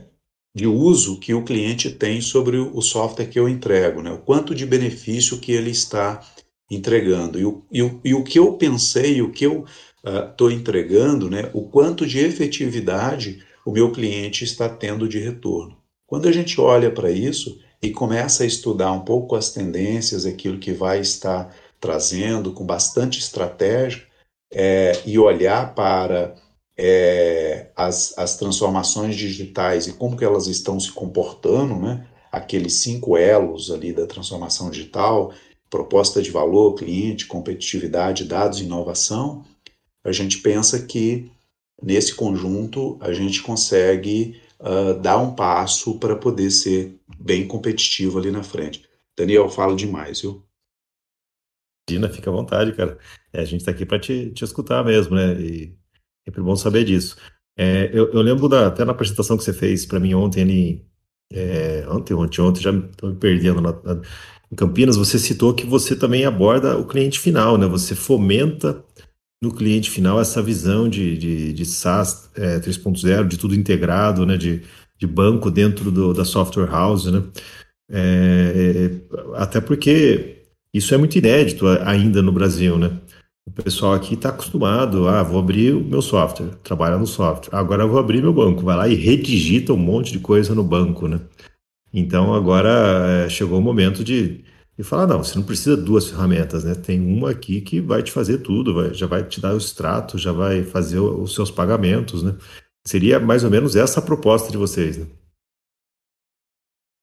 de 0.52 0.66
uso 0.66 1.20
que 1.20 1.32
o 1.32 1.44
cliente 1.44 1.92
tem 1.92 2.20
sobre 2.20 2.56
o 2.56 2.82
software 2.82 3.28
que 3.28 3.38
eu 3.38 3.48
entrego, 3.48 4.02
né? 4.02 4.10
o 4.10 4.18
quanto 4.18 4.52
de 4.52 4.66
benefício 4.66 5.38
que 5.38 5.52
ele 5.52 5.70
está 5.70 6.20
entregando. 6.68 7.38
E 7.38 7.44
o, 7.44 7.64
e 7.70 7.82
o, 7.84 8.00
e 8.04 8.14
o 8.14 8.24
que 8.24 8.36
eu 8.36 8.54
pensei, 8.54 9.22
o 9.22 9.30
que 9.30 9.46
eu 9.46 9.64
estou 10.04 10.48
uh, 10.48 10.50
entregando, 10.50 11.30
né? 11.30 11.48
o 11.54 11.68
quanto 11.68 12.04
de 12.04 12.18
efetividade 12.18 13.44
o 13.64 13.70
meu 13.70 13.92
cliente 13.92 14.42
está 14.42 14.68
tendo 14.68 15.08
de 15.08 15.20
retorno. 15.20 15.78
Quando 16.04 16.26
a 16.26 16.32
gente 16.32 16.60
olha 16.60 16.90
para 16.90 17.12
isso 17.12 17.60
e 17.80 17.92
começa 17.92 18.42
a 18.42 18.46
estudar 18.46 18.90
um 18.90 19.04
pouco 19.04 19.36
as 19.36 19.50
tendências, 19.50 20.26
aquilo 20.26 20.58
que 20.58 20.72
vai 20.72 20.98
estar 20.98 21.54
trazendo 21.78 22.52
com 22.52 22.66
bastante 22.66 23.20
estratégia, 23.20 24.02
é, 24.52 25.00
e 25.04 25.18
olhar 25.18 25.74
para 25.74 26.34
é, 26.76 27.70
as, 27.76 28.16
as 28.18 28.36
transformações 28.36 29.16
digitais 29.16 29.86
e 29.86 29.92
como 29.92 30.16
que 30.16 30.24
elas 30.24 30.46
estão 30.46 30.78
se 30.78 30.90
comportando, 30.92 31.76
né? 31.76 32.06
aqueles 32.30 32.74
cinco 32.74 33.16
elos 33.16 33.70
ali 33.70 33.92
da 33.92 34.06
transformação 34.06 34.70
digital, 34.70 35.32
proposta 35.70 36.20
de 36.20 36.30
valor, 36.30 36.74
cliente, 36.74 37.26
competitividade, 37.26 38.24
dados 38.24 38.60
inovação, 38.60 39.44
a 40.04 40.12
gente 40.12 40.38
pensa 40.38 40.80
que 40.82 41.30
nesse 41.82 42.14
conjunto 42.14 42.98
a 43.00 43.12
gente 43.12 43.42
consegue 43.42 44.40
uh, 44.60 44.94
dar 45.00 45.18
um 45.18 45.34
passo 45.34 45.98
para 45.98 46.16
poder 46.16 46.50
ser 46.50 46.96
bem 47.18 47.46
competitivo 47.46 48.18
ali 48.18 48.30
na 48.30 48.42
frente. 48.42 48.84
Daniel, 49.16 49.48
fala 49.48 49.74
demais, 49.74 50.20
viu? 50.20 50.42
Dina, 51.88 52.08
fica 52.08 52.30
à 52.30 52.32
vontade, 52.32 52.72
cara. 52.72 52.98
É, 53.32 53.40
a 53.40 53.44
gente 53.44 53.60
está 53.60 53.70
aqui 53.70 53.84
para 53.84 53.98
te, 53.98 54.30
te 54.30 54.44
escutar 54.44 54.84
mesmo, 54.84 55.14
né? 55.14 55.34
E 55.40 55.76
é 56.26 56.30
sempre 56.30 56.42
bom 56.42 56.56
saber 56.56 56.84
disso. 56.84 57.16
É, 57.56 57.90
eu, 57.92 58.10
eu, 58.12 58.22
lembro 58.22 58.48
da, 58.48 58.66
até 58.66 58.84
na 58.84 58.92
apresentação 58.92 59.36
que 59.36 59.44
você 59.44 59.52
fez 59.52 59.86
para 59.86 60.00
mim 60.00 60.14
ontem 60.14 60.42
ali, 60.42 60.86
é, 61.32 61.86
ontem, 61.88 62.14
ontem, 62.14 62.40
ontem, 62.40 62.62
já 62.62 62.70
estou 62.72 63.10
me 63.10 63.16
perdendo 63.16 63.60
na, 63.60 63.72
na, 63.72 64.00
em 64.50 64.56
Campinas, 64.56 64.96
você 64.96 65.18
citou 65.18 65.54
que 65.54 65.66
você 65.66 65.94
também 65.94 66.24
aborda 66.24 66.78
o 66.78 66.86
cliente 66.86 67.18
final, 67.20 67.58
né? 67.58 67.66
Você 67.66 67.94
fomenta 67.94 68.84
no 69.42 69.54
cliente 69.54 69.90
final 69.90 70.20
essa 70.20 70.42
visão 70.42 70.88
de, 70.88 71.18
de, 71.18 71.52
de 71.52 71.64
SaaS 71.66 72.30
é, 72.34 72.58
3.0, 72.60 73.28
de 73.28 73.38
tudo 73.38 73.54
integrado, 73.54 74.24
né? 74.26 74.36
De, 74.36 74.62
de 74.98 75.06
banco 75.06 75.50
dentro 75.50 75.90
do, 75.90 76.14
da 76.14 76.24
software 76.24 76.70
house, 76.70 77.06
né? 77.06 77.22
É, 77.90 78.90
é 78.90 79.36
até 79.36 79.60
porque 79.60 80.33
isso 80.74 80.92
é 80.92 80.98
muito 80.98 81.16
inédito 81.16 81.68
ainda 81.68 82.20
no 82.20 82.32
Brasil, 82.32 82.76
né? 82.76 83.00
O 83.46 83.50
pessoal 83.52 83.92
aqui 83.92 84.14
está 84.14 84.30
acostumado, 84.30 85.06
ah, 85.06 85.22
vou 85.22 85.38
abrir 85.38 85.74
o 85.74 85.84
meu 85.84 86.02
software, 86.02 86.56
trabalha 86.64 86.98
no 86.98 87.06
software. 87.06 87.56
Agora 87.56 87.84
eu 87.84 87.88
vou 87.88 87.98
abrir 87.98 88.20
meu 88.20 88.32
banco, 88.32 88.62
vai 88.62 88.76
lá 88.76 88.88
e 88.88 88.94
redigita 88.94 89.72
um 89.72 89.76
monte 89.76 90.10
de 90.10 90.18
coisa 90.18 90.54
no 90.54 90.64
banco, 90.64 91.06
né? 91.06 91.20
Então 91.92 92.34
agora 92.34 93.24
é, 93.26 93.28
chegou 93.28 93.58
o 93.58 93.62
momento 93.62 94.02
de, 94.02 94.42
de 94.76 94.82
falar, 94.82 95.06
não, 95.06 95.22
você 95.22 95.38
não 95.38 95.44
precisa 95.44 95.76
de 95.76 95.84
duas 95.84 96.08
ferramentas, 96.08 96.64
né? 96.64 96.74
Tem 96.74 97.00
uma 97.00 97.30
aqui 97.30 97.60
que 97.60 97.80
vai 97.80 98.02
te 98.02 98.10
fazer 98.10 98.38
tudo, 98.38 98.74
vai, 98.74 98.94
já 98.94 99.06
vai 99.06 99.22
te 99.22 99.40
dar 99.40 99.54
o 99.54 99.58
extrato, 99.58 100.18
já 100.18 100.32
vai 100.32 100.64
fazer 100.64 100.98
os 100.98 101.34
seus 101.34 101.50
pagamentos, 101.52 102.22
né? 102.22 102.34
Seria 102.84 103.20
mais 103.20 103.44
ou 103.44 103.50
menos 103.50 103.76
essa 103.76 104.00
a 104.00 104.02
proposta 104.02 104.50
de 104.50 104.56
vocês, 104.56 104.98
né? 104.98 105.06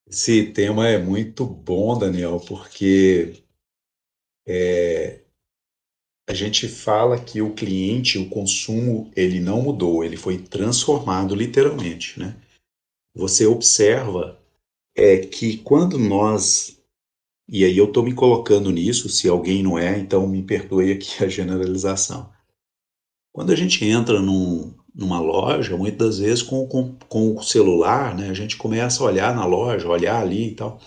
Esse 0.09 0.47
tema 0.47 0.89
é 0.89 0.97
muito 1.01 1.45
bom, 1.45 1.97
Daniel, 1.97 2.41
porque 2.45 3.41
é, 4.54 5.22
a 6.30 6.34
gente 6.34 6.68
fala 6.68 7.18
que 7.18 7.41
o 7.41 7.54
cliente, 7.54 8.18
o 8.18 8.30
consumo, 8.30 9.10
ele 9.16 9.39
não 9.39 9.62
mudou, 9.62 10.04
ele 10.04 10.18
foi 10.18 10.38
transformado 10.38 11.34
literalmente, 11.34 12.20
né? 12.20 12.36
Você 13.16 13.45
observa 13.45 14.38
é 14.95 15.18
que 15.20 15.58
quando 15.58 15.97
nós 15.97 16.78
e 17.47 17.66
aí 17.66 17.78
eu 17.78 17.86
estou 17.86 18.04
me 18.04 18.14
colocando 18.14 18.72
nisso, 18.72 19.10
se 19.10 19.28
alguém 19.28 19.62
não 19.64 19.78
é, 19.78 19.99
então 19.99 20.28
me 20.28 20.41
perdoe 20.41 20.91
aqui 20.91 21.24
a 21.24 21.28
generalização. 21.28 22.30
Quando 23.34 23.52
a 23.52 23.56
gente 23.56 23.84
entra 23.86 24.22
num, 24.22 24.74
numa 24.93 25.20
loja, 25.20 25.76
muitas 25.78 26.20
vezes 26.20 26.43
com, 26.43 26.68
com, 26.68 26.95
com 27.10 27.36
o 27.36 27.43
celular, 27.43 28.16
né, 28.16 28.30
a 28.30 28.34
gente 28.34 28.58
começa 28.58 29.02
a 29.02 29.06
olhar 29.06 29.36
na 29.36 29.45
loja, 29.45 29.88
olhar 29.88 30.22
ali 30.22 30.49
e 30.49 30.56
tal 30.56 30.80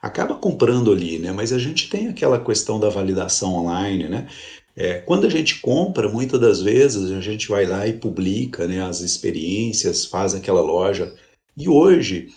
acaba 0.00 0.34
comprando 0.34 0.92
ali, 0.92 1.18
né? 1.18 1.32
Mas 1.32 1.52
a 1.52 1.58
gente 1.58 1.88
tem 1.88 2.08
aquela 2.08 2.42
questão 2.42 2.78
da 2.78 2.88
validação 2.88 3.54
online, 3.54 4.08
né? 4.08 4.28
É, 4.76 5.00
quando 5.00 5.26
a 5.26 5.30
gente 5.30 5.60
compra, 5.60 6.08
muitas 6.08 6.40
das 6.40 6.60
vezes 6.62 7.10
a 7.10 7.20
gente 7.20 7.48
vai 7.48 7.66
lá 7.66 7.86
e 7.86 7.94
publica 7.94 8.66
né, 8.68 8.80
as 8.80 9.00
experiências, 9.00 10.04
faz 10.04 10.34
aquela 10.34 10.60
loja. 10.60 11.12
E 11.56 11.68
hoje 11.68 12.28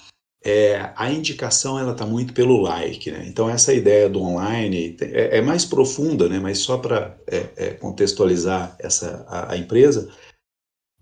é, 0.44 0.92
a 0.96 1.12
indicação 1.12 1.78
ela 1.78 1.92
está 1.92 2.06
muito 2.06 2.34
pelo 2.34 2.60
like, 2.60 3.12
né? 3.12 3.26
Então 3.28 3.48
essa 3.48 3.74
ideia 3.74 4.10
do 4.10 4.22
online 4.22 4.98
é, 5.02 5.38
é 5.38 5.42
mais 5.42 5.66
profunda, 5.66 6.28
né? 6.28 6.40
Mas 6.40 6.60
só 6.60 6.80
para 6.80 7.16
é, 7.28 7.50
é, 7.56 7.74
contextualizar 7.76 8.76
essa 8.80 9.24
a, 9.28 9.54
a 9.54 9.58
empresa, 9.58 10.12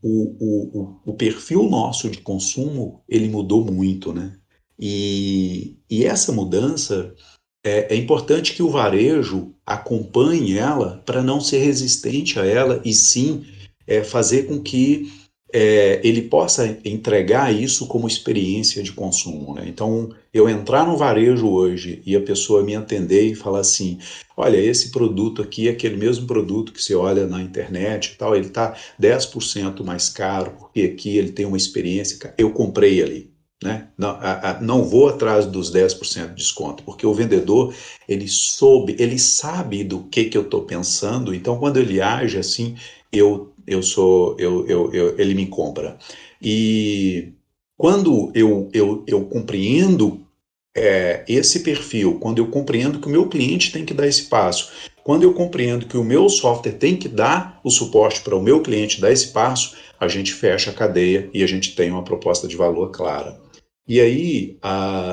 o, 0.03 0.36
o, 0.39 1.01
o, 1.05 1.14
perfil 1.14 1.64
nosso 1.64 2.10
de 2.10 2.22
consumo 2.22 3.01
ele 3.07 3.30
mudou 3.30 3.64
muito, 3.66 4.14
né? 4.14 4.39
E, 4.80 5.78
e 5.90 6.06
essa 6.06 6.32
mudança 6.32 7.14
é, 7.64 7.94
é, 7.94 7.98
importante 7.98 8.54
que 8.54 8.64
o 8.64 8.70
varejo 8.70 9.54
acompanhe 9.66 10.58
ela 10.58 11.04
para 11.06 11.22
não 11.22 11.42
ser 11.42 11.58
resistente 11.60 12.40
a 12.40 12.46
ela 12.46 12.82
e 12.86 12.94
sim 12.94 13.46
é, 13.86 14.04
fazer 14.04 14.44
com 14.44 14.62
que 14.62 15.12
é, 15.52 16.00
ele 16.04 16.22
possa 16.22 16.78
entregar 16.86 17.54
isso 17.54 17.88
como 17.88 18.08
experiência 18.08 18.84
de 18.84 18.94
consumo. 18.94 19.56
Né? 19.56 19.66
Então, 19.68 20.14
eu 20.34 20.48
entrar 20.48 20.86
no 20.86 20.96
varejo 20.96 21.50
hoje 21.50 22.02
e 22.06 22.16
a 22.16 22.22
pessoa 22.22 22.64
me 22.64 22.76
atender 22.76 23.24
e 23.24 23.36
falar 23.36 23.60
assim: 23.60 23.98
olha, 24.38 24.58
esse 24.58 24.92
produto 24.92 25.42
aqui 25.42 25.68
é 25.68 25.72
aquele 25.72 25.98
mesmo 25.98 26.28
produto 26.28 26.72
que 26.72 26.82
você 26.82 26.94
olha 26.96 27.26
na 27.28 27.42
internet 27.42 28.14
e 28.14 28.18
tal, 28.18 28.36
ele 28.36 28.48
está 28.48 28.76
10% 29.02 29.84
mais 29.84 30.08
caro, 30.08 30.52
porque 30.60 30.82
aqui 30.82 31.18
ele 31.18 31.32
tem 31.32 31.46
uma 31.46 31.58
experiência, 31.58 32.34
eu 32.38 32.52
comprei 32.52 33.02
ali. 33.02 33.29
Né? 33.62 33.88
Não, 33.97 34.12
a, 34.12 34.51
a, 34.51 34.62
não 34.62 34.84
vou 34.86 35.10
atrás 35.10 35.45
dos 35.45 35.72
10% 35.72 36.30
de 36.30 36.36
desconto, 36.36 36.82
porque 36.84 37.05
o 37.05 37.14
vendedor, 37.14 37.74
ele 38.07 38.28
soube, 38.28 38.95
ele 38.97 39.20
sabe 39.20 39.84
do 39.84 40.03
que, 40.03 40.26
que 40.26 40.38
eu 40.38 40.43
estou 40.43 40.64
pensando, 40.64 41.36
então 41.36 41.57
quando 41.57 41.78
ele 41.78 41.99
age 41.99 42.38
assim, 42.38 42.78
eu, 43.12 43.51
eu 43.68 43.84
sou, 43.84 44.38
eu, 44.39 44.66
eu, 44.66 44.93
eu, 44.93 45.20
ele 45.20 45.34
me 45.34 45.45
compra. 45.45 45.97
E 46.41 47.34
quando 47.78 48.32
eu, 48.34 48.70
eu, 48.74 49.03
eu 49.05 49.26
compreendo 49.26 50.26
é, 50.76 51.26
esse 51.28 51.60
perfil, 51.60 52.18
quando 52.20 52.38
eu 52.38 52.47
compreendo 52.47 52.99
que 52.99 53.07
o 53.07 53.12
meu 53.12 53.28
cliente 53.28 53.74
tem 53.74 53.84
que 53.84 53.93
dar 53.93 54.07
esse 54.07 54.24
passo, 54.24 54.72
quando 55.03 55.24
eu 55.24 55.34
compreendo 55.34 55.86
que 55.86 55.97
o 55.97 56.03
meu 56.03 56.30
software 56.30 56.74
tem 56.74 56.95
que 56.95 57.10
dar 57.10 57.60
o 57.64 57.70
suporte 57.70 58.22
para 58.22 58.36
o 58.36 58.41
meu 58.41 58.62
cliente 58.62 59.01
dar 59.01 59.12
esse 59.12 59.30
passo, 59.30 59.76
a 59.99 60.07
gente 60.07 60.34
fecha 60.34 60.72
a 60.72 60.74
cadeia 60.74 61.30
e 61.34 61.43
a 61.43 61.47
gente 61.47 61.76
tem 61.76 61.91
uma 61.91 62.03
proposta 62.03 62.47
de 62.47 62.55
valor 62.55 62.91
clara. 62.91 63.49
E 63.90 64.00
aí, 64.00 64.60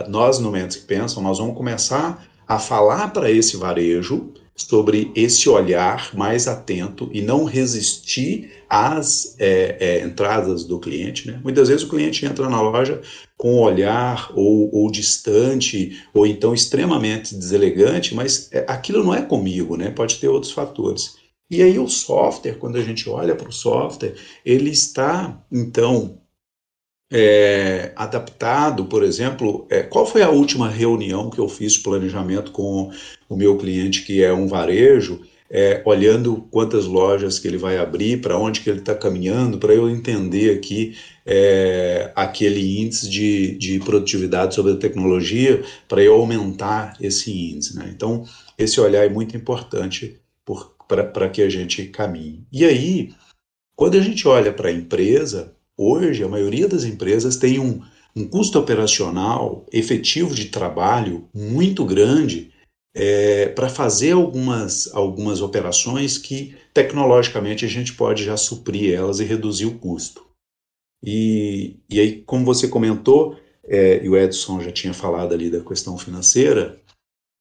nós 0.06 0.38
no 0.38 0.52
Mentes 0.52 0.76
que 0.76 0.84
Pensam, 0.84 1.22
nós 1.22 1.38
vamos 1.38 1.56
começar 1.56 2.28
a 2.46 2.58
falar 2.58 3.08
para 3.10 3.30
esse 3.30 3.56
varejo 3.56 4.34
sobre 4.54 5.10
esse 5.14 5.48
olhar 5.48 6.14
mais 6.14 6.46
atento 6.46 7.08
e 7.10 7.22
não 7.22 7.44
resistir 7.44 8.50
às 8.68 9.34
é, 9.38 9.76
é, 9.80 10.00
entradas 10.04 10.64
do 10.64 10.78
cliente. 10.78 11.26
Né? 11.26 11.40
Muitas 11.42 11.68
vezes 11.68 11.84
o 11.84 11.88
cliente 11.88 12.26
entra 12.26 12.50
na 12.50 12.60
loja 12.60 13.00
com 13.38 13.54
um 13.54 13.60
olhar 13.60 14.30
ou, 14.34 14.70
ou 14.74 14.90
distante 14.90 16.02
ou 16.12 16.26
então 16.26 16.52
extremamente 16.52 17.34
deselegante, 17.34 18.14
mas 18.14 18.50
é, 18.52 18.66
aquilo 18.68 19.02
não 19.02 19.14
é 19.14 19.22
comigo, 19.22 19.74
né? 19.74 19.90
pode 19.90 20.18
ter 20.18 20.28
outros 20.28 20.52
fatores. 20.52 21.16
E 21.50 21.62
aí 21.62 21.78
o 21.78 21.88
software, 21.88 22.58
quando 22.58 22.76
a 22.76 22.82
gente 22.82 23.08
olha 23.08 23.34
para 23.34 23.48
o 23.48 23.52
software, 23.52 24.14
ele 24.44 24.68
está 24.68 25.42
então 25.50 26.18
é, 27.10 27.92
adaptado, 27.94 28.86
por 28.86 29.02
exemplo, 29.02 29.66
é, 29.70 29.82
qual 29.82 30.06
foi 30.06 30.22
a 30.22 30.30
última 30.30 30.68
reunião 30.68 31.30
que 31.30 31.38
eu 31.38 31.48
fiz 31.48 31.78
planejamento 31.78 32.50
com 32.50 32.90
o 33.28 33.36
meu 33.36 33.56
cliente, 33.56 34.02
que 34.02 34.22
é 34.22 34.32
um 34.32 34.48
varejo, 34.48 35.22
é, 35.48 35.80
olhando 35.84 36.46
quantas 36.50 36.86
lojas 36.86 37.38
que 37.38 37.46
ele 37.46 37.56
vai 37.56 37.78
abrir, 37.78 38.20
para 38.20 38.36
onde 38.36 38.60
que 38.60 38.68
ele 38.68 38.80
está 38.80 38.94
caminhando, 38.94 39.58
para 39.58 39.72
eu 39.72 39.88
entender 39.88 40.56
aqui 40.56 40.96
é, 41.24 42.10
aquele 42.16 42.80
índice 42.82 43.08
de, 43.08 43.56
de 43.56 43.78
produtividade 43.78 44.54
sobre 44.54 44.72
a 44.72 44.76
tecnologia, 44.76 45.62
para 45.88 46.02
eu 46.02 46.14
aumentar 46.14 46.96
esse 47.00 47.30
índice. 47.30 47.76
Né? 47.76 47.90
Então, 47.94 48.24
esse 48.58 48.80
olhar 48.80 49.04
é 49.04 49.08
muito 49.08 49.36
importante 49.36 50.20
para 50.88 51.28
que 51.28 51.42
a 51.42 51.48
gente 51.48 51.86
caminhe. 51.86 52.44
E 52.52 52.64
aí, 52.64 53.14
quando 53.76 53.96
a 53.96 54.00
gente 54.00 54.26
olha 54.26 54.52
para 54.52 54.68
a 54.68 54.72
empresa, 54.72 55.55
hoje 55.76 56.22
a 56.22 56.28
maioria 56.28 56.68
das 56.68 56.84
empresas 56.84 57.36
tem 57.36 57.58
um, 57.58 57.82
um 58.14 58.26
custo 58.26 58.58
operacional 58.58 59.66
efetivo 59.72 60.34
de 60.34 60.46
trabalho 60.46 61.28
muito 61.34 61.84
grande 61.84 62.52
é, 62.94 63.48
para 63.48 63.68
fazer 63.68 64.12
algumas, 64.12 64.92
algumas 64.94 65.42
operações 65.42 66.16
que 66.16 66.56
tecnologicamente 66.72 67.64
a 67.64 67.68
gente 67.68 67.92
pode 67.92 68.24
já 68.24 68.36
suprir 68.36 68.94
elas 68.94 69.20
e 69.20 69.24
reduzir 69.24 69.66
o 69.66 69.78
custo. 69.78 70.24
E, 71.04 71.76
e 71.90 72.00
aí, 72.00 72.22
como 72.22 72.44
você 72.44 72.68
comentou, 72.68 73.38
é, 73.64 74.02
e 74.02 74.08
o 74.08 74.16
Edson 74.16 74.60
já 74.60 74.72
tinha 74.72 74.94
falado 74.94 75.34
ali 75.34 75.50
da 75.50 75.60
questão 75.60 75.98
financeira, 75.98 76.80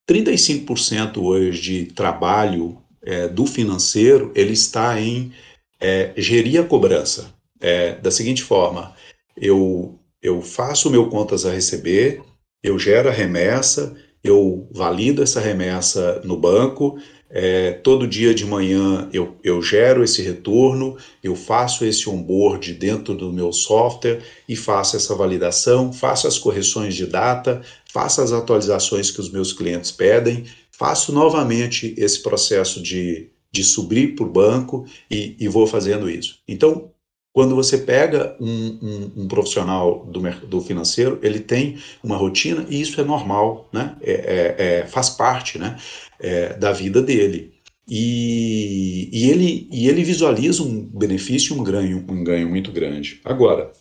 35% 0.10 1.18
hoje 1.18 1.62
de 1.62 1.86
trabalho 1.86 2.78
é, 3.02 3.28
do 3.28 3.46
financeiro 3.46 4.32
ele 4.36 4.54
está 4.54 5.00
em 5.00 5.32
é, 5.80 6.14
gerir 6.18 6.60
a 6.60 6.66
cobrança. 6.66 7.34
É, 7.62 7.96
da 7.96 8.12
seguinte 8.12 8.44
forma, 8.44 8.94
eu, 9.38 10.00
eu 10.22 10.42
faço 10.42 10.90
o 10.90 10.92
meu 10.92 11.10
contas 11.10 11.46
a 11.46 11.52
receber, 11.52 12.22
eu 12.64 12.78
gero 12.78 13.10
a 13.10 13.12
remessa, 13.12 13.96
eu 14.24 14.68
valido 14.72 15.22
essa 15.22 15.40
remessa 15.40 16.22
no 16.24 16.36
banco, 16.36 16.98
é, 17.30 17.72
todo 17.72 18.08
dia 18.08 18.34
de 18.34 18.46
manhã 18.46 19.10
eu, 19.12 19.36
eu 19.44 19.62
gero 19.62 20.04
esse 20.04 20.22
retorno, 20.22 20.96
eu 21.24 21.36
faço 21.36 21.84
esse 21.84 22.10
onboard 22.10 22.74
dentro 22.74 23.14
do 23.14 23.32
meu 23.32 23.52
software 23.52 24.22
e 24.48 24.56
faço 24.56 24.96
essa 24.96 25.14
validação, 25.14 25.92
faço 25.92 26.28
as 26.28 26.38
correções 26.40 26.96
de 26.96 27.06
data, 27.06 27.62
faço 27.92 28.22
as 28.22 28.32
atualizações 28.32 29.12
que 29.12 29.20
os 29.20 29.30
meus 29.30 29.52
clientes 29.54 29.92
pedem, 29.92 30.46
faço 30.72 31.12
novamente 31.12 31.94
esse 31.98 32.22
processo 32.22 32.82
de, 32.82 33.30
de 33.52 33.64
subir 33.64 34.16
para 34.16 34.26
o 34.26 34.32
banco 34.32 34.86
e, 35.10 35.36
e 35.40 35.48
vou 35.48 35.68
fazendo 35.68 36.10
isso. 36.10 36.40
Então, 36.48 36.92
quando 37.36 37.54
você 37.54 37.80
pega 37.80 38.34
um, 38.40 38.48
um, 38.48 39.12
um, 39.24 39.28
profissional 39.28 40.06
do, 40.06 40.22
do 40.48 40.62
financeiro, 40.62 41.20
ele 41.22 41.42
tem 41.42 41.78
uma 42.02 42.16
rotina 42.16 42.66
e 42.70 42.80
isso 42.80 43.02
é 43.02 43.04
normal, 43.04 43.70
né? 43.74 43.98
É, 44.02 44.14
é, 44.14 44.56
é, 44.58 44.88
faz 44.88 45.10
parte 45.10 45.60
né? 45.60 45.78
É, 46.18 46.54
da 46.54 46.72
vida 46.72 47.02
dele. 47.02 47.54
E, 47.86 49.10
e, 49.12 49.30
ele, 49.30 49.68
e 49.70 49.90
ele 49.90 50.02
visualiza 50.02 50.64
um 50.64 50.82
benefício 50.82 51.60
um 51.60 51.62
ganho, 51.62 52.06
um 52.08 52.24
ganho 52.24 52.48
muito 52.48 52.72
grande. 52.72 53.20
Agora, 53.26 53.74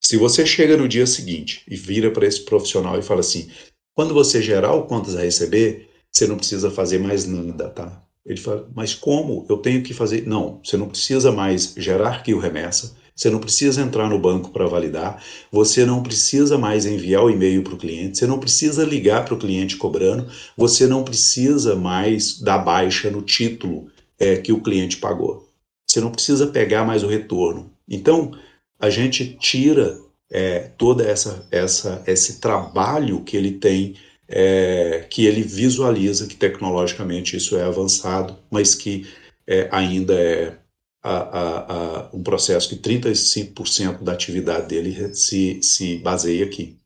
se 0.00 0.16
você 0.16 0.46
chega 0.46 0.76
no 0.76 0.86
dia 0.86 1.08
seguinte 1.08 1.64
e 1.68 1.74
vira 1.74 2.12
para 2.12 2.24
esse 2.24 2.44
profissional 2.44 2.96
e 2.96 3.02
fala 3.02 3.18
assim: 3.18 3.50
quando 3.96 4.14
você 4.14 4.40
gerar 4.40 4.74
o 4.74 4.86
contas 4.86 5.16
a 5.16 5.22
receber, 5.22 5.90
você 6.12 6.24
não 6.28 6.36
precisa 6.36 6.70
fazer 6.70 7.00
mais 7.00 7.26
nada, 7.26 7.68
tá? 7.68 8.05
Ele 8.26 8.40
fala, 8.40 8.68
mas 8.74 8.92
como 8.92 9.46
eu 9.48 9.56
tenho 9.58 9.82
que 9.82 9.94
fazer? 9.94 10.26
Não, 10.26 10.60
você 10.62 10.76
não 10.76 10.88
precisa 10.88 11.30
mais 11.30 11.72
gerar 11.76 12.08
arquivo 12.08 12.40
remessa, 12.40 12.96
você 13.14 13.30
não 13.30 13.38
precisa 13.38 13.80
entrar 13.80 14.10
no 14.10 14.18
banco 14.18 14.50
para 14.50 14.66
validar, 14.66 15.22
você 15.50 15.86
não 15.86 16.02
precisa 16.02 16.58
mais 16.58 16.84
enviar 16.84 17.22
o 17.22 17.30
e-mail 17.30 17.62
para 17.62 17.74
o 17.74 17.78
cliente, 17.78 18.18
você 18.18 18.26
não 18.26 18.40
precisa 18.40 18.84
ligar 18.84 19.24
para 19.24 19.34
o 19.34 19.38
cliente 19.38 19.76
cobrando, 19.76 20.26
você 20.56 20.86
não 20.88 21.04
precisa 21.04 21.76
mais 21.76 22.40
dar 22.40 22.58
baixa 22.58 23.10
no 23.10 23.22
título 23.22 23.88
é, 24.18 24.36
que 24.36 24.52
o 24.52 24.60
cliente 24.60 24.96
pagou. 24.96 25.48
Você 25.86 26.00
não 26.00 26.10
precisa 26.10 26.48
pegar 26.48 26.84
mais 26.84 27.04
o 27.04 27.06
retorno. 27.06 27.70
Então, 27.88 28.32
a 28.78 28.90
gente 28.90 29.36
tira 29.38 29.96
é, 30.30 30.70
toda 30.76 31.04
essa, 31.04 31.46
essa 31.50 32.02
esse 32.06 32.40
trabalho 32.40 33.22
que 33.22 33.36
ele 33.36 33.52
tem 33.52 33.94
é, 34.28 35.06
que 35.10 35.24
ele 35.26 35.42
visualiza 35.42 36.26
que 36.26 36.36
tecnologicamente 36.36 37.36
isso 37.36 37.56
é 37.56 37.62
avançado, 37.62 38.36
mas 38.50 38.74
que 38.74 39.06
é, 39.46 39.68
ainda 39.70 40.14
é 40.14 40.58
a, 41.02 41.16
a, 41.18 41.72
a, 41.72 42.10
um 42.12 42.22
processo 42.22 42.68
que 42.68 42.76
35% 42.76 44.02
da 44.02 44.12
atividade 44.12 44.66
dele 44.66 45.14
se, 45.14 45.62
se 45.62 45.98
baseia 45.98 46.44
aqui. 46.44 46.76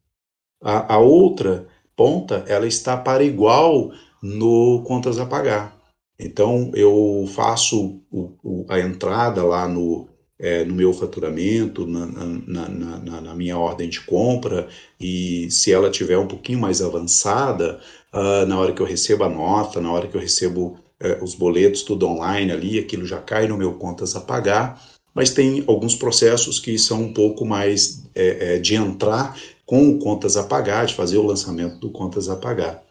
A, 0.63 0.99
outra 0.99 1.67
ponta, 1.97 2.45
ela 2.47 2.67
está 2.67 2.97
para 2.97 3.25
igual 3.25 3.93
no 4.23 4.83
contas 4.87 5.19
a 5.19 5.25
pagar. 5.25 5.75
Então, 6.19 6.71
eu 6.75 7.25
faço 7.35 8.03
o, 8.11 8.37
o, 8.43 8.67
a 8.69 8.79
entrada 8.79 9.43
lá 9.43 9.67
no, 9.67 10.07
é, 10.41 10.65
no 10.65 10.75
meu 10.75 10.93
faturamento, 10.93 11.87
na, 11.87 12.07
na, 12.07 12.69
na, 12.69 13.21
na, 13.21 13.35
minha 13.35 13.59
ordem 13.59 13.91
de 13.91 14.01
compra, 14.01 14.69
e 14.99 15.51
se 15.51 15.71
ela 15.71 15.91
tiver 15.91 16.17
um 16.17 16.27
pouquinho 16.27 16.59
mais 16.59 16.81
avançada, 16.81 17.79
uh, 18.13 18.47
na 18.47 18.59
hora 18.59 18.73
que 18.73 18.81
eu 18.81 18.87
recebo 18.87 19.25
a 19.25 19.29
nota, 19.29 19.81
na 19.81 19.93
hora 19.93 20.09
que 20.09 20.17
eu 20.17 20.21
recebo 20.21 20.79
uh, 21.03 21.23
os 21.23 21.35
boletos, 21.35 21.83
tudo 21.83 22.07
online 22.07 22.51
ali, 22.51 22.79
aquilo 22.79 23.05
já 23.05 23.19
cai 23.19 23.47
no 23.47 23.59
meu 23.59 23.75
contas 23.75 24.17
a 24.17 24.21
pagar, 24.21 24.83
mas 25.15 25.31
tem 25.31 25.63
alguns 25.67 25.95
processos 25.95 26.59
que 26.59 26.79
são 26.79 27.03
um 27.03 27.13
pouco 27.13 27.45
mais 27.45 28.05
é, 28.15 28.55
é, 28.55 28.59
de 28.59 28.77
entrar 28.77 29.39
com 29.67 29.91
o 29.91 29.99
contas 29.99 30.37
a 30.37 30.45
pagar, 30.45 30.87
de 30.87 30.95
fazer 30.95 31.19
o 31.19 31.27
lançamento 31.27 31.79
do 31.79 31.91
contas 31.91 32.31
a 32.31 32.37
pagar. 32.37 32.83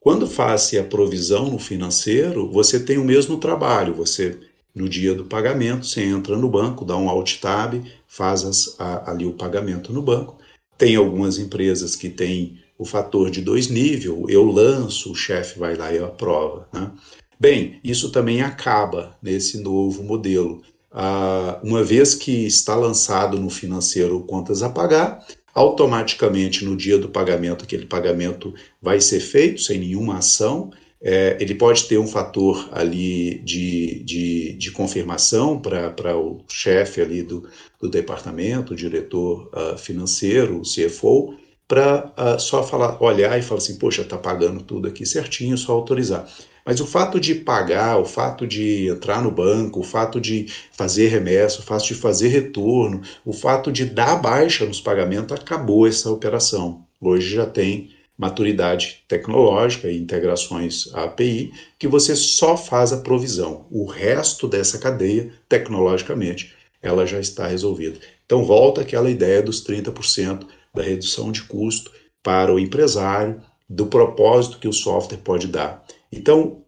Quando 0.00 0.26
faz-se 0.26 0.78
a 0.78 0.82
provisão 0.82 1.50
no 1.50 1.58
financeiro, 1.58 2.50
você 2.50 2.80
tem 2.80 2.98
o 2.98 3.04
mesmo 3.04 3.36
trabalho, 3.36 3.94
você 3.94 4.38
no 4.74 4.88
dia 4.88 5.14
do 5.14 5.24
pagamento, 5.24 5.86
você 5.86 6.02
entra 6.02 6.36
no 6.36 6.48
banco, 6.48 6.84
dá 6.84 6.96
um 6.96 7.08
alt 7.08 7.38
tab, 7.38 7.74
faz 8.06 8.44
as, 8.44 8.74
a, 8.78 9.10
ali 9.10 9.26
o 9.26 9.34
pagamento 9.34 9.92
no 9.92 10.02
banco. 10.02 10.38
Tem 10.78 10.96
algumas 10.96 11.38
empresas 11.38 11.94
que 11.94 12.08
têm 12.08 12.58
o 12.78 12.84
fator 12.84 13.30
de 13.30 13.40
dois 13.40 13.68
níveis, 13.68 14.04
eu 14.28 14.44
lanço, 14.44 15.12
o 15.12 15.14
chefe 15.14 15.58
vai 15.58 15.76
lá 15.76 15.92
e 15.92 15.98
aprova. 15.98 16.66
Né? 16.72 16.90
Bem, 17.38 17.80
isso 17.84 18.10
também 18.10 18.40
acaba 18.40 19.16
nesse 19.22 19.58
novo 19.58 20.02
modelo. 20.02 20.62
Ah, 20.90 21.60
uma 21.62 21.82
vez 21.82 22.14
que 22.14 22.46
está 22.46 22.74
lançado 22.74 23.38
no 23.38 23.50
financeiro 23.50 24.20
contas 24.20 24.62
a 24.62 24.68
pagar, 24.68 25.24
automaticamente 25.54 26.64
no 26.64 26.76
dia 26.76 26.98
do 26.98 27.08
pagamento, 27.08 27.64
aquele 27.64 27.86
pagamento 27.86 28.54
vai 28.80 29.00
ser 29.00 29.20
feito 29.20 29.60
sem 29.60 29.78
nenhuma 29.78 30.18
ação 30.18 30.70
é, 31.04 31.36
ele 31.40 31.54
pode 31.54 31.84
ter 31.88 31.98
um 31.98 32.06
fator 32.06 32.68
ali 32.70 33.40
de, 33.40 34.04
de, 34.04 34.52
de 34.52 34.70
confirmação 34.70 35.60
para 35.60 36.16
o 36.16 36.44
chefe 36.48 37.00
ali 37.00 37.24
do, 37.24 37.48
do 37.80 37.88
departamento, 37.88 38.72
o 38.72 38.76
diretor 38.76 39.50
uh, 39.52 39.76
financeiro, 39.76 40.60
o 40.60 40.62
CFO, 40.62 41.34
para 41.66 42.06
uh, 42.06 42.12
ah, 42.16 42.38
só 42.38 42.62
falar, 42.62 43.02
olhar 43.02 43.36
e 43.36 43.42
falar 43.42 43.58
assim, 43.58 43.78
poxa, 43.78 44.02
está 44.02 44.16
pagando 44.16 44.62
tudo 44.62 44.86
aqui 44.86 45.04
certinho, 45.04 45.58
só 45.58 45.72
autorizar. 45.72 46.28
Mas 46.64 46.80
o 46.80 46.86
fato 46.86 47.18
de 47.18 47.34
pagar, 47.34 47.98
o 47.98 48.04
fato 48.04 48.46
de 48.46 48.88
entrar 48.88 49.20
no 49.20 49.30
banco, 49.32 49.80
o 49.80 49.84
fato 49.84 50.20
de 50.20 50.46
fazer 50.70 51.08
remessa, 51.08 51.58
o 51.58 51.62
fato 51.64 51.84
de 51.84 51.94
fazer 51.94 52.28
retorno, 52.28 53.00
o 53.24 53.32
fato 53.32 53.72
de 53.72 53.84
dar 53.84 54.16
baixa 54.16 54.64
nos 54.64 54.80
pagamentos, 54.80 55.36
acabou 55.36 55.88
essa 55.88 56.08
operação. 56.10 56.84
Hoje 57.00 57.34
já 57.34 57.46
tem 57.46 57.90
maturidade 58.16 59.02
tecnológica 59.08 59.90
e 59.90 59.98
integrações 59.98 60.92
API, 60.94 61.52
que 61.78 61.88
você 61.88 62.14
só 62.14 62.56
faz 62.56 62.92
a 62.92 62.98
provisão. 62.98 63.66
O 63.70 63.86
resto 63.86 64.46
dessa 64.46 64.78
cadeia, 64.78 65.32
tecnologicamente, 65.48 66.54
ela 66.80 67.06
já 67.06 67.20
está 67.20 67.46
resolvida. 67.46 67.98
Então, 68.24 68.44
volta 68.44 68.80
aquela 68.80 69.10
ideia 69.10 69.42
dos 69.42 69.64
30% 69.64 70.46
da 70.74 70.82
redução 70.82 71.30
de 71.32 71.42
custo 71.42 71.90
para 72.22 72.52
o 72.52 72.58
empresário, 72.58 73.40
do 73.68 73.86
propósito 73.86 74.58
que 74.58 74.68
o 74.68 74.72
software 74.72 75.18
pode 75.18 75.46
dar. 75.46 75.84
Então, 76.10 76.62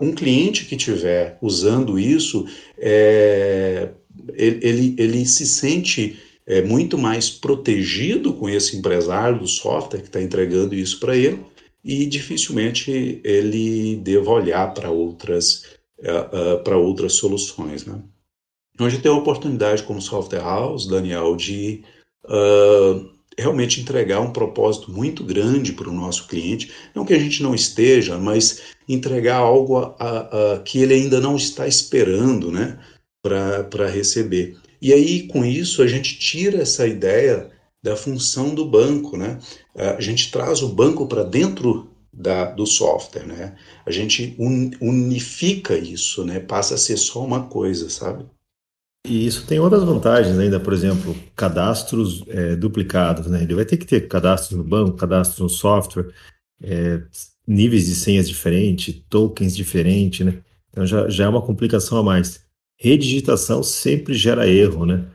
um 0.00 0.12
cliente 0.12 0.64
que 0.64 0.74
estiver 0.74 1.38
usando 1.40 1.98
isso, 1.98 2.46
é, 2.76 3.90
ele, 4.34 4.58
ele, 4.62 4.96
ele 4.98 5.26
se 5.26 5.46
sente 5.46 6.18
é 6.46 6.62
muito 6.62 6.98
mais 6.98 7.30
protegido 7.30 8.34
com 8.34 8.48
esse 8.48 8.76
empresário 8.76 9.38
do 9.38 9.46
software 9.46 10.00
que 10.00 10.08
está 10.08 10.20
entregando 10.20 10.74
isso 10.74 10.98
para 10.98 11.16
ele 11.16 11.44
e 11.84 12.06
dificilmente 12.06 13.20
ele 13.24 13.96
deva 13.96 14.30
olhar 14.30 14.72
para 14.74 14.90
outras 14.90 15.64
uh, 16.00 16.56
uh, 16.56 16.62
para 16.62 16.76
outras 16.76 17.14
soluções, 17.14 17.84
né? 17.84 18.00
Gente 18.80 19.02
tem 19.02 19.12
a 19.12 19.14
oportunidade 19.14 19.82
como 19.84 20.00
software 20.00 20.40
house, 20.40 20.88
Daniel, 20.88 21.36
de 21.36 21.84
uh, 22.24 23.08
realmente 23.38 23.80
entregar 23.80 24.20
um 24.20 24.32
propósito 24.32 24.90
muito 24.90 25.22
grande 25.24 25.72
para 25.72 25.88
o 25.88 25.94
nosso 25.94 26.26
cliente, 26.26 26.72
não 26.94 27.04
que 27.04 27.14
a 27.14 27.18
gente 27.18 27.42
não 27.42 27.54
esteja, 27.54 28.18
mas 28.18 28.62
entregar 28.88 29.36
algo 29.36 29.78
a, 29.78 29.94
a, 29.98 30.54
a, 30.54 30.58
que 30.60 30.78
ele 30.78 30.94
ainda 30.94 31.20
não 31.20 31.36
está 31.36 31.66
esperando, 31.68 32.50
né, 32.50 32.78
para 33.22 33.88
receber. 33.88 34.56
E 34.82 34.92
aí, 34.92 35.28
com 35.28 35.44
isso, 35.44 35.80
a 35.80 35.86
gente 35.86 36.18
tira 36.18 36.62
essa 36.62 36.84
ideia 36.88 37.48
da 37.80 37.94
função 37.94 38.52
do 38.52 38.68
banco, 38.68 39.16
né? 39.16 39.38
A 39.76 40.00
gente 40.00 40.32
traz 40.32 40.60
o 40.60 40.68
banco 40.68 41.06
para 41.06 41.22
dentro 41.22 41.88
da, 42.12 42.50
do 42.50 42.66
software, 42.66 43.24
né? 43.24 43.56
A 43.86 43.92
gente 43.92 44.34
un, 44.40 44.72
unifica 44.80 45.78
isso, 45.78 46.24
né? 46.24 46.40
Passa 46.40 46.74
a 46.74 46.78
ser 46.78 46.96
só 46.96 47.24
uma 47.24 47.44
coisa, 47.44 47.88
sabe? 47.88 48.26
E 49.06 49.24
isso 49.24 49.46
tem 49.46 49.60
outras 49.60 49.84
vantagens 49.84 50.36
ainda, 50.36 50.58
por 50.58 50.72
exemplo, 50.72 51.14
cadastros 51.36 52.24
é, 52.26 52.56
duplicados, 52.56 53.28
né? 53.28 53.44
Ele 53.44 53.54
vai 53.54 53.64
ter 53.64 53.76
que 53.76 53.86
ter 53.86 54.08
cadastros 54.08 54.58
no 54.58 54.64
banco, 54.64 54.96
cadastros 54.96 55.38
no 55.38 55.48
software, 55.48 56.12
é, 56.60 57.00
níveis 57.46 57.86
de 57.86 57.94
senhas 57.94 58.28
diferentes, 58.28 59.00
tokens 59.08 59.54
diferentes, 59.54 60.26
né? 60.26 60.42
Então 60.70 60.84
já, 60.84 61.08
já 61.08 61.24
é 61.24 61.28
uma 61.28 61.42
complicação 61.42 61.98
a 61.98 62.02
mais. 62.02 62.41
Redigitação 62.82 63.62
sempre 63.62 64.12
gera 64.12 64.48
erro, 64.48 64.84
né? 64.84 65.06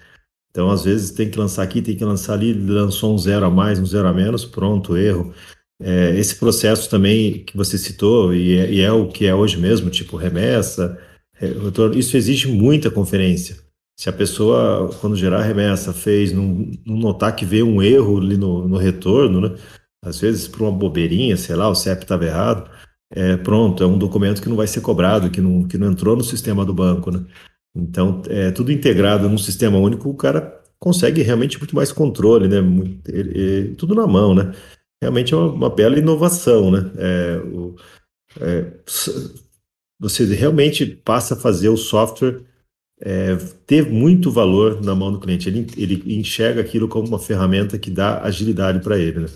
Então, 0.49 0.70
às 0.72 0.86
vezes, 0.86 1.11
tem 1.11 1.30
que 1.30 1.38
lançar 1.38 1.63
aqui, 1.63 1.82
tem 1.82 1.97
que 1.97 2.05
lançar 2.05 2.34
ali, 2.36 2.53
lançou 2.53 3.13
um 3.13 3.18
zero 3.18 3.45
a 3.45 3.49
mais, 3.51 3.78
um 3.78 3.86
zero 3.86 4.07
a 4.07 4.13
menos, 4.13 4.45
pronto, 4.45 4.95
erro. 4.95 5.34
É, 5.82 6.18
esse 6.18 6.36
processo 6.36 6.89
também 6.89 7.43
que 7.43 7.57
você 7.57 7.78
citou, 7.78 8.34
e 8.34 8.57
é, 8.57 8.72
e 8.72 8.80
é, 8.80 8.89
o 8.89 9.09
que 9.09 9.26
é 9.28 9.36
hoje 9.36 9.57
mesmo, 9.57 9.89
tipo 9.89 10.15
remessa, 10.15 10.97
é, 11.41 11.47
isso 11.93 12.15
exige 12.15 12.47
muita 12.47 12.89
conferência. 12.89 13.57
Se 13.99 14.07
a 14.07 14.13
pessoa, 14.13 14.89
quando 15.01 15.18
gerar 15.18 15.43
remessa, 15.43 15.91
fez, 15.91 16.32
não, 16.32 16.72
não 16.86 16.95
notar 16.97 17.36
que 17.36 17.45
veio 17.45 17.68
um 17.68 17.84
erro 17.84 18.18
ali 18.18 18.38
no, 18.38 18.65
no 18.65 18.78
retorno, 18.78 19.41
né? 19.41 19.55
às 20.01 20.22
vezes 20.22 20.47
por 20.47 20.61
uma 20.61 20.72
bobeirinha, 20.72 21.36
sei 21.36 21.55
lá, 21.57 21.68
o 21.68 21.76
CEP 21.76 22.03
estava 22.03 22.26
errado, 22.26 22.70
é, 23.11 23.38
pronto, 23.38 23.84
é 23.84 23.88
um 23.88 23.97
documento 23.97 24.41
que 24.41 24.49
não 24.49 24.55
vai 24.55 24.68
ser 24.68 24.82
cobrado, 24.82 25.30
que 25.30 25.41
não, 25.41 25.68
que 25.68 25.78
não 25.78 25.91
entrou 25.91 26.15
no 26.15 26.24
sistema 26.24 26.65
do 26.65 26.74
banco. 26.74 27.11
Né? 27.11 27.26
Então, 27.78 28.21
é, 28.28 28.51
tudo 28.51 28.71
integrado 28.71 29.30
num 29.30 29.38
sistema 29.38 29.78
único, 29.78 30.09
o 30.09 30.15
cara 30.15 30.61
consegue 30.80 31.21
realmente 31.21 31.57
muito 31.57 31.75
mais 31.75 31.91
controle, 31.91 32.47
né? 32.47 32.61
Muito, 32.61 33.09
ele, 33.09 33.38
ele, 33.39 33.75
tudo 33.75 33.95
na 33.95 34.07
mão, 34.07 34.34
né? 34.34 34.53
Realmente 35.01 35.34
é 35.34 35.38
uma, 35.38 35.51
uma 35.51 35.69
bela 35.69 35.97
inovação, 35.97 36.71
né? 36.71 36.91
É, 36.97 37.38
o, 37.38 37.75
é, 38.39 38.73
você 39.99 40.25
realmente 40.36 40.86
passa 40.86 41.34
a 41.34 41.39
fazer 41.39 41.69
o 41.69 41.78
software 41.78 42.43
é, 42.99 43.36
ter 43.65 43.89
muito 43.89 44.32
valor 44.32 44.82
na 44.84 44.95
mão 44.95 45.11
do 45.11 45.19
cliente. 45.19 45.49
Ele, 45.49 45.67
ele 45.78 46.17
enxerga 46.17 46.61
aquilo 46.61 46.88
como 46.88 47.07
uma 47.07 47.19
ferramenta 47.19 47.78
que 47.78 47.91
dá 47.91 48.21
agilidade 48.21 48.80
para 48.80 48.97
ele, 48.97 49.21
né? 49.21 49.28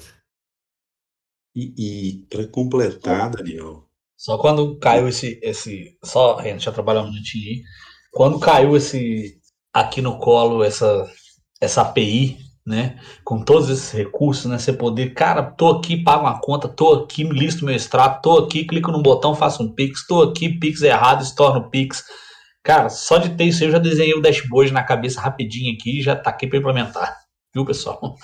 E, 1.55 1.73
e 1.77 2.25
para 2.29 2.47
completar, 2.47 3.29
Daniel. 3.29 3.87
Só 4.17 4.37
quando 4.37 4.77
caiu 4.77 5.07
esse. 5.07 5.39
esse 5.41 5.97
só, 6.03 6.39
a 6.39 6.43
gente 6.43 6.63
já 6.63 6.71
trabalhou 6.71 7.03
um 7.03 7.11
minutinho 7.11 7.49
aí. 7.49 7.63
Quando 8.11 8.39
caiu 8.39 8.75
esse 8.75 9.39
aqui 9.73 10.01
no 10.01 10.17
colo 10.17 10.63
essa, 10.63 11.09
essa 11.59 11.81
API, 11.81 12.37
né? 12.65 12.99
Com 13.23 13.43
todos 13.43 13.69
esses 13.69 13.91
recursos, 13.91 14.45
né? 14.45 14.57
Você 14.57 14.73
poder, 14.73 15.13
cara, 15.13 15.43
tô 15.43 15.69
aqui, 15.69 16.03
pago 16.03 16.23
uma 16.23 16.39
conta, 16.39 16.67
tô 16.67 16.93
aqui, 16.93 17.23
listo 17.23 17.65
meu 17.65 17.75
extrato, 17.75 18.21
tô 18.21 18.37
aqui, 18.37 18.65
clico 18.65 18.91
no 18.91 19.01
botão, 19.01 19.35
faço 19.35 19.63
um 19.63 19.73
Pix, 19.73 20.05
tô 20.05 20.21
aqui, 20.21 20.49
Pix 20.49 20.81
errado, 20.81 21.23
estorno 21.23 21.69
Pix. 21.69 22.03
Cara, 22.63 22.89
só 22.89 23.17
de 23.17 23.29
ter 23.35 23.45
isso 23.45 23.63
eu 23.63 23.71
já 23.71 23.79
desenhei 23.79 24.13
o 24.13 24.21
dashboard 24.21 24.71
na 24.71 24.83
cabeça 24.83 25.19
rapidinho 25.19 25.73
aqui 25.73 25.99
e 25.99 26.01
já 26.01 26.15
tá 26.15 26.29
aqui 26.29 26.47
para 26.47 26.59
implementar. 26.59 27.17
Viu, 27.53 27.65
pessoal? 27.65 28.15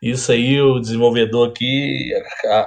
Isso 0.00 0.32
aí 0.32 0.60
o 0.60 0.78
desenvolvedor 0.78 1.48
aqui, 1.48 2.10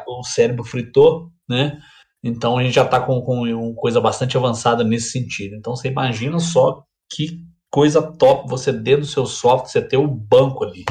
o 0.08 0.24
cérebro 0.24 0.64
fritou, 0.64 1.32
né? 1.50 1.80
Então 2.24 2.58
a 2.58 2.64
gente 2.64 2.74
já 2.74 2.86
está 2.86 3.02
com, 3.02 3.22
com 3.22 3.42
uma 3.42 3.76
coisa 3.76 4.00
bastante 4.00 4.38
avançada 4.38 4.84
nesse 4.84 5.12
sentido. 5.12 5.56
Então 5.56 5.76
você 5.76 5.90
imagina 5.90 6.40
só 6.40 6.84
que 7.12 7.44
coisa 7.70 8.02
top 8.02 8.50
você 8.50 8.72
dentro 8.72 9.02
do 9.02 9.08
seu 9.08 9.26
software, 9.26 9.70
você 9.70 9.82
ter 9.82 9.98
o 9.98 10.08
banco 10.08 10.64
ali. 10.64 10.86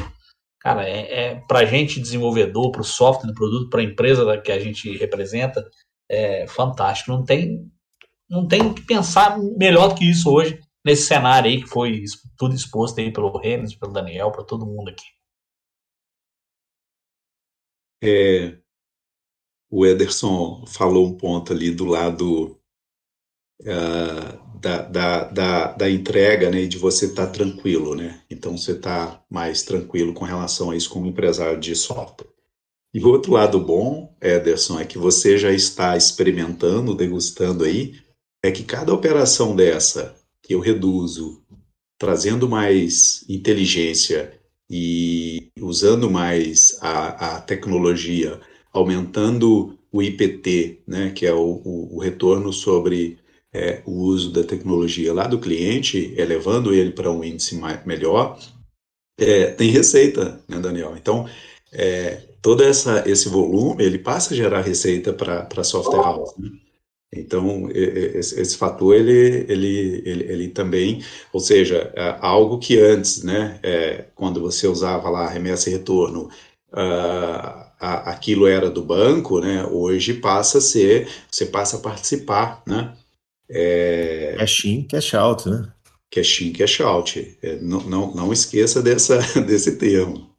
Cara, 0.60 0.88
é, 0.88 1.20
é 1.20 1.34
para 1.48 1.60
a 1.60 1.64
gente 1.64 2.00
desenvolvedor, 2.00 2.70
para 2.70 2.82
o 2.82 2.84
software, 2.84 3.26
do 3.28 3.34
produto, 3.34 3.70
para 3.70 3.80
a 3.80 3.84
empresa 3.84 4.40
que 4.40 4.52
a 4.52 4.60
gente 4.60 4.96
representa, 4.96 5.64
é 6.08 6.46
fantástico. 6.46 7.10
Não 7.10 7.24
tem, 7.24 7.68
não 8.28 8.46
tem 8.46 8.72
que 8.72 8.82
pensar 8.82 9.38
melhor 9.38 9.88
do 9.88 9.94
que 9.94 10.08
isso 10.08 10.30
hoje 10.30 10.60
nesse 10.84 11.06
cenário 11.06 11.50
aí 11.50 11.62
que 11.62 11.68
foi 11.68 12.04
tudo 12.36 12.54
exposto 12.54 13.00
aí 13.00 13.12
pelo 13.12 13.36
Renes, 13.38 13.74
pelo 13.74 13.92
Daniel, 13.92 14.30
para 14.30 14.44
todo 14.44 14.66
mundo 14.66 14.90
aqui. 14.90 15.06
É, 18.04 18.58
o 19.72 19.86
Ederson 19.86 20.66
falou 20.66 21.08
um 21.08 21.14
ponto 21.14 21.50
ali 21.50 21.70
do 21.70 21.86
lado 21.86 22.58
uh, 23.62 24.58
da, 24.60 24.82
da, 24.82 25.24
da, 25.24 25.72
da, 25.72 25.90
entrega, 25.90 26.50
né, 26.50 26.66
de 26.66 26.76
você 26.76 27.06
estar 27.06 27.28
tá 27.28 27.32
tranquilo, 27.32 27.94
né? 27.94 28.20
Então 28.30 28.58
você 28.58 28.72
está 28.72 29.24
mais 29.30 29.62
tranquilo 29.62 30.12
com 30.12 30.26
relação 30.26 30.70
a 30.70 30.76
isso 30.76 30.90
como 30.90 31.06
empresário 31.06 31.58
de 31.58 31.74
software. 31.74 32.28
E 32.92 33.00
o 33.02 33.08
outro 33.08 33.32
lado 33.32 33.58
bom, 33.58 34.14
Ederson, 34.20 34.78
é 34.78 34.84
que 34.84 34.98
você 34.98 35.38
já 35.38 35.50
está 35.50 35.96
experimentando, 35.96 36.94
degustando 36.94 37.64
aí, 37.64 37.98
é 38.44 38.50
que 38.52 38.64
cada 38.64 38.92
operação 38.92 39.56
dessa 39.56 40.14
que 40.42 40.54
eu 40.54 40.60
reduzo, 40.60 41.42
trazendo 41.98 42.46
mais 42.46 43.24
inteligência 43.26 44.38
e 44.68 45.50
usando 45.58 46.10
mais 46.10 46.76
a, 46.82 47.36
a 47.36 47.40
tecnologia, 47.40 48.38
aumentando 48.72 49.78
o 49.92 50.02
IPT, 50.02 50.80
né, 50.86 51.10
que 51.10 51.26
é 51.26 51.32
o, 51.32 51.60
o, 51.64 51.96
o 51.96 51.98
retorno 52.00 52.52
sobre 52.52 53.18
é, 53.52 53.82
o 53.84 53.92
uso 53.92 54.32
da 54.32 54.42
tecnologia 54.42 55.12
lá 55.12 55.26
do 55.26 55.38
cliente, 55.38 56.14
elevando 56.16 56.72
ele 56.72 56.90
para 56.92 57.10
um 57.10 57.22
índice 57.22 57.56
mais, 57.56 57.84
melhor, 57.84 58.38
é, 59.18 59.46
tem 59.46 59.70
receita, 59.70 60.40
né, 60.48 60.58
Daniel? 60.58 60.96
Então, 60.96 61.28
é, 61.70 62.22
todo 62.40 62.62
essa, 62.62 63.04
esse 63.06 63.28
volume, 63.28 63.84
ele 63.84 63.98
passa 63.98 64.32
a 64.32 64.36
gerar 64.36 64.62
receita 64.62 65.12
para 65.12 65.46
a 65.54 65.64
software 65.64 66.02
house, 66.02 66.34
né? 66.38 66.50
Então, 67.14 67.68
esse, 67.70 68.40
esse, 68.40 68.56
fator, 68.56 68.94
ele, 68.94 69.44
ele, 69.46 70.02
ele, 70.06 70.24
ele, 70.32 70.48
também, 70.48 71.04
ou 71.30 71.40
seja, 71.40 71.92
é 71.94 72.16
algo 72.20 72.58
que 72.58 72.80
antes, 72.80 73.22
né, 73.22 73.60
é, 73.62 74.06
quando 74.14 74.40
você 74.40 74.66
usava 74.66 75.10
lá 75.10 75.28
remessa 75.28 75.68
e 75.68 75.72
retorno, 75.74 76.30
uh, 76.72 77.71
a, 77.82 78.12
aquilo 78.12 78.46
era 78.46 78.70
do 78.70 78.80
banco, 78.80 79.40
né, 79.40 79.66
hoje 79.66 80.14
passa 80.14 80.58
a 80.58 80.60
ser, 80.60 81.08
você 81.28 81.44
passa 81.44 81.76
a 81.76 81.80
participar, 81.80 82.62
né. 82.64 82.96
É, 83.50 84.36
cash 84.38 84.64
in, 84.64 84.84
cash 84.84 85.14
out, 85.14 85.48
né. 85.50 85.72
Cash 86.10 86.42
in, 86.42 86.52
cash 86.52 86.80
out. 86.80 87.38
É, 87.42 87.58
não, 87.60 87.80
não, 87.82 88.14
não 88.14 88.32
esqueça 88.32 88.80
dessa, 88.80 89.18
desse 89.42 89.78
termo. 89.78 90.30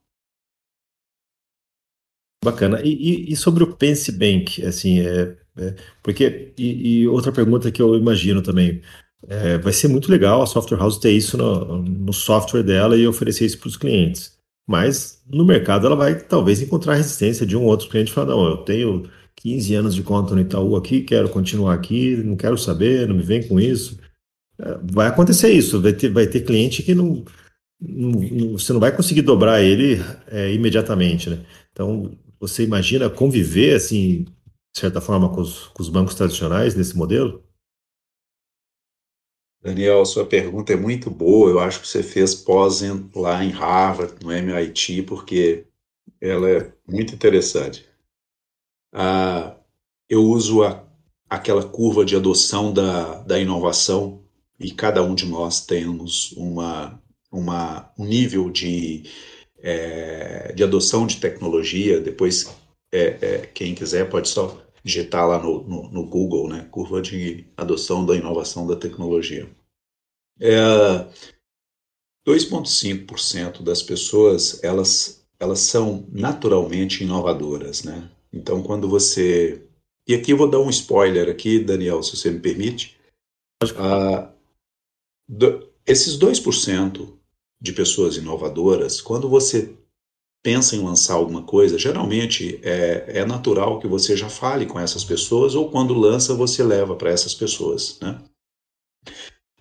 Bacana. 2.44 2.82
E, 2.82 2.94
e, 2.94 3.34
e 3.34 3.36
sobre 3.36 3.64
o 3.64 3.76
Pense 3.76 4.12
Bank, 4.12 4.66
assim, 4.66 5.00
é, 5.02 5.36
é, 5.58 5.76
porque, 6.02 6.54
e, 6.58 7.02
e, 7.02 7.08
outra 7.08 7.32
pergunta 7.32 7.72
que 7.72 7.82
eu 7.82 7.96
imagino 7.96 8.42
também, 8.42 8.82
é, 9.28 9.58
vai 9.58 9.74
ser 9.74 9.90
muito 9.90 10.10
legal 10.10 10.42
a 10.42 10.48
software 10.48 10.78
house 10.78 10.98
ter 10.98 11.12
isso 11.12 11.38
no, 11.38 11.82
no 11.84 12.14
software 12.14 12.64
dela 12.64 12.98
e 12.98 13.08
oferecer 13.08 13.46
isso 13.46 13.60
para 13.60 13.68
os 13.68 13.78
clientes. 13.78 14.33
Mas 14.68 15.22
no 15.28 15.46
mercado 15.46 15.86
ela 15.86 15.96
vai 15.96 16.20
talvez 16.20 16.62
encontrar 16.62 16.96
resistência 16.96 17.46
de 17.46 17.56
um 17.58 17.64
outro 17.64 17.90
cliente 17.90 18.12
falar, 18.12 18.28
não, 18.28 18.48
eu 18.48 18.58
tenho 18.58 19.10
15 19.36 19.76
anos 19.76 19.96
de 19.96 20.04
conta 20.04 20.34
no 20.34 20.42
Itaú 20.42 20.76
aqui, 20.76 21.02
quero 21.02 21.30
continuar 21.30 21.74
aqui, 21.74 22.16
não 22.18 22.36
quero 22.36 22.58
saber, 22.58 23.08
não 23.08 23.16
me 23.16 23.24
vem 23.24 23.48
com 23.48 23.60
isso. 23.60 24.00
É, 24.60 24.78
vai 24.92 25.08
acontecer 25.08 25.52
isso, 25.52 25.82
vai 25.82 25.94
ter, 25.94 26.10
vai 26.10 26.28
ter 26.28 26.42
cliente 26.42 26.84
que 26.84 26.96
não, 26.96 27.26
não 27.82 28.54
você 28.54 28.72
não 28.72 28.80
vai 28.80 28.96
conseguir 28.96 29.22
dobrar 29.24 29.62
ele 29.62 30.00
é, 30.28 30.54
imediatamente, 30.54 31.30
né? 31.30 31.40
Então, 31.72 32.12
você 32.40 32.64
imagina 32.64 33.10
conviver 33.10 33.76
assim 33.76 34.26
de 34.74 34.80
certa 34.80 35.00
forma, 35.00 35.30
com 35.30 35.42
os, 35.42 35.68
com 35.68 35.84
os 35.84 35.90
bancos 35.90 36.16
tradicionais 36.16 36.74
nesse 36.74 36.98
modelo? 36.98 37.43
Daniel, 39.64 40.06
sua 40.06 40.26
pergunta 40.26 40.74
é 40.74 40.76
muito 40.76 41.10
boa. 41.10 41.50
Eu 41.50 41.60
acho 41.60 41.80
que 41.80 41.88
você 41.88 42.04
fez 42.04 42.36
pós 42.36 42.82
lá 43.16 43.44
em 43.44 43.50
Harvard, 43.50 44.14
no 44.22 44.32
MIT, 44.32 45.04
porque 45.04 45.66
ela 46.20 46.50
é 46.50 46.74
muito 46.86 47.16
interessante. 47.16 47.86
Ah, 48.92 49.56
eu 50.10 50.22
uso 50.22 50.64
a, 50.64 50.86
aquela 51.30 51.64
curva 51.64 52.04
de 52.04 52.16
adoção 52.16 52.74
da, 52.74 53.22
da 53.24 53.40
inovação 53.40 54.22
e 54.60 54.70
cada 54.72 55.02
um 55.02 55.16
de 55.16 55.26
nós 55.26 55.66
temos 55.66 56.34
uma, 56.34 57.02
uma, 57.32 57.90
um 57.98 58.06
nível 58.06 58.50
de, 58.50 59.04
é, 59.60 60.52
de 60.54 60.64
adoção 60.64 61.08
de 61.08 61.18
tecnologia. 61.18 62.02
Depois, 62.02 62.54
é, 62.92 63.18
é, 63.22 63.50
quem 63.54 63.74
quiser 63.74 64.10
pode 64.10 64.28
só 64.28 64.63
digitar 64.84 65.28
lá 65.28 65.42
no, 65.42 65.64
no, 65.64 65.90
no, 65.90 66.06
Google, 66.06 66.50
né? 66.50 66.68
Curva 66.72 67.02
de 67.02 67.46
adoção 67.56 68.06
da 68.06 68.16
inovação 68.16 68.68
da 68.68 68.76
tecnologia. 68.76 69.50
É, 70.40 70.58
2,5% 72.28 73.62
das 73.62 73.82
pessoas 73.82 74.64
elas, 74.64 75.26
elas 75.40 75.60
são 75.60 76.06
naturalmente 76.12 77.04
inovadoras, 77.04 77.84
né? 77.84 78.10
Então, 78.32 78.62
quando 78.64 78.90
você 78.90 79.62
e 80.08 80.14
aqui 80.14 80.32
eu 80.32 80.38
vou 80.38 80.50
dar 80.50 80.60
um 80.60 80.70
spoiler 80.70 81.30
aqui, 81.30 81.60
Daniel, 81.60 82.04
se 82.04 82.16
você 82.16 82.30
me 82.30 82.40
permite. 82.40 82.98
Ah, 83.78 84.34
do, 85.28 85.70
esses 85.86 86.18
2% 86.18 87.18
de 87.62 87.72
pessoas 87.72 88.18
inovadoras, 88.18 89.00
quando 89.00 89.30
você 89.30 89.74
pensa 90.44 90.76
em 90.76 90.84
lançar 90.84 91.14
alguma 91.14 91.42
coisa, 91.42 91.80
geralmente 91.80 92.60
é, 92.62 93.20
é 93.20 93.26
natural 93.26 93.80
que 93.80 93.88
você 93.88 94.16
já 94.18 94.28
fale 94.28 94.66
com 94.66 94.78
essas 94.78 95.04
pessoas 95.04 95.56
ou 95.56 95.72
quando 95.72 95.94
lança 95.94 96.36
você 96.36 96.62
leva 96.62 96.96
para 96.98 97.10
essas 97.10 97.34
pessoas, 97.34 97.98
né? 98.02 98.22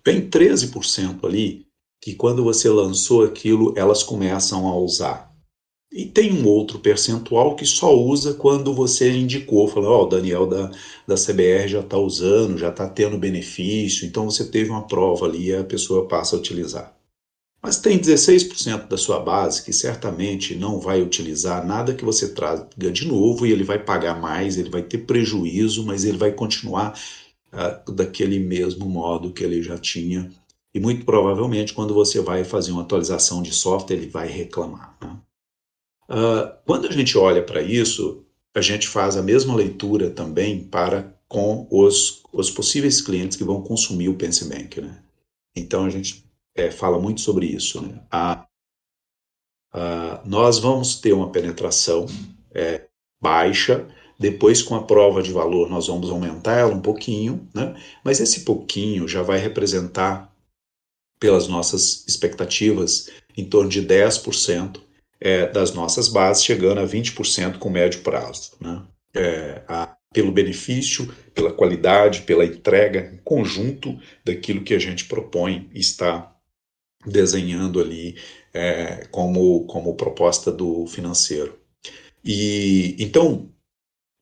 Tem 0.03 0.29
13% 0.29 1.23
ali 1.23 1.65
que 2.01 2.13
quando 2.13 2.43
você 2.43 2.69
lançou 2.69 3.23
aquilo, 3.23 3.73
elas 3.77 4.03
começam 4.03 4.67
a 4.67 4.75
usar. 4.75 5.33
E 5.89 6.05
tem 6.05 6.33
um 6.33 6.45
outro 6.45 6.79
percentual 6.79 7.55
que 7.55 7.65
só 7.65 7.95
usa 7.95 8.33
quando 8.33 8.73
você 8.73 9.11
indicou, 9.11 9.67
falou, 9.69 9.91
ó, 9.91 10.01
oh, 10.01 10.05
o 10.05 10.09
Daniel 10.09 10.45
da, 10.45 10.69
da 11.07 11.15
CBR 11.15 11.67
já 11.69 11.79
está 11.79 11.97
usando, 11.97 12.57
já 12.57 12.69
está 12.69 12.89
tendo 12.89 13.17
benefício, 13.17 14.05
então 14.05 14.29
você 14.29 14.49
teve 14.49 14.69
uma 14.69 14.85
prova 14.85 15.27
ali 15.27 15.49
e 15.49 15.55
a 15.55 15.63
pessoa 15.63 16.07
passa 16.07 16.35
a 16.35 16.39
utilizar. 16.39 16.93
Mas 17.63 17.77
tem 17.77 17.97
16% 17.97 18.89
da 18.89 18.97
sua 18.97 19.21
base 19.21 19.63
que 19.63 19.71
certamente 19.71 20.53
não 20.53 20.81
vai 20.81 21.01
utilizar 21.01 21.65
nada 21.65 21.93
que 21.93 22.03
você 22.03 22.33
traga 22.33 22.91
de 22.91 23.07
novo 23.07 23.47
e 23.47 23.53
ele 23.53 23.63
vai 23.63 23.79
pagar 23.79 24.19
mais, 24.19 24.57
ele 24.57 24.69
vai 24.69 24.83
ter 24.83 24.97
prejuízo, 24.97 25.85
mas 25.85 26.03
ele 26.03 26.17
vai 26.17 26.33
continuar 26.33 26.99
uh, 27.53 27.89
daquele 27.93 28.37
mesmo 28.37 28.89
modo 28.89 29.31
que 29.31 29.45
ele 29.45 29.63
já 29.63 29.77
tinha. 29.77 30.29
E 30.75 30.79
muito 30.79 31.05
provavelmente, 31.05 31.73
quando 31.73 31.93
você 31.93 32.19
vai 32.19 32.43
fazer 32.43 32.73
uma 32.73 32.81
atualização 32.81 33.41
de 33.41 33.53
software, 33.53 33.95
ele 33.95 34.07
vai 34.07 34.27
reclamar. 34.27 34.97
Né? 35.01 35.17
Uh, 36.09 36.53
quando 36.65 36.87
a 36.87 36.91
gente 36.91 37.17
olha 37.17 37.41
para 37.41 37.61
isso, 37.61 38.25
a 38.53 38.59
gente 38.59 38.89
faz 38.89 39.15
a 39.15 39.23
mesma 39.23 39.55
leitura 39.55 40.09
também 40.09 40.65
para 40.65 41.17
com 41.29 41.65
os, 41.71 42.23
os 42.33 42.51
possíveis 42.51 42.99
clientes 42.99 43.37
que 43.37 43.43
vão 43.45 43.61
consumir 43.61 44.09
o 44.09 44.15
Pense 44.15 44.43
Bank. 44.49 44.81
Né? 44.81 45.01
Então 45.55 45.85
a 45.85 45.89
gente 45.89 46.25
é, 46.55 46.71
fala 46.71 46.99
muito 46.99 47.21
sobre 47.21 47.45
isso. 47.45 47.81
Né? 47.81 47.99
A, 48.11 48.45
a, 49.73 50.21
nós 50.25 50.59
vamos 50.59 50.95
ter 50.95 51.13
uma 51.13 51.31
penetração 51.31 52.05
é, 52.53 52.87
baixa, 53.21 53.87
depois 54.19 54.61
com 54.61 54.75
a 54.75 54.83
prova 54.83 55.21
de 55.21 55.31
valor 55.31 55.69
nós 55.69 55.87
vamos 55.87 56.09
aumentar 56.09 56.57
ela 56.57 56.73
um 56.73 56.81
pouquinho, 56.81 57.47
né? 57.53 57.75
mas 58.03 58.19
esse 58.19 58.41
pouquinho 58.41 59.07
já 59.07 59.21
vai 59.21 59.39
representar, 59.39 60.31
pelas 61.19 61.47
nossas 61.47 62.05
expectativas, 62.05 63.09
em 63.37 63.45
torno 63.45 63.69
de 63.69 63.81
10% 63.81 64.81
é, 65.21 65.47
das 65.47 65.73
nossas 65.73 66.09
bases, 66.09 66.43
chegando 66.43 66.81
a 66.81 66.85
20% 66.85 67.59
com 67.59 67.69
médio 67.69 68.01
prazo. 68.01 68.51
Né? 68.59 68.81
É, 69.15 69.61
a, 69.67 69.95
pelo 70.13 70.33
benefício, 70.33 71.11
pela 71.33 71.51
qualidade, 71.51 72.21
pela 72.21 72.45
entrega, 72.45 73.19
conjunto 73.23 73.97
daquilo 74.23 74.63
que 74.63 74.73
a 74.73 74.79
gente 74.79 75.05
propõe 75.05 75.69
está 75.73 76.32
desenhando 77.05 77.79
ali 77.79 78.15
é, 78.53 79.07
como, 79.11 79.65
como 79.65 79.95
proposta 79.95 80.51
do 80.51 80.85
financeiro. 80.87 81.57
E 82.23 82.95
então 82.99 83.49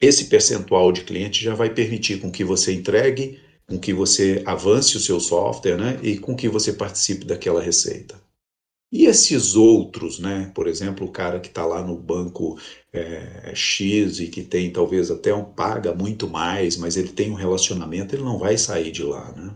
esse 0.02 0.26
percentual 0.26 0.92
de 0.92 1.04
cliente 1.04 1.44
já 1.44 1.54
vai 1.54 1.74
permitir 1.74 2.20
com 2.20 2.32
que 2.32 2.44
você 2.44 2.74
entregue, 2.74 3.40
com 3.68 3.80
que 3.80 3.94
você 3.94 4.42
avance 4.46 4.98
o 4.98 5.00
seu 5.00 5.20
software, 5.20 5.78
né, 5.78 6.00
e 6.02 6.18
com 6.18 6.36
que 6.36 6.50
você 6.50 6.74
participe 6.74 7.24
daquela 7.26 7.62
receita. 7.62 8.20
E 8.92 9.06
esses 9.06 9.56
outros, 9.56 10.20
né? 10.20 10.52
Por 10.54 10.68
exemplo, 10.68 11.08
o 11.08 11.12
cara 11.12 11.40
que 11.40 11.48
está 11.48 11.66
lá 11.66 11.82
no 11.82 11.96
banco 11.96 12.60
é, 12.92 13.54
X 13.56 14.20
e 14.20 14.28
que 14.28 14.44
tem 14.44 14.70
talvez 14.70 15.10
até 15.10 15.34
um 15.34 15.46
paga 15.46 15.96
muito 15.96 16.28
mais, 16.28 16.76
mas 16.76 16.98
ele 16.98 17.10
tem 17.10 17.32
um 17.32 17.36
relacionamento, 17.36 18.14
ele 18.14 18.24
não 18.24 18.38
vai 18.38 18.58
sair 18.58 18.92
de 18.92 19.04
lá, 19.04 19.32
né? 19.32 19.56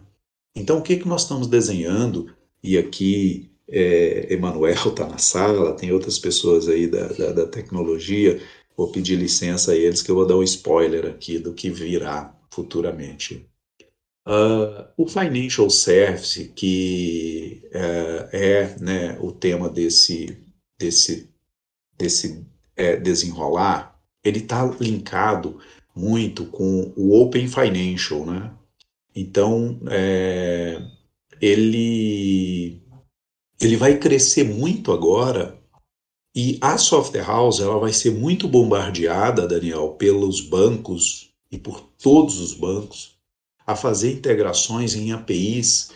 Então, 0.56 0.78
o 0.78 0.82
que, 0.82 0.96
que 0.96 1.08
nós 1.08 1.24
estamos 1.24 1.48
desenhando? 1.48 2.34
E 2.66 2.80
aqui, 2.80 3.52
é, 3.70 4.34
Emanuel 4.34 4.74
está 4.74 5.08
na 5.08 5.20
sala, 5.20 5.76
tem 5.76 5.92
outras 5.92 6.18
pessoas 6.18 6.68
aí 6.68 6.88
da, 6.88 7.10
da, 7.10 7.32
da 7.32 7.46
tecnologia. 7.46 8.42
Vou 8.76 8.92
pedir 8.92 9.18
licença 9.18 9.72
a 9.74 9.76
eles 9.76 10.02
que 10.02 10.10
eu 10.10 10.16
vou 10.16 10.26
dar 10.26 10.36
um 10.36 10.42
spoiler 10.42 11.06
aqui 11.06 11.38
do 11.38 11.54
que 11.54 11.70
virá 11.70 12.36
futuramente. 12.50 13.48
Uh, 14.28 14.88
o 14.98 15.08
financial 15.08 15.70
service, 15.70 16.52
que 16.56 17.62
uh, 17.68 18.36
é 18.36 18.76
né, 18.82 19.18
o 19.22 19.32
tema 19.32 19.70
desse, 19.70 20.36
desse, 20.80 21.30
desse 21.96 22.44
é, 22.76 22.96
desenrolar, 22.96 23.96
ele 24.24 24.40
está 24.40 24.66
linkado 24.82 25.60
muito 25.96 26.48
com 26.48 26.92
o 26.98 27.22
Open 27.22 27.48
Financial, 27.48 28.26
né? 28.26 28.52
Então, 29.16 29.80
é, 29.88 30.82
ele, 31.42 32.82
ele 33.60 33.76
vai 33.76 33.98
crescer 33.98 34.44
muito 34.44 34.92
agora 34.92 35.60
e 36.36 36.58
a 36.60 36.78
software 36.78 37.26
house 37.26 37.60
ela 37.60 37.80
vai 37.80 37.94
ser 37.94 38.12
muito 38.12 38.48
bombardeada, 38.48 39.48
Daniel, 39.48 39.92
pelos 39.92 40.42
bancos 40.42 41.30
e 41.52 41.58
por 41.58 41.82
todos 42.02 42.40
os 42.40 42.54
bancos 42.54 43.16
a 43.66 43.76
fazer 43.76 44.12
integrações 44.12 44.96
em 44.96 45.12
APIs 45.12 45.92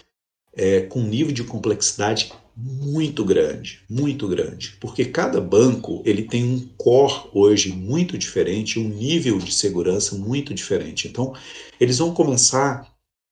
é, 0.53 0.81
com 0.81 1.01
nível 1.01 1.33
de 1.33 1.43
complexidade 1.43 2.31
muito 2.55 3.23
grande, 3.23 3.81
muito 3.89 4.27
grande, 4.27 4.75
porque 4.81 5.05
cada 5.05 5.39
banco 5.39 6.01
ele 6.05 6.23
tem 6.23 6.43
um 6.43 6.67
core 6.77 7.29
hoje 7.33 7.71
muito 7.71 8.17
diferente, 8.17 8.79
um 8.79 8.89
nível 8.89 9.37
de 9.37 9.53
segurança 9.53 10.15
muito 10.15 10.53
diferente. 10.53 11.07
Então, 11.07 11.33
eles 11.79 11.99
vão 11.99 12.13
começar 12.13 12.88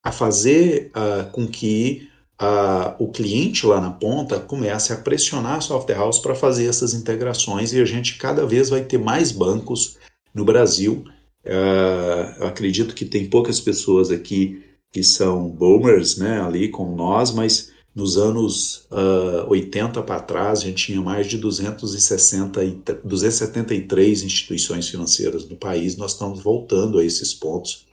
a 0.08 0.12
fazer 0.12 0.90
uh, 0.96 1.30
com 1.32 1.46
que 1.46 2.08
uh, 2.42 2.96
o 2.98 3.12
cliente 3.12 3.66
lá 3.66 3.82
na 3.82 3.92
ponta 3.92 4.40
comece 4.40 4.94
a 4.94 4.96
pressionar 4.96 5.56
a 5.56 5.62
software 5.62 5.98
house 5.98 6.20
para 6.20 6.34
fazer 6.34 6.66
essas 6.66 6.94
integrações 6.94 7.74
e 7.74 7.82
a 7.82 7.86
gente 7.86 8.18
cada 8.18 8.46
vez 8.46 8.70
vai 8.70 8.86
ter 8.86 8.98
mais 8.98 9.34
bancos 9.34 9.98
no 10.34 10.46
Brasil. 10.46 11.04
Uh, 11.46 12.46
acredito 12.46 12.96
que 12.96 13.04
tem 13.04 13.30
poucas 13.30 13.60
pessoas 13.60 14.10
aqui 14.10 14.64
que 14.94 15.04
são 15.04 15.50
boomers, 15.50 16.16
né, 16.16 16.40
ali 16.42 16.70
com 16.70 16.96
nós, 16.96 17.32
mas 17.32 17.74
nos 17.94 18.18
anos 18.18 18.88
uh, 18.92 19.42
ah, 19.44 19.48
80 19.50 20.02
para 20.04 20.22
trás, 20.22 20.60
a 20.60 20.64
gente 20.66 20.86
tinha 20.86 21.02
mais 21.02 21.28
de 21.28 21.38
260 21.38 22.64
e, 22.64 22.82
273 23.04 24.24
instituições 24.24 24.88
financeiras 24.88 25.50
no 25.50 25.58
país. 25.58 25.98
Nós 25.98 26.14
estamos 26.14 26.42
voltando 26.42 27.00
a 27.00 27.04
esses 27.04 27.34
pontos, 27.34 27.88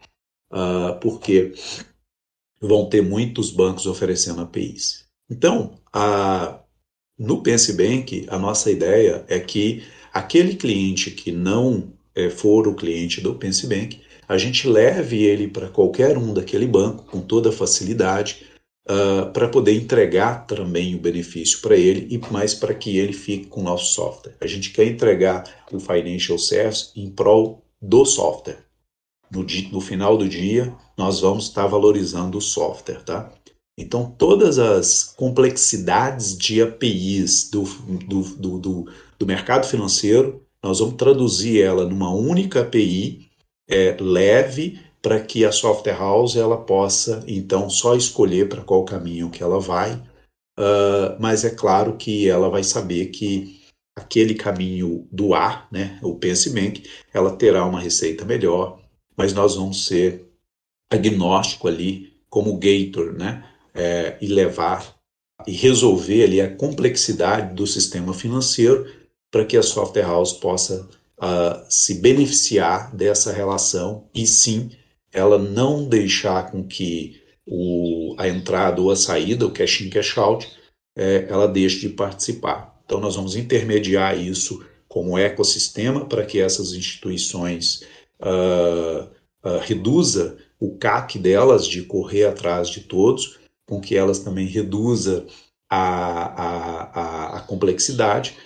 uh, 0.53 1.01
porque 1.01 1.55
vão 2.67 2.87
ter 2.87 3.03
muitos 3.03 3.51
bancos 3.51 3.87
oferecendo 3.87 4.41
APIs. 4.41 5.05
Então, 5.31 5.75
a, 5.93 6.61
no 7.19 7.43
Pense 7.43 7.73
Bank, 7.75 8.27
a 8.29 8.39
nossa 8.39 8.71
ideia 8.71 9.25
é 9.29 9.39
que 9.39 9.83
aquele 10.13 10.55
cliente 10.55 11.11
que 11.11 11.31
não 11.31 11.93
é, 12.15 12.31
for 12.31 12.67
o 12.67 12.75
cliente 12.75 13.21
do 13.21 13.35
PenseBank, 13.35 14.01
a 14.27 14.39
gente 14.39 14.67
leve 14.67 15.23
ele 15.23 15.49
para 15.49 15.69
qualquer 15.69 16.17
um 16.17 16.33
daquele 16.33 16.67
banco 16.67 17.05
com 17.05 17.21
toda 17.21 17.53
facilidade 17.53 18.47
uh, 18.89 19.31
para 19.33 19.49
poder 19.49 19.75
entregar 19.75 20.47
também 20.47 20.95
o 20.95 20.99
benefício 20.99 21.61
para 21.61 21.77
ele 21.77 22.07
e 22.11 22.33
mais 22.33 22.55
para 22.55 22.73
que 22.73 22.97
ele 22.97 23.13
fique 23.13 23.47
com 23.47 23.61
o 23.61 23.65
nosso 23.65 23.93
software. 23.93 24.37
A 24.41 24.47
gente 24.47 24.71
quer 24.71 24.87
entregar 24.87 25.45
o 25.71 25.79
Financial 25.79 26.39
Service 26.39 26.91
em 26.97 27.11
prol 27.11 27.63
do 27.81 28.07
software. 28.07 28.64
No, 29.35 29.45
no 29.73 29.81
final 29.81 30.17
do 30.17 30.29
dia, 30.29 30.75
nós 30.97 31.21
vamos 31.21 31.45
estar 31.45 31.67
valorizando 31.67 32.39
o 32.39 32.43
software, 32.43 33.03
tá? 33.03 33.33
Então, 33.77 34.15
todas 34.17 34.59
as 34.59 35.03
complexidades 35.03 36.39
de 36.39 36.63
APIs 36.63 37.51
do, 37.51 37.63
do, 37.63 38.23
do, 38.23 38.59
do, 38.59 38.93
do 39.19 39.27
mercado 39.27 39.67
financeiro 39.67 40.45
nós 40.65 40.79
vamos 40.79 40.95
traduzir 40.95 41.61
ela 41.61 41.85
numa 41.85 42.11
única 42.11 42.63
API 42.63 43.29
é, 43.69 43.95
leve 44.01 44.81
para 45.03 45.21
que 45.21 45.45
a 45.45 45.53
software 45.53 45.99
house 45.99 46.37
ela 46.37 46.57
possa 46.57 47.23
então 47.29 47.69
só 47.69 47.95
escolher 47.95 48.49
para 48.49 48.63
qual 48.63 48.83
caminho 48.83 49.29
que 49.29 49.43
ela 49.43 49.61
vai, 49.61 49.93
uh, 50.59 51.21
mas 51.21 51.45
é 51.45 51.51
claro 51.51 51.99
que 51.99 52.27
ela 52.27 52.49
vai 52.49 52.65
saber 52.65 53.09
que 53.09 53.61
aquele 53.95 54.35
caminho 54.35 55.07
do 55.13 55.35
A, 55.35 55.69
né, 55.71 55.99
o 56.03 56.15
Bank, 56.15 56.83
ela 57.13 57.37
terá 57.37 57.67
uma 57.67 57.79
receita 57.79 58.25
melhor, 58.25 58.81
mas 59.17 59.33
nós 59.33 59.57
vamos 59.57 59.87
ser 59.87 60.27
agnóstico 60.91 61.69
ali 61.69 62.13
como 62.29 62.59
gator, 62.59 63.13
né, 63.13 63.45
é, 63.75 64.17
e 64.21 64.27
levar 64.27 64.95
e 65.47 65.53
resolver 65.53 66.25
ali 66.25 66.41
a 66.41 66.55
complexidade 66.55 67.55
do 67.55 67.67
sistema 67.67 68.15
financeiro 68.15 68.87
para 69.31 69.45
que 69.45 69.57
a 69.57 69.63
software 69.63 70.03
house 70.03 70.33
possa 70.33 70.89
uh, 71.19 71.65
se 71.69 71.95
beneficiar 71.95 72.95
dessa 72.95 73.33
relação 73.33 74.09
e 74.15 74.27
sim 74.27 74.71
ela 75.13 75.39
não 75.39 75.89
deixar 75.89 76.51
com 76.51 76.65
que 76.65 77.21
o, 77.47 78.15
a 78.19 78.29
entrada 78.29 78.81
ou 78.81 78.91
a 78.91 78.97
saída, 78.97 79.47
o 79.47 79.51
cash 79.51 79.83
in, 79.83 79.91
cash 79.91 80.17
out, 80.17 80.49
é, 80.97 81.27
ela 81.29 81.47
deixe 81.47 81.81
de 81.81 81.89
participar. 81.91 82.81
Então 82.85 83.01
nós 83.01 83.17
vamos 83.17 83.37
intermediar 83.37 84.19
isso 84.19 84.65
como 84.89 85.19
ecossistema 85.19 86.07
para 86.07 86.25
que 86.25 86.41
essas 86.41 86.73
instituições 86.73 87.83
uh, 88.25 89.05
uh, 89.45 89.59
reduza 89.61 90.39
o 90.59 90.77
CAC 90.77 91.19
delas 91.19 91.67
de 91.67 91.83
correr 91.83 92.25
atrás 92.25 92.69
de 92.69 92.81
todos, 92.81 93.39
com 93.67 93.81
que 93.81 93.97
elas 93.97 94.21
também 94.21 94.47
reduza 94.47 95.27
a, 95.69 96.43
a, 96.43 96.83
a, 97.01 97.39
a 97.39 97.41
complexidade 97.43 98.37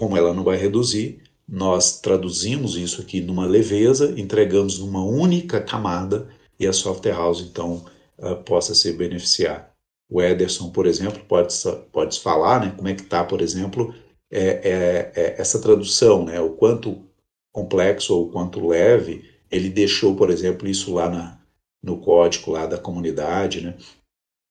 como 0.00 0.16
ela 0.16 0.32
não 0.32 0.42
vai 0.42 0.56
reduzir, 0.56 1.22
nós 1.46 2.00
traduzimos 2.00 2.74
isso 2.74 3.02
aqui 3.02 3.20
numa 3.20 3.44
leveza, 3.44 4.14
entregamos 4.18 4.78
numa 4.78 5.04
única 5.04 5.60
camada 5.60 6.26
e 6.58 6.66
a 6.66 6.72
software 6.72 7.12
house 7.12 7.42
então 7.42 7.84
uh, 8.16 8.36
possa 8.36 8.74
se 8.74 8.90
beneficiar. 8.94 9.74
O 10.08 10.22
Ederson, 10.22 10.70
por 10.70 10.86
exemplo, 10.86 11.22
pode, 11.28 11.54
pode 11.92 12.18
falar 12.18 12.64
né, 12.64 12.72
como 12.74 12.88
é 12.88 12.94
que 12.94 13.02
está, 13.02 13.22
por 13.22 13.42
exemplo, 13.42 13.94
é, 14.30 14.40
é, 14.40 15.12
é 15.14 15.34
essa 15.38 15.60
tradução, 15.60 16.24
né, 16.24 16.40
o 16.40 16.50
quanto 16.50 17.04
complexo 17.52 18.14
ou 18.14 18.30
quanto 18.30 18.66
leve 18.66 19.28
ele 19.50 19.68
deixou, 19.68 20.14
por 20.14 20.30
exemplo, 20.30 20.68
isso 20.68 20.94
lá 20.94 21.08
na, 21.08 21.40
no 21.82 21.98
código 21.98 22.52
lá 22.52 22.66
da 22.66 22.78
comunidade, 22.78 23.60
né, 23.60 23.74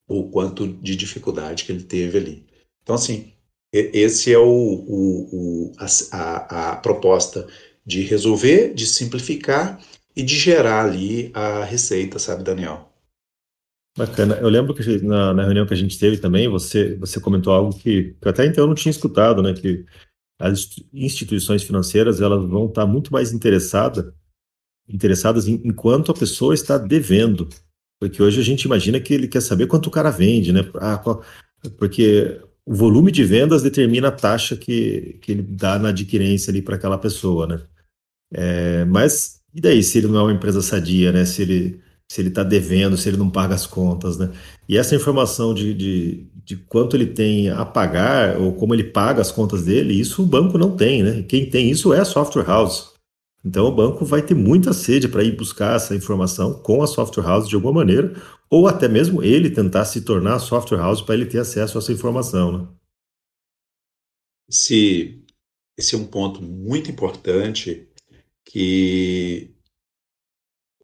o 0.08 0.30
quanto 0.30 0.68
de 0.68 0.96
dificuldade 0.96 1.64
que 1.64 1.72
ele 1.72 1.84
teve 1.84 2.18
ali. 2.18 2.46
Então, 2.84 2.96
assim, 2.96 3.32
esse 3.72 4.34
é 4.34 4.38
o, 4.38 4.44
o, 4.44 5.30
o 5.32 5.72
a, 6.12 6.72
a, 6.72 6.76
proposta 6.78 7.48
de 7.86 8.02
resolver, 8.02 8.74
de 8.74 8.86
simplificar 8.88 9.80
e 10.16 10.24
de 10.24 10.36
gerar 10.36 10.86
ali 10.86 11.32
a 11.34 11.64
receita, 11.64 12.18
sabe, 12.18 12.44
Daniel? 12.44 12.90
Bacana. 13.96 14.36
Eu 14.36 14.50
lembro 14.50 14.74
que 14.74 15.02
na, 15.04 15.34
na, 15.34 15.44
reunião 15.44 15.68
que 15.68 15.74
a 15.74 15.78
gente 15.78 16.00
teve 16.00 16.18
também, 16.18 16.48
você, 16.48 16.96
você 16.96 17.20
comentou 17.20 17.54
algo 17.54 17.78
que, 17.78 18.16
que 18.20 18.30
até 18.30 18.46
então 18.46 18.64
eu 18.64 18.68
não 18.68 18.76
tinha 18.76 18.92
escutado, 18.92 19.42
né? 19.44 19.54
Que 19.54 19.86
as 20.40 20.70
instituições 20.94 21.64
financeiras 21.64 22.22
elas 22.22 22.48
vão 22.50 22.68
estar 22.68 22.86
muito 22.86 23.12
mais 23.12 23.34
interessadas 23.34 24.14
interessadas 24.92 25.48
em, 25.48 25.62
em 25.64 25.72
quanto 25.72 26.12
a 26.12 26.16
pessoa 26.16 26.54
está 26.54 26.78
devendo. 26.78 27.48
Porque 28.00 28.24
hoje 28.24 28.40
a 28.40 28.44
gente 28.44 28.64
imagina 28.64 29.00
que 29.00 29.14
ele 29.14 29.28
quer 29.28 29.42
saber 29.42 29.68
quanto 29.68 29.88
o 29.88 29.92
cara 29.92 30.10
vende, 30.10 30.52
né? 30.52 30.62
Ah, 30.76 30.98
qual, 30.98 31.24
porque 31.78 32.42
o 32.66 32.74
volume 32.74 33.12
de 33.12 33.24
vendas 33.24 33.62
determina 33.62 34.08
a 34.08 34.12
taxa 34.12 34.56
que, 34.56 35.20
que 35.22 35.32
ele 35.32 35.44
dá 35.44 35.78
na 35.78 35.90
adquirência 35.90 36.50
ali 36.50 36.62
para 36.62 36.76
aquela 36.76 36.98
pessoa, 36.98 37.46
né? 37.46 37.62
É, 38.34 38.86
mas 38.86 39.42
e 39.54 39.60
daí 39.62 39.84
se 39.84 39.98
ele 39.98 40.08
não 40.08 40.20
é 40.20 40.24
uma 40.24 40.34
empresa 40.34 40.62
sadia, 40.62 41.12
né? 41.12 41.26
Se 41.26 41.42
ele 41.42 41.82
se 42.12 42.22
ele 42.22 42.30
está 42.30 42.44
devendo, 42.44 42.98
se 42.98 43.08
ele 43.08 43.18
não 43.18 43.30
paga 43.30 43.54
as 43.54 43.68
contas, 43.68 44.18
né? 44.18 44.32
E 44.68 44.78
essa 44.78 44.96
informação 44.96 45.54
de, 45.54 45.74
de, 45.74 46.28
de, 46.44 46.58
quanto 46.58 46.96
ele 46.96 47.06
tem 47.06 47.50
a 47.50 47.64
pagar 47.64 48.38
ou 48.38 48.54
como 48.54 48.74
ele 48.74 48.84
paga 48.84 49.22
as 49.22 49.32
contas 49.32 49.66
dele, 49.66 49.94
isso 49.94 50.24
o 50.24 50.26
banco 50.26 50.58
não 50.58 50.76
tem, 50.76 51.04
né? 51.04 51.24
Quem 51.24 51.48
tem 51.48 51.70
isso 51.70 51.94
é 51.94 52.00
a 52.00 52.06
software 52.06 52.46
house. 52.48 52.94
Então 53.46 53.68
o 53.68 53.72
banco 53.72 54.04
vai 54.04 54.24
ter 54.24 54.34
muita 54.34 54.74
sede 54.74 55.08
para 55.08 55.24
ir 55.24 55.36
buscar 55.36 55.76
essa 55.76 55.96
informação 55.96 56.54
com 56.62 56.82
a 56.82 56.88
software 56.88 57.24
house 57.24 57.48
de 57.48 57.56
alguma 57.56 57.74
maneira, 57.74 58.14
ou 58.50 58.68
até 58.68 58.88
mesmo 58.88 59.24
ele 59.24 59.52
tentar 59.52 59.86
se 59.86 60.02
tornar 60.02 60.36
a 60.36 60.40
software 60.40 60.80
house 60.80 61.02
para 61.02 61.14
ele 61.14 61.28
ter 61.28 61.40
acesso 61.40 61.78
a 61.78 61.80
essa 61.80 61.94
informação. 61.94 62.58
Né? 62.58 62.68
Esse, 64.50 65.24
esse 65.78 65.94
é 65.94 65.98
um 65.98 66.06
ponto 66.06 66.42
muito 66.42 66.90
importante 66.90 67.88
que 68.44 69.54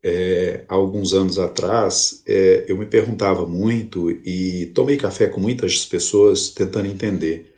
é, 0.07 0.63
há 0.69 0.75
alguns 0.75 1.13
anos 1.15 1.39
atrás 1.39 2.21
é, 2.27 2.65
eu 2.67 2.77
me 2.77 2.85
perguntava 2.85 3.47
muito 3.47 4.11
e 4.11 4.67
tomei 4.67 4.97
café 4.97 5.25
com 5.25 5.41
muitas 5.41 5.83
pessoas 5.83 6.49
tentando 6.49 6.85
entender 6.85 7.55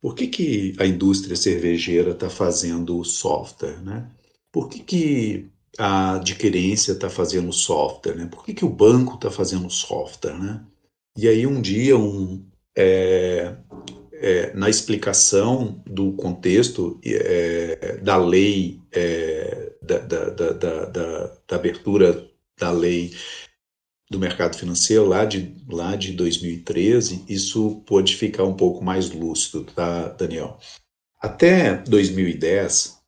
por 0.00 0.14
que, 0.14 0.28
que 0.28 0.76
a 0.78 0.86
indústria 0.86 1.34
cervejeira 1.34 2.12
está 2.12 2.30
fazendo 2.30 3.02
software, 3.02 3.82
né? 3.82 4.08
Por 4.52 4.68
que, 4.68 4.78
que 4.78 5.46
a 5.76 6.14
adquirência 6.14 6.92
está 6.92 7.10
fazendo 7.10 7.52
software, 7.52 8.14
né? 8.14 8.28
Por 8.30 8.44
que, 8.44 8.54
que 8.54 8.64
o 8.64 8.70
banco 8.70 9.16
está 9.16 9.28
fazendo 9.28 9.68
software, 9.68 10.38
né? 10.38 10.64
E 11.16 11.26
aí 11.26 11.48
um 11.48 11.60
dia, 11.60 11.98
um, 11.98 12.46
é, 12.76 13.56
é, 14.12 14.54
na 14.54 14.70
explicação 14.70 15.82
do 15.84 16.12
contexto 16.12 17.00
é, 17.04 17.96
da 18.00 18.16
lei, 18.16 18.80
é, 18.92 19.67
da, 19.96 20.30
da, 20.30 20.52
da, 20.52 21.26
da, 21.46 21.56
abertura 21.56 22.28
da 22.58 22.70
lei 22.70 23.14
do 24.10 24.18
mercado 24.18 24.56
financeiro 24.56 25.06
lá 25.06 25.24
de, 25.24 25.54
lá 25.68 25.96
de 25.96 26.12
2013, 26.12 27.24
isso 27.28 27.82
pode 27.86 28.16
ficar 28.16 28.44
um 28.44 28.54
pouco 28.54 28.84
mais 28.84 29.10
lúcido, 29.10 29.64
tá, 29.64 30.08
Daniel? 30.08 30.58
Até 31.20 31.76
2010, 31.78 32.98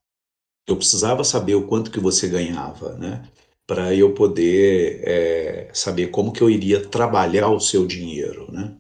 eu 0.67 0.77
precisava 0.77 1.25
saber 1.25 1.55
o 1.55 1.67
quanto 1.67 1.91
que 1.91 2.01
você 2.01 2.29
ganhava, 2.29 2.95
né? 2.97 3.29
Para 3.67 3.95
eu 3.95 4.13
poder 4.15 5.01
é, 5.05 5.71
saber 5.73 6.09
como 6.09 6.33
que 6.33 6.43
eu 6.43 6.51
iria 6.51 6.87
trabalhar 6.89 7.49
o 7.51 7.61
seu 7.61 7.87
dinheiro, 7.87 8.51
né? 8.51 8.77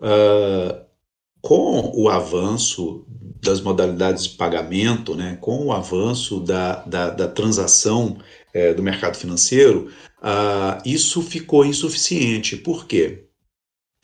Uh, 0.00 0.84
com 1.40 1.92
o 1.94 2.08
avanço 2.08 3.06
das 3.44 3.60
modalidades 3.60 4.24
de 4.24 4.36
pagamento, 4.36 5.14
né, 5.14 5.38
com 5.40 5.66
o 5.66 5.72
avanço 5.72 6.40
da, 6.40 6.76
da, 6.84 7.10
da 7.10 7.28
transação 7.28 8.18
é, 8.52 8.74
do 8.74 8.82
mercado 8.82 9.16
financeiro, 9.16 9.88
uh, 10.20 10.80
isso 10.84 11.22
ficou 11.22 11.64
insuficiente. 11.64 12.56
Por 12.56 12.86
quê? 12.86 13.24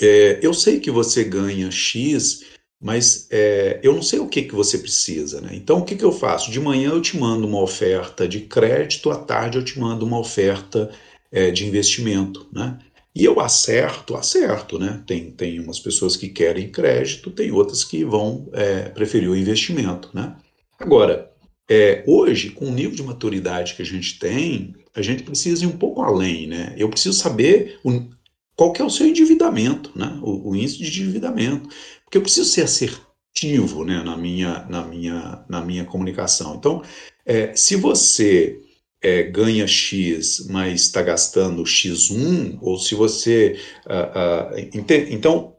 É, 0.00 0.38
eu 0.42 0.54
sei 0.54 0.78
que 0.80 0.90
você 0.90 1.24
ganha 1.24 1.70
X 1.70 2.40
mas 2.80 3.28
é, 3.30 3.78
eu 3.82 3.92
não 3.92 4.02
sei 4.02 4.18
o 4.20 4.26
que, 4.26 4.42
que 4.42 4.54
você 4.54 4.78
precisa. 4.78 5.40
Né? 5.40 5.50
Então, 5.52 5.80
o 5.80 5.84
que, 5.84 5.94
que 5.94 6.04
eu 6.04 6.12
faço? 6.12 6.50
De 6.50 6.58
manhã 6.58 6.90
eu 6.90 7.02
te 7.02 7.18
mando 7.18 7.46
uma 7.46 7.60
oferta 7.60 8.26
de 8.26 8.40
crédito, 8.40 9.10
à 9.10 9.18
tarde 9.18 9.58
eu 9.58 9.64
te 9.64 9.78
mando 9.78 10.06
uma 10.06 10.18
oferta 10.18 10.90
é, 11.30 11.50
de 11.50 11.66
investimento. 11.66 12.48
Né? 12.50 12.78
E 13.20 13.24
eu 13.26 13.38
acerto, 13.38 14.16
acerto. 14.16 14.78
Né? 14.78 15.02
Tem, 15.06 15.30
tem 15.30 15.60
umas 15.60 15.78
pessoas 15.78 16.16
que 16.16 16.30
querem 16.30 16.70
crédito, 16.70 17.30
tem 17.30 17.52
outras 17.52 17.84
que 17.84 18.02
vão 18.02 18.48
é, 18.54 18.88
preferir 18.88 19.28
o 19.28 19.36
investimento. 19.36 20.08
Né? 20.14 20.34
Agora, 20.78 21.30
é, 21.68 22.02
hoje, 22.06 22.48
com 22.48 22.64
o 22.64 22.72
nível 22.72 22.96
de 22.96 23.02
maturidade 23.02 23.74
que 23.74 23.82
a 23.82 23.84
gente 23.84 24.18
tem, 24.18 24.74
a 24.94 25.02
gente 25.02 25.22
precisa 25.22 25.64
ir 25.64 25.66
um 25.66 25.76
pouco 25.76 26.00
além. 26.00 26.46
Né? 26.46 26.74
Eu 26.78 26.88
preciso 26.88 27.18
saber 27.18 27.78
o, 27.84 28.08
qual 28.56 28.72
que 28.72 28.80
é 28.80 28.84
o 28.86 28.88
seu 28.88 29.06
endividamento, 29.06 29.92
né? 29.94 30.18
o, 30.22 30.48
o 30.48 30.56
índice 30.56 30.78
de 30.78 31.02
endividamento. 31.02 31.68
Porque 32.02 32.16
eu 32.16 32.22
preciso 32.22 32.48
ser 32.48 32.62
assertivo 32.62 33.84
né, 33.84 34.02
na, 34.02 34.16
minha, 34.16 34.64
na, 34.66 34.82
minha, 34.82 35.44
na 35.46 35.60
minha 35.60 35.84
comunicação. 35.84 36.54
Então, 36.54 36.82
é, 37.26 37.54
se 37.54 37.76
você 37.76 38.58
é, 39.02 39.22
ganha 39.22 39.66
X, 39.66 40.46
mas 40.48 40.82
está 40.82 41.02
gastando 41.02 41.62
X1, 41.62 42.58
ou 42.60 42.78
se 42.78 42.94
você. 42.94 43.58
Uh, 43.86 44.56
uh, 44.56 45.10
então, 45.10 45.56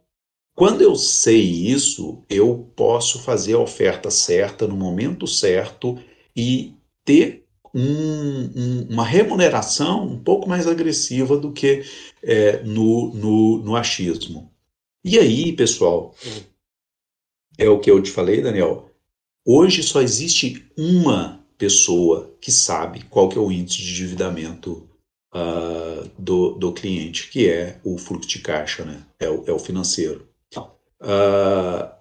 quando 0.54 0.82
eu 0.82 0.96
sei 0.96 1.42
isso, 1.42 2.24
eu 2.30 2.72
posso 2.76 3.20
fazer 3.20 3.54
a 3.54 3.60
oferta 3.60 4.12
certa 4.12 4.68
no 4.68 4.78
momento 4.78 5.26
certo 5.26 5.98
e 6.36 6.76
ter 7.04 7.46
um, 7.74 8.52
um, 8.56 8.88
uma 8.90 9.06
remuneração 9.06 10.06
um 10.06 10.20
pouco 10.20 10.48
mais 10.48 10.68
agressiva 10.68 11.38
do 11.38 11.52
que 11.52 11.84
é, 12.22 12.62
no, 12.64 13.14
no, 13.14 13.58
no 13.64 13.76
achismo. 13.76 14.52
E 15.04 15.18
aí, 15.18 15.54
pessoal, 15.54 16.14
é 17.58 17.68
o 17.68 17.80
que 17.80 17.90
eu 17.90 18.02
te 18.02 18.12
falei, 18.12 18.42
Daniel. 18.42 18.92
Hoje 19.44 19.82
só 19.82 20.02
existe 20.02 20.66
uma 20.78 21.41
pessoa 21.62 22.36
que 22.42 22.52
sabe 22.52 23.04
qual 23.04 23.30
que 23.30 23.38
é 23.38 23.42
o 23.42 23.52
índice 23.52 23.84
de 23.84 23.92
endividamento 23.92 24.90
uh, 25.32 26.10
do, 26.18 26.54
do 26.54 26.74
cliente, 26.74 27.30
que 27.30 27.48
é 27.48 27.80
o 27.84 28.00
fluxo 28.00 28.28
de 28.28 28.40
caixa, 28.40 28.84
né? 28.84 29.06
É 29.20 29.30
o, 29.30 29.44
é 29.46 29.52
o 29.52 29.60
financeiro. 29.60 30.28
Uh, 31.00 31.92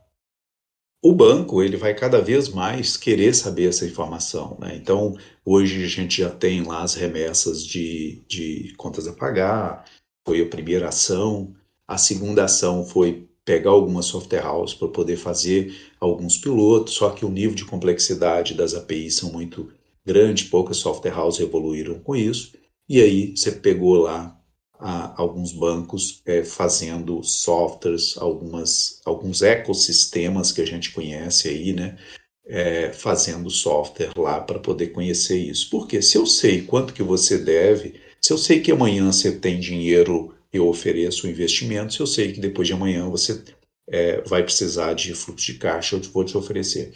o 1.02 1.14
banco 1.14 1.62
ele 1.62 1.76
vai 1.76 1.94
cada 1.94 2.22
vez 2.22 2.48
mais 2.48 2.96
querer 2.96 3.34
saber 3.34 3.68
essa 3.68 3.84
informação. 3.84 4.56
Né? 4.58 4.76
Então, 4.76 5.14
hoje 5.44 5.84
a 5.84 5.88
gente 5.88 6.22
já 6.22 6.30
tem 6.30 6.62
lá 6.62 6.82
as 6.82 6.94
remessas 6.94 7.62
de, 7.64 8.24
de 8.26 8.74
contas 8.78 9.06
a 9.06 9.12
pagar, 9.12 9.84
foi 10.26 10.40
a 10.40 10.48
primeira 10.48 10.88
ação. 10.88 11.54
A 11.86 11.98
segunda 11.98 12.44
ação 12.44 12.86
foi 12.86 13.29
pegar 13.44 13.70
algumas 13.70 14.06
software 14.06 14.46
houses 14.46 14.74
para 14.74 14.88
poder 14.88 15.16
fazer 15.16 15.74
alguns 15.98 16.36
pilotos, 16.36 16.94
só 16.94 17.10
que 17.10 17.24
o 17.24 17.30
nível 17.30 17.54
de 17.54 17.64
complexidade 17.64 18.54
das 18.54 18.74
APIs 18.74 19.16
são 19.16 19.32
muito 19.32 19.72
grande, 20.04 20.46
poucas 20.46 20.76
software 20.76 21.18
houses 21.18 21.40
evoluíram 21.40 21.98
com 21.98 22.14
isso, 22.14 22.52
e 22.88 23.00
aí 23.00 23.36
você 23.36 23.52
pegou 23.52 23.96
lá 23.96 24.36
a, 24.80 25.20
alguns 25.20 25.52
bancos 25.52 26.22
é, 26.24 26.42
fazendo 26.42 27.22
softwares, 27.22 28.16
algumas, 28.16 29.00
alguns 29.04 29.42
ecossistemas 29.42 30.50
que 30.50 30.62
a 30.62 30.66
gente 30.66 30.90
conhece 30.92 31.48
aí, 31.48 31.72
né? 31.72 31.96
É, 32.46 32.92
fazendo 32.92 33.48
software 33.48 34.10
lá 34.16 34.40
para 34.40 34.58
poder 34.58 34.88
conhecer 34.88 35.38
isso. 35.38 35.70
Porque 35.70 36.02
se 36.02 36.18
eu 36.18 36.26
sei 36.26 36.62
quanto 36.62 36.92
que 36.92 37.02
você 37.02 37.38
deve, 37.38 38.00
se 38.20 38.32
eu 38.32 38.38
sei 38.38 38.60
que 38.60 38.72
amanhã 38.72 39.12
você 39.12 39.30
tem 39.30 39.60
dinheiro 39.60 40.34
eu 40.52 40.66
ofereço 40.66 41.26
o 41.26 41.30
investimento 41.30 41.94
se 41.94 42.00
eu 42.00 42.06
sei 42.06 42.32
que 42.32 42.40
depois 42.40 42.66
de 42.66 42.74
amanhã 42.74 43.08
você 43.08 43.42
é, 43.88 44.20
vai 44.22 44.42
precisar 44.42 44.94
de 44.94 45.14
fluxo 45.14 45.52
de 45.52 45.58
caixa, 45.58 45.96
eu 45.96 46.02
vou 46.02 46.24
te 46.24 46.36
oferecer. 46.36 46.92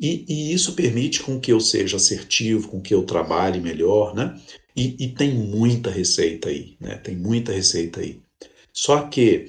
E, 0.00 0.24
e, 0.28 0.52
isso 0.52 0.74
permite 0.74 1.22
com 1.22 1.38
que 1.38 1.52
eu 1.52 1.60
seja 1.60 1.96
assertivo, 1.96 2.68
com 2.68 2.80
que 2.80 2.92
eu 2.92 3.04
trabalhe 3.04 3.60
melhor, 3.60 4.14
né? 4.14 4.40
E, 4.74 4.96
e 5.04 5.08
tem 5.08 5.32
muita 5.32 5.90
receita 5.90 6.48
aí, 6.48 6.76
né? 6.80 6.96
Tem 6.96 7.14
muita 7.14 7.52
receita 7.52 8.00
aí. 8.00 8.20
Só 8.72 9.02
que 9.02 9.46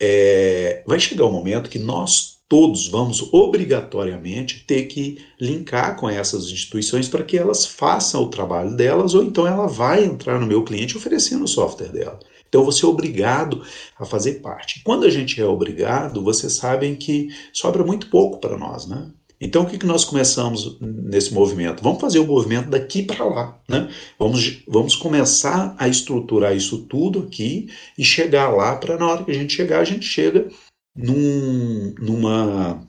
é, 0.00 0.82
vai 0.86 0.98
chegar 0.98 1.26
um 1.26 1.32
momento 1.32 1.70
que 1.70 1.78
nós 1.78 2.34
todos 2.48 2.88
vamos 2.88 3.32
obrigatoriamente 3.32 4.64
ter 4.66 4.84
que 4.84 5.24
linkar 5.40 5.96
com 5.96 6.08
essas 6.08 6.46
instituições 6.46 7.08
para 7.08 7.24
que 7.24 7.36
elas 7.38 7.64
façam 7.64 8.22
o 8.22 8.30
trabalho 8.30 8.76
delas, 8.76 9.14
ou 9.14 9.22
então 9.22 9.46
ela 9.46 9.66
vai 9.66 10.04
entrar 10.04 10.40
no 10.40 10.46
meu 10.46 10.64
cliente 10.64 10.96
oferecendo 10.96 11.44
o 11.44 11.48
software 11.48 11.92
dela. 11.92 12.18
Então 12.54 12.64
você 12.64 12.84
é 12.84 12.88
obrigado 12.88 13.64
a 13.98 14.04
fazer 14.04 14.34
parte. 14.34 14.80
Quando 14.84 15.04
a 15.04 15.10
gente 15.10 15.40
é 15.40 15.44
obrigado, 15.44 16.22
vocês 16.22 16.52
sabem 16.52 16.94
que 16.94 17.34
sobra 17.52 17.82
muito 17.82 18.06
pouco 18.08 18.38
para 18.38 18.56
nós, 18.56 18.86
né? 18.86 19.10
Então 19.40 19.64
o 19.64 19.66
que, 19.66 19.76
que 19.76 19.84
nós 19.84 20.04
começamos 20.04 20.78
nesse 20.80 21.34
movimento? 21.34 21.82
Vamos 21.82 22.00
fazer 22.00 22.20
o 22.20 22.26
movimento 22.26 22.70
daqui 22.70 23.02
para 23.02 23.24
lá, 23.24 23.60
né? 23.68 23.90
Vamos, 24.16 24.62
vamos 24.68 24.94
começar 24.94 25.74
a 25.76 25.88
estruturar 25.88 26.54
isso 26.54 26.84
tudo 26.84 27.24
aqui 27.26 27.68
e 27.98 28.04
chegar 28.04 28.48
lá 28.50 28.76
para 28.76 28.96
na 28.96 29.08
hora 29.08 29.24
que 29.24 29.32
a 29.32 29.34
gente 29.34 29.52
chegar, 29.52 29.80
a 29.80 29.84
gente 29.84 30.06
chega 30.06 30.48
num, 30.94 31.92
numa. 31.98 32.86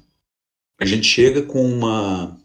A 0.80 0.86
gente 0.86 1.08
chega 1.08 1.42
com 1.42 1.66
uma. 1.66 2.40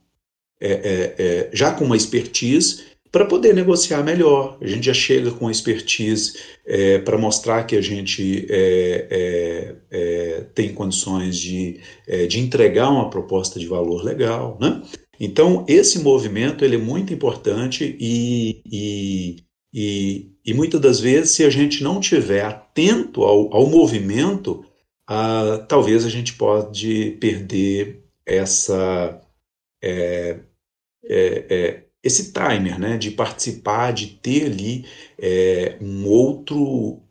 É, 0.59 0.73
é, 0.73 1.15
é, 1.19 1.51
já 1.53 1.75
com 1.75 1.85
uma 1.85 1.97
expertise 1.97 2.90
para 3.13 3.25
poder 3.25 3.55
negociar 3.55 4.03
melhor. 4.03 4.57
A 4.61 4.67
gente 4.67 4.87
já 4.87 4.95
chega 4.95 5.31
com 5.33 5.51
expertise 5.51 6.35
é, 6.65 6.99
para 6.99 7.19
mostrar 7.19 7.65
que 7.65 7.77
a 7.77 7.81
gente 7.81 8.47
é, 8.49 9.07
é, 9.11 9.77
é 9.91 10.41
tem 10.55 10.73
condições 10.73 11.37
de, 11.37 11.81
é, 12.07 12.27
de 12.27 12.39
entregar 12.39 12.91
uma 12.91 13.11
proposta 13.11 13.59
de 13.59 13.67
valor 13.67 14.05
legal. 14.05 14.57
Né? 14.61 14.83
Então, 15.19 15.65
esse 15.69 15.99
movimento 15.99 16.65
ele 16.65 16.77
é 16.77 16.79
muito 16.79 17.13
importante 17.13 17.97
e, 17.99 18.63
e, 18.65 19.37
e, 19.75 20.31
e 20.47 20.55
muitas 20.55 20.81
das 20.81 21.01
vezes, 21.01 21.33
se 21.33 21.45
a 21.45 21.51
gente 21.51 21.83
não 21.83 22.01
tiver 22.01 22.45
atento 22.45 23.25
ao, 23.25 23.53
ao 23.55 23.67
movimento, 23.67 24.65
talvez 25.69 26.07
a 26.07 26.09
gente 26.09 26.35
pode 26.35 27.17
perder 27.21 28.05
essa... 28.25 29.21
Esse 32.03 32.33
timer, 32.33 32.79
né, 32.79 32.97
de 32.97 33.11
participar, 33.11 33.93
de 33.93 34.07
ter 34.07 34.47
ali 34.47 34.87
é, 35.19 35.77
um 35.81 36.07
outro, 36.09 37.03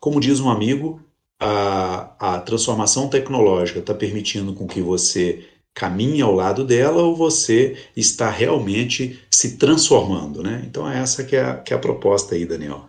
como 0.00 0.20
diz 0.20 0.40
um 0.40 0.50
amigo, 0.50 1.00
a, 1.40 2.36
a 2.36 2.40
transformação 2.40 3.08
tecnológica 3.08 3.78
está 3.78 3.94
permitindo 3.94 4.52
com 4.52 4.66
que 4.66 4.82
você 4.82 5.48
caminhe 5.74 6.20
ao 6.20 6.34
lado 6.34 6.64
dela 6.64 7.02
ou 7.02 7.16
você 7.16 7.76
está 7.96 8.28
realmente 8.28 9.22
se 9.30 9.56
transformando, 9.56 10.42
né? 10.42 10.62
Então 10.66 10.88
é 10.88 10.98
essa 10.98 11.24
que 11.24 11.36
é 11.36 11.44
a, 11.44 11.56
que 11.56 11.72
é 11.72 11.76
a 11.76 11.80
proposta 11.80 12.34
aí, 12.34 12.44
Daniel. 12.44 12.88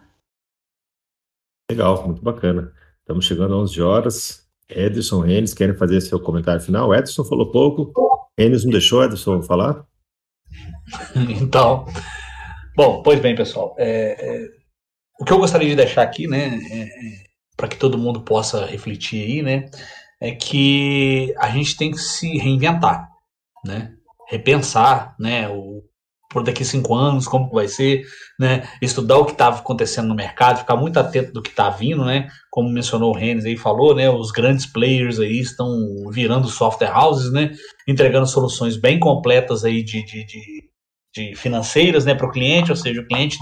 Legal, 1.69 2.05
muito 2.05 2.22
bacana. 2.22 2.74
Estamos 2.99 3.26
chegando 3.26 3.53
a 3.53 3.57
11 3.57 3.82
horas. 3.82 4.47
Edson, 4.67 5.22
Renes, 5.22 5.53
querem 5.53 5.76
fazer 5.76 6.01
seu 6.01 6.19
comentário 6.19 6.61
final? 6.61 6.93
Edson 6.93 7.24
falou 7.24 7.51
pouco. 7.51 7.93
Renes 8.38 8.63
não 8.63 8.72
deixou 8.72 9.03
Edson 9.03 9.41
falar? 9.41 9.86
então, 11.41 11.86
bom, 12.76 13.02
pois 13.04 13.20
bem, 13.20 13.36
pessoal. 13.36 13.76
É, 13.78 14.18
é, 14.20 14.47
o 15.20 15.26
que 15.26 15.32
eu 15.32 15.39
gostaria 15.39 15.70
de 15.70 15.76
deixar 15.76 16.04
aqui, 16.04 16.28
né, 16.28 16.60
é, 16.70 16.82
é 16.84 17.24
para 17.56 17.68
que 17.68 17.78
todo 17.78 17.97
mundo 17.97 18.22
possa 18.22 18.66
refletir 18.66 19.24
aí, 19.24 19.41
né, 19.41 19.70
é 20.20 20.32
que 20.32 21.34
a 21.38 21.49
gente 21.49 21.78
tem 21.78 21.91
que 21.91 21.99
se 21.99 22.38
reinventar, 22.38 23.10
né, 23.66 23.93
repensar, 24.30 25.16
né, 25.20 25.47
o 25.49 25.84
por 26.32 26.43
daqui 26.43 26.63
cinco 26.63 26.95
anos, 26.95 27.27
como 27.27 27.49
vai 27.49 27.67
ser, 27.67 28.05
né? 28.39 28.67
Estudar 28.82 29.17
o 29.17 29.25
que 29.25 29.34
estava 29.34 29.59
acontecendo 29.59 30.07
no 30.07 30.15
mercado, 30.15 30.59
ficar 30.59 30.77
muito 30.77 30.97
atento 30.97 31.34
do 31.34 31.41
que 31.41 31.49
está 31.49 31.69
vindo, 31.69 32.05
né? 32.05 32.29
Como 32.49 32.69
mencionou 32.69 33.11
o 33.11 33.15
Rennes 33.15 33.43
aí, 33.43 33.57
falou, 33.57 33.93
né? 33.93 34.09
Os 34.09 34.32
grandes 34.32 34.65
players 34.65 35.19
aí 35.19 35.39
estão 35.39 35.69
virando 36.09 36.47
software 36.47 36.91
houses, 36.95 37.32
né? 37.34 37.51
Entregando 37.88 38.25
soluções 38.25 38.77
bem 38.77 38.97
completas 38.97 39.65
aí 39.65 39.84
de, 39.84 40.03
de, 40.05 40.25
de, 40.25 40.69
de 41.13 41.36
financeiras, 41.36 42.05
né? 42.05 42.15
Para 42.15 42.27
o 42.27 42.32
cliente, 42.32 42.71
ou 42.71 42.77
seja, 42.77 43.01
o 43.01 43.07
cliente 43.07 43.38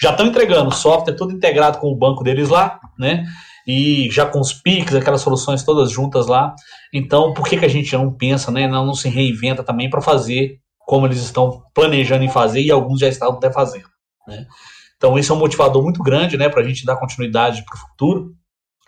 já 0.00 0.10
estão 0.10 0.26
entregando 0.26 0.70
software 0.74 1.16
todo 1.16 1.32
integrado 1.32 1.78
com 1.78 1.88
o 1.88 1.96
banco 1.96 2.22
deles 2.22 2.50
lá, 2.50 2.78
né? 2.98 3.24
E 3.66 4.10
já 4.10 4.26
com 4.26 4.38
os 4.38 4.52
PIX, 4.52 4.96
aquelas 4.96 5.22
soluções 5.22 5.64
todas 5.64 5.90
juntas 5.90 6.26
lá. 6.26 6.54
Então, 6.92 7.32
por 7.32 7.48
que, 7.48 7.56
que 7.56 7.64
a 7.64 7.68
gente 7.68 7.96
não 7.96 8.12
pensa, 8.12 8.50
né? 8.50 8.68
Não, 8.68 8.84
não 8.84 8.94
se 8.94 9.08
reinventa 9.08 9.64
também 9.64 9.88
para 9.88 10.02
fazer 10.02 10.58
como 10.86 11.06
eles 11.06 11.18
estão 11.18 11.62
planejando 11.74 12.24
em 12.24 12.30
fazer 12.30 12.60
e 12.60 12.70
alguns 12.70 13.00
já 13.00 13.08
estão 13.08 13.32
até 13.32 13.52
fazendo. 13.52 13.88
Né? 14.26 14.46
Então, 14.96 15.18
isso 15.18 15.32
é 15.32 15.36
um 15.36 15.38
motivador 15.38 15.82
muito 15.82 16.02
grande 16.02 16.36
né, 16.36 16.48
para 16.48 16.62
a 16.62 16.64
gente 16.64 16.84
dar 16.84 16.96
continuidade 16.96 17.64
para 17.64 17.76
o 17.76 17.78
futuro 17.78 18.34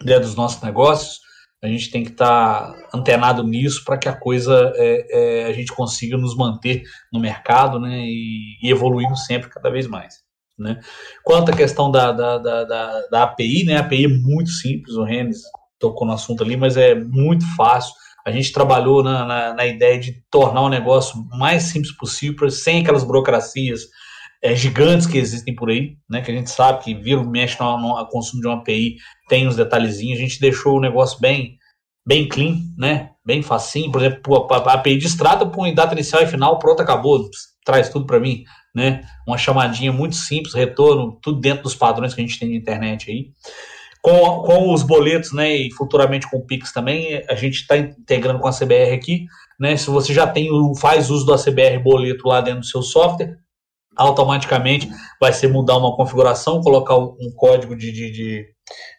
né, 0.03 0.19
dos 0.19 0.35
nossos 0.35 0.63
negócios. 0.63 1.21
A 1.63 1.69
gente 1.69 1.91
tem 1.91 2.05
que 2.05 2.11
estar 2.11 2.73
tá 2.73 2.89
antenado 2.95 3.43
nisso 3.43 3.83
para 3.85 3.99
que 3.99 4.09
a 4.09 4.17
coisa 4.17 4.73
é, 4.77 5.07
é, 5.11 5.47
a 5.47 5.53
gente 5.53 5.73
consiga 5.73 6.17
nos 6.17 6.37
manter 6.37 6.83
no 7.13 7.19
mercado 7.19 7.81
né, 7.81 7.99
e, 7.99 8.59
e 8.63 8.71
evoluindo 8.71 9.17
sempre 9.17 9.51
cada 9.51 9.71
vez 9.71 9.87
mais. 9.87 10.27
Né? 10.59 10.81
Quanto 11.23 11.51
à 11.51 11.57
questão 11.57 11.91
da, 11.91 12.13
da, 12.13 12.39
da, 12.39 12.65
da, 12.65 13.07
da 13.09 13.23
API, 13.25 13.65
né, 13.65 13.77
a 13.77 13.81
API 13.81 14.05
é 14.05 14.09
muito 14.09 14.51
simples, 14.51 14.95
o 14.97 15.05
Rennes 15.05 15.43
tocou 15.79 16.07
no 16.07 16.15
assunto 16.15 16.43
ali, 16.43 16.57
mas 16.57 16.77
é 16.77 16.95
muito 16.95 17.45
fácil 17.57 17.95
a 18.27 18.33
gente 18.33 18.53
trabalhou 18.53 19.05
na, 19.05 19.25
na, 19.25 19.55
na, 19.55 19.67
ideia 19.67 20.01
de 20.01 20.21
tornar 20.29 20.63
o 20.63 20.69
negócio 20.69 21.25
mais 21.39 21.63
simples 21.63 21.97
possível, 21.97 22.51
sem 22.51 22.81
aquelas 22.81 23.05
burocracias 23.05 23.83
é, 24.43 24.53
gigantes 24.53 25.07
que 25.07 25.17
existem 25.17 25.55
por 25.55 25.71
aí, 25.71 25.97
né? 26.11 26.21
Que 26.21 26.33
a 26.33 26.35
gente 26.35 26.51
sabe 26.51 26.83
que 26.83 26.93
vira 26.93 27.23
mexe 27.23 27.57
no, 27.61 27.79
no 27.79 28.09
consumo 28.09 28.43
de 28.43 28.49
uma 28.49 28.57
API, 28.57 28.97
tem 29.29 29.47
os 29.47 29.55
detalhezinhos. 29.55 30.19
A 30.19 30.23
gente 30.23 30.41
deixou 30.41 30.77
o 30.77 30.81
negócio 30.81 31.21
bem, 31.21 31.57
bem 32.05 32.29
clean, 32.29 32.57
né? 32.77 33.11
Bem 33.25 33.43
facinho. 33.43 33.93
Por 33.93 34.03
exemplo, 34.03 34.49
a, 34.51 34.57
a 34.57 34.73
API 34.75 34.99
destrata 34.99 35.47
põe 35.47 35.73
data 35.73 35.95
inicial 35.95 36.21
e 36.21 36.27
final, 36.27 36.59
pronto, 36.59 36.83
acabou. 36.83 37.31
Traz 37.65 37.89
tudo 37.91 38.07
para 38.07 38.19
mim, 38.19 38.43
né? 38.75 39.03
Uma 39.25 39.39
chamadinha 39.39 39.93
muito 39.93 40.17
simples, 40.17 40.53
retorno, 40.53 41.17
tudo 41.23 41.39
dentro 41.39 41.63
dos 41.63 41.77
padrões 41.77 42.13
que 42.13 42.21
a 42.21 42.27
gente 42.27 42.41
tem 42.41 42.49
de 42.49 42.57
internet 42.57 43.09
aí. 43.09 43.31
Com, 44.07 44.43
com 44.43 44.73
os 44.73 44.85
boletos, 44.85 45.33
né, 45.33 45.53
e 45.57 45.73
futuramente 45.73 46.31
com 46.31 46.37
o 46.37 46.47
Pix 46.47 46.73
também, 46.73 47.25
a 47.29 47.35
gente 47.35 47.57
está 47.57 47.77
integrando 47.77 48.39
com 48.39 48.47
a 48.47 48.53
CBR 48.53 48.95
aqui, 48.95 49.27
né, 49.59 49.77
se 49.77 49.91
você 49.91 50.15
já 50.15 50.29
tem, 50.29 50.49
faz 50.79 51.11
uso 51.11 51.27
do 51.27 51.35
ACBR 51.35 51.83
boleto 51.83 52.29
lá 52.29 52.41
dentro 52.41 52.61
do 52.61 52.67
seu 52.67 52.83
software, 52.83 53.37
automaticamente 53.97 54.89
vai 55.21 55.33
ser 55.33 55.49
mudar 55.49 55.77
uma 55.77 55.97
configuração, 55.97 56.61
colocar 56.61 56.97
um 56.97 57.33
código 57.35 57.75
de, 57.75 57.91
de, 57.91 58.13
de, 58.13 58.47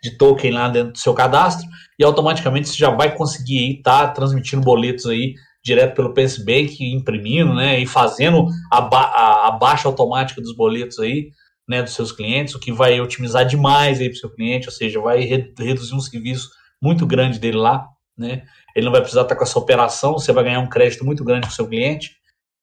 de 0.04 0.18
token 0.18 0.52
lá 0.52 0.68
dentro 0.68 0.92
do 0.92 0.98
seu 0.98 1.14
cadastro, 1.14 1.66
e 1.98 2.04
automaticamente 2.04 2.68
você 2.68 2.76
já 2.76 2.90
vai 2.90 3.16
conseguir 3.16 3.78
estar 3.78 4.08
tá 4.08 4.12
transmitindo 4.12 4.62
boletos 4.62 5.06
aí 5.06 5.36
direto 5.64 5.96
pelo 5.96 6.14
PSBank, 6.14 6.84
imprimindo, 6.84 7.54
né, 7.54 7.80
e 7.80 7.86
fazendo 7.86 8.48
a, 8.70 8.80
a, 8.80 9.48
a 9.48 9.52
baixa 9.52 9.88
automática 9.88 10.42
dos 10.42 10.54
boletos 10.54 11.00
aí, 11.00 11.30
né, 11.68 11.84
dos 11.84 11.94
seus 11.94 12.12
clientes, 12.12 12.56
o 12.56 12.60
que 12.60 12.72
vai 12.72 13.00
otimizar 13.02 13.46
demais 13.46 14.00
aí 14.00 14.10
para 14.10 14.16
o 14.16 14.20
seu 14.20 14.30
cliente, 14.30 14.68
ou 14.68 14.74
seja, 14.74 15.02
vai 15.02 15.22
re 15.22 15.54
reduzir 15.60 15.94
um 15.94 16.00
serviço 16.00 16.50
muito 16.82 17.06
grande 17.06 17.40
dele 17.40 17.58
lá, 17.58 17.88
né? 18.18 18.44
Ele 18.76 18.86
não 18.86 18.92
vai 18.92 19.02
precisar 19.02 19.24
estar 19.24 19.36
com 19.36 19.44
essa 19.44 19.60
operação, 19.60 20.14
você 20.14 20.32
vai 20.32 20.44
ganhar 20.44 20.60
um 20.60 20.70
crédito 20.70 21.06
muito 21.06 21.24
grande 21.24 21.48
com 21.48 21.54
o 21.54 21.56
seu 21.56 21.68
cliente, 21.68 22.16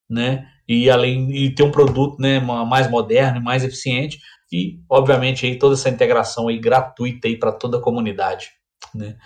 né? 0.09 0.47
E 0.67 0.89
além 0.89 1.31
e 1.35 1.55
ter 1.55 1.63
um 1.63 1.71
produto, 1.71 2.21
né, 2.21 2.41
mais 2.41 2.89
moderno 2.91 3.39
e 3.39 3.43
mais 3.43 3.63
eficiente 3.65 4.19
e, 4.51 4.81
obviamente, 4.89 5.45
aí 5.45 5.59
toda 5.59 5.75
essa 5.75 5.91
integração 5.91 6.49
aí 6.49 6.59
gratuita 6.59 7.29
aí 7.29 7.37
para 7.37 7.53
toda 7.53 7.79
a 7.79 7.83
comunidade, 7.83 8.49
né? 8.95 9.17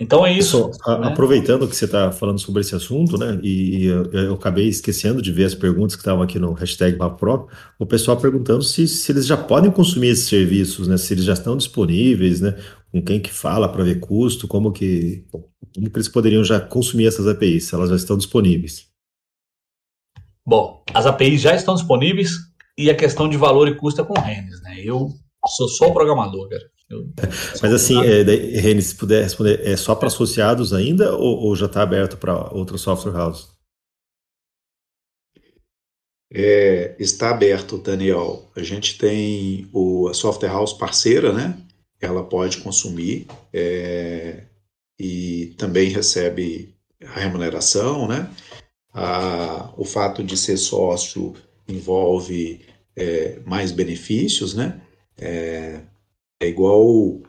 Então 0.00 0.24
é 0.24 0.32
isso. 0.32 0.70
né? 0.86 1.08
Aproveitando 1.08 1.66
que 1.66 1.74
você 1.74 1.84
está 1.84 2.12
falando 2.12 2.38
sobre 2.38 2.60
esse 2.60 2.74
assunto, 2.74 3.18
né? 3.18 3.40
E 3.42 3.86
eu, 3.86 4.04
eu, 4.12 4.34
acabei 4.34 4.68
esquecendo 4.68 5.20
de 5.20 5.32
ver 5.32 5.44
as 5.44 5.56
perguntas 5.56 5.96
que 5.96 6.02
estavam 6.02 6.22
aqui 6.22 6.38
no 6.38 6.52
hashtag 6.52 6.96
Pro, 7.18 7.48
o 7.78 7.84
pessoal 7.84 8.16
perguntando 8.16 8.62
se, 8.62 8.86
se 8.86 9.10
eles 9.10 9.26
já 9.26 9.36
podem 9.36 9.72
consumir 9.72 10.08
esses 10.08 10.28
serviços, 10.28 10.86
né? 10.86 10.96
Se 10.96 11.14
eles 11.14 11.24
já 11.24 11.32
estão 11.32 11.56
disponíveis, 11.56 12.40
né? 12.40 12.56
Com 12.92 13.02
quem 13.02 13.20
que 13.20 13.32
fala 13.32 13.68
para 13.68 13.82
ver 13.82 13.98
custo, 13.98 14.46
como 14.46 14.70
que, 14.70 15.26
como 15.32 15.90
que 15.90 15.96
eles 15.96 16.08
poderiam 16.08 16.44
já 16.44 16.60
consumir 16.60 17.06
essas 17.06 17.26
APIs, 17.26 17.64
se 17.64 17.74
elas 17.74 17.90
já 17.90 17.96
estão 17.96 18.16
disponíveis. 18.16 18.86
Bom, 20.46 20.82
as 20.94 21.06
APIs 21.06 21.40
já 21.40 21.56
estão 21.56 21.74
disponíveis 21.74 22.36
e 22.78 22.88
a 22.88 22.94
questão 22.94 23.28
de 23.28 23.36
valor 23.36 23.66
e 23.66 23.74
custo 23.74 24.00
é 24.00 24.04
com 24.04 24.16
o 24.16 24.22
Rennes, 24.22 24.62
né? 24.62 24.76
Eu 24.78 25.10
sou 25.56 25.68
só 25.68 25.90
programador, 25.90 26.48
cara. 26.48 26.77
Mas 27.60 27.72
assim, 27.72 28.02
é, 28.02 28.24
daí, 28.24 28.56
Reni, 28.56 28.80
se 28.80 28.94
puder 28.94 29.22
responder, 29.22 29.60
é 29.62 29.76
só 29.76 29.94
para 29.94 30.08
associados 30.08 30.72
ainda 30.72 31.14
ou, 31.14 31.38
ou 31.38 31.56
já 31.56 31.66
está 31.66 31.82
aberto 31.82 32.16
para 32.16 32.52
outros 32.54 32.80
software 32.80 33.14
houses? 33.14 33.48
É, 36.30 36.94
está 36.98 37.30
aberto, 37.30 37.78
Daniel. 37.78 38.50
A 38.54 38.62
gente 38.62 38.98
tem 38.98 39.68
o, 39.72 40.08
a 40.08 40.14
software 40.14 40.50
house 40.50 40.72
parceira, 40.72 41.32
né? 41.32 41.58
Ela 42.00 42.22
pode 42.22 42.58
consumir 42.58 43.26
é, 43.52 44.44
e 44.98 45.54
também 45.58 45.88
recebe 45.88 46.74
a 47.02 47.20
remuneração, 47.20 48.06
né? 48.06 48.30
A, 48.92 49.72
o 49.76 49.84
fato 49.84 50.22
de 50.22 50.36
ser 50.36 50.56
sócio 50.56 51.34
envolve 51.66 52.60
é, 52.96 53.40
mais 53.44 53.72
benefícios, 53.72 54.54
né? 54.54 54.80
É, 55.16 55.80
é 56.40 56.48
igual 56.48 56.86
uh, 56.86 57.22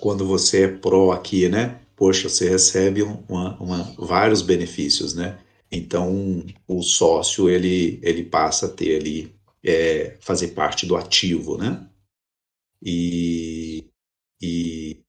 quando 0.00 0.26
você 0.26 0.64
é 0.64 0.68
pró 0.68 1.12
aqui, 1.12 1.48
né? 1.48 1.80
poxa, 1.98 2.28
você 2.28 2.48
recebe 2.48 3.02
uma, 3.02 3.60
uma, 3.60 3.82
vários 3.98 4.40
benefícios, 4.40 5.14
né? 5.14 5.38
Então, 5.70 6.46
o 6.66 6.80
sócio, 6.80 7.50
ele, 7.50 7.98
ele 8.02 8.24
passa 8.24 8.66
a 8.66 8.68
ter 8.70 9.00
ali, 9.00 9.34
é, 9.62 10.16
fazer 10.20 10.48
parte 10.48 10.86
do 10.86 10.96
ativo, 10.96 11.58
né? 11.58 11.90
E, 12.80 13.90
e, 14.40 15.02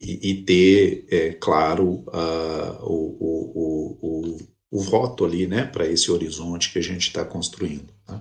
e, 0.00 0.42
ter, 0.42 1.06
é, 1.08 1.32
claro, 1.34 2.04
uh, 2.08 2.82
o, 2.82 3.16
o, 3.20 4.00
o, 4.02 4.38
o, 4.72 4.80
voto 4.80 5.24
ali, 5.24 5.46
né? 5.46 5.64
Para 5.64 5.86
esse 5.86 6.10
horizonte 6.10 6.72
que 6.72 6.80
a 6.80 6.82
gente 6.82 7.06
está 7.06 7.24
construindo. 7.24 7.94
Né? 8.08 8.20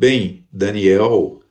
Bem, 0.00 0.48
Daniel, 0.50 1.41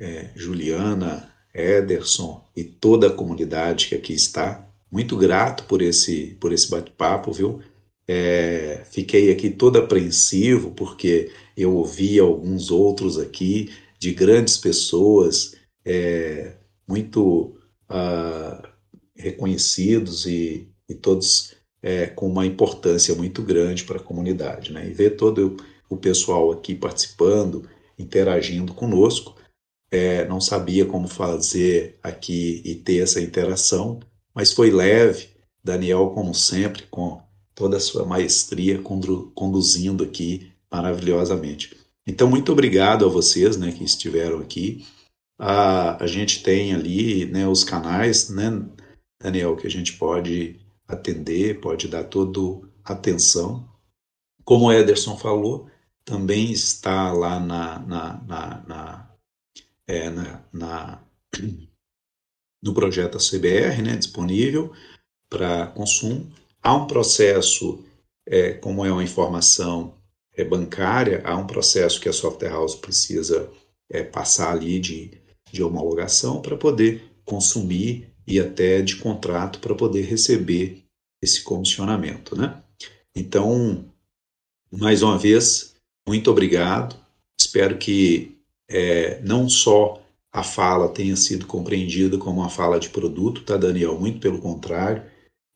é, 0.00 0.30
Juliana, 0.34 1.30
Ederson 1.54 2.42
e 2.56 2.64
toda 2.64 3.08
a 3.08 3.12
comunidade 3.12 3.88
que 3.88 3.94
aqui 3.94 4.14
está, 4.14 4.66
muito 4.90 5.16
grato 5.16 5.64
por 5.64 5.82
esse, 5.82 6.36
por 6.40 6.52
esse 6.52 6.68
bate-papo, 6.68 7.32
viu? 7.32 7.60
É, 8.08 8.82
fiquei 8.90 9.30
aqui 9.30 9.50
todo 9.50 9.78
apreensivo 9.78 10.72
porque 10.72 11.30
eu 11.56 11.76
ouvi 11.76 12.18
alguns 12.18 12.70
outros 12.70 13.18
aqui 13.18 13.70
de 14.00 14.12
grandes 14.12 14.56
pessoas 14.56 15.54
é, 15.84 16.54
muito 16.88 17.54
uh, 17.88 18.68
reconhecidos 19.14 20.26
e, 20.26 20.66
e 20.88 20.94
todos 20.94 21.54
é, 21.80 22.06
com 22.06 22.26
uma 22.26 22.44
importância 22.44 23.14
muito 23.14 23.42
grande 23.42 23.84
para 23.84 23.98
a 23.98 24.02
comunidade. 24.02 24.72
Né? 24.72 24.88
E 24.88 24.92
ver 24.92 25.10
todo 25.10 25.56
o 25.88 25.96
pessoal 25.96 26.50
aqui 26.50 26.74
participando, 26.74 27.68
interagindo 27.96 28.74
conosco, 28.74 29.36
é, 29.90 30.26
não 30.26 30.40
sabia 30.40 30.86
como 30.86 31.08
fazer 31.08 31.98
aqui 32.02 32.62
e 32.64 32.74
ter 32.74 33.02
essa 33.02 33.20
interação, 33.20 34.00
mas 34.34 34.52
foi 34.52 34.70
leve. 34.70 35.28
Daniel, 35.62 36.10
como 36.10 36.34
sempre, 36.34 36.84
com 36.84 37.20
toda 37.54 37.76
a 37.76 37.80
sua 37.80 38.06
maestria 38.06 38.80
conduzindo 39.34 40.02
aqui 40.02 40.50
maravilhosamente. 40.70 41.76
Então, 42.06 42.28
muito 42.28 42.50
obrigado 42.52 43.04
a 43.04 43.08
vocês 43.08 43.56
né, 43.56 43.70
que 43.72 43.84
estiveram 43.84 44.38
aqui. 44.38 44.86
A, 45.38 46.02
a 46.02 46.06
gente 46.06 46.42
tem 46.42 46.72
ali 46.72 47.26
né, 47.26 47.46
os 47.46 47.62
canais, 47.62 48.30
né, 48.30 48.62
Daniel, 49.22 49.56
que 49.56 49.66
a 49.66 49.70
gente 49.70 49.94
pode 49.94 50.58
atender, 50.88 51.60
pode 51.60 51.88
dar 51.88 52.04
toda 52.04 52.66
atenção. 52.84 53.68
Como 54.44 54.66
o 54.66 54.72
Ederson 54.72 55.16
falou, 55.16 55.68
também 56.04 56.50
está 56.50 57.12
lá 57.12 57.38
na, 57.38 57.78
na, 57.80 58.22
na, 58.26 58.64
na, 58.66 59.09
é, 59.90 60.08
na, 60.08 60.44
na 60.52 61.02
no 62.62 62.74
projeto 62.74 63.18
CBR, 63.18 63.82
né, 63.82 63.96
disponível 63.96 64.72
para 65.28 65.68
consumo. 65.68 66.30
Há 66.62 66.74
um 66.74 66.86
processo, 66.86 67.82
é, 68.26 68.52
como 68.52 68.84
é 68.84 68.92
uma 68.92 69.02
informação 69.02 69.94
é, 70.34 70.44
bancária, 70.44 71.22
há 71.24 71.36
um 71.36 71.46
processo 71.46 72.00
que 72.00 72.08
a 72.08 72.12
software 72.12 72.50
house 72.50 72.74
precisa 72.74 73.50
é, 73.90 74.02
passar 74.02 74.52
ali 74.52 74.78
de, 74.78 75.10
de 75.50 75.62
homologação 75.62 76.42
para 76.42 76.56
poder 76.56 77.02
consumir 77.24 78.12
e 78.26 78.38
até 78.38 78.82
de 78.82 78.96
contrato 78.96 79.58
para 79.58 79.74
poder 79.74 80.02
receber 80.02 80.84
esse 81.22 81.42
comissionamento, 81.42 82.36
né? 82.36 82.62
Então, 83.16 83.84
mais 84.70 85.02
uma 85.02 85.18
vez, 85.18 85.74
muito 86.06 86.30
obrigado. 86.30 86.96
Espero 87.38 87.78
que 87.78 88.39
é, 88.70 89.20
não 89.22 89.48
só 89.48 90.00
a 90.32 90.44
fala 90.44 90.88
tenha 90.88 91.16
sido 91.16 91.46
compreendida 91.46 92.16
como 92.16 92.40
uma 92.40 92.48
fala 92.48 92.78
de 92.78 92.88
produto, 92.88 93.42
tá, 93.42 93.56
Daniel? 93.56 93.98
Muito 93.98 94.20
pelo 94.20 94.38
contrário. 94.38 95.02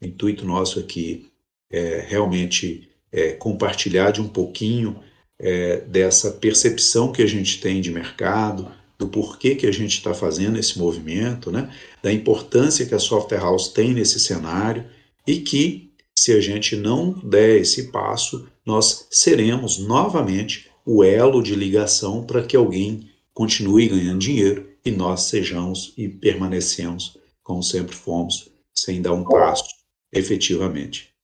O 0.02 0.06
intuito 0.06 0.44
nosso 0.44 0.80
aqui 0.80 1.30
é 1.70 2.04
realmente 2.06 2.90
é, 3.12 3.32
compartilhar 3.32 4.10
de 4.10 4.20
um 4.20 4.28
pouquinho 4.28 5.00
é, 5.38 5.80
dessa 5.82 6.32
percepção 6.32 7.12
que 7.12 7.22
a 7.22 7.26
gente 7.26 7.60
tem 7.60 7.80
de 7.80 7.90
mercado, 7.90 8.70
do 8.98 9.08
porquê 9.08 9.54
que 9.54 9.66
a 9.66 9.72
gente 9.72 9.96
está 9.96 10.12
fazendo 10.12 10.58
esse 10.58 10.78
movimento, 10.78 11.50
né? 11.50 11.72
da 12.02 12.12
importância 12.12 12.86
que 12.86 12.94
a 12.94 12.98
software 12.98 13.38
house 13.40 13.68
tem 13.68 13.92
nesse 13.92 14.18
cenário 14.20 14.84
e 15.26 15.38
que, 15.38 15.90
se 16.16 16.32
a 16.32 16.40
gente 16.40 16.76
não 16.76 17.12
der 17.12 17.60
esse 17.60 17.90
passo, 17.90 18.48
nós 18.64 19.06
seremos 19.10 19.78
novamente 19.78 20.70
o 20.84 21.02
elo 21.02 21.42
de 21.42 21.54
ligação 21.54 22.24
para 22.24 22.44
que 22.44 22.56
alguém 22.56 23.10
continue 23.32 23.88
ganhando 23.88 24.18
dinheiro 24.18 24.70
e 24.84 24.90
nós 24.90 25.22
sejamos 25.22 25.94
e 25.96 26.08
permanecemos 26.08 27.18
como 27.42 27.62
sempre 27.62 27.94
fomos, 27.94 28.50
sem 28.74 29.02
dar 29.02 29.12
um 29.12 29.24
passo 29.24 29.64
efetivamente. 30.12 31.14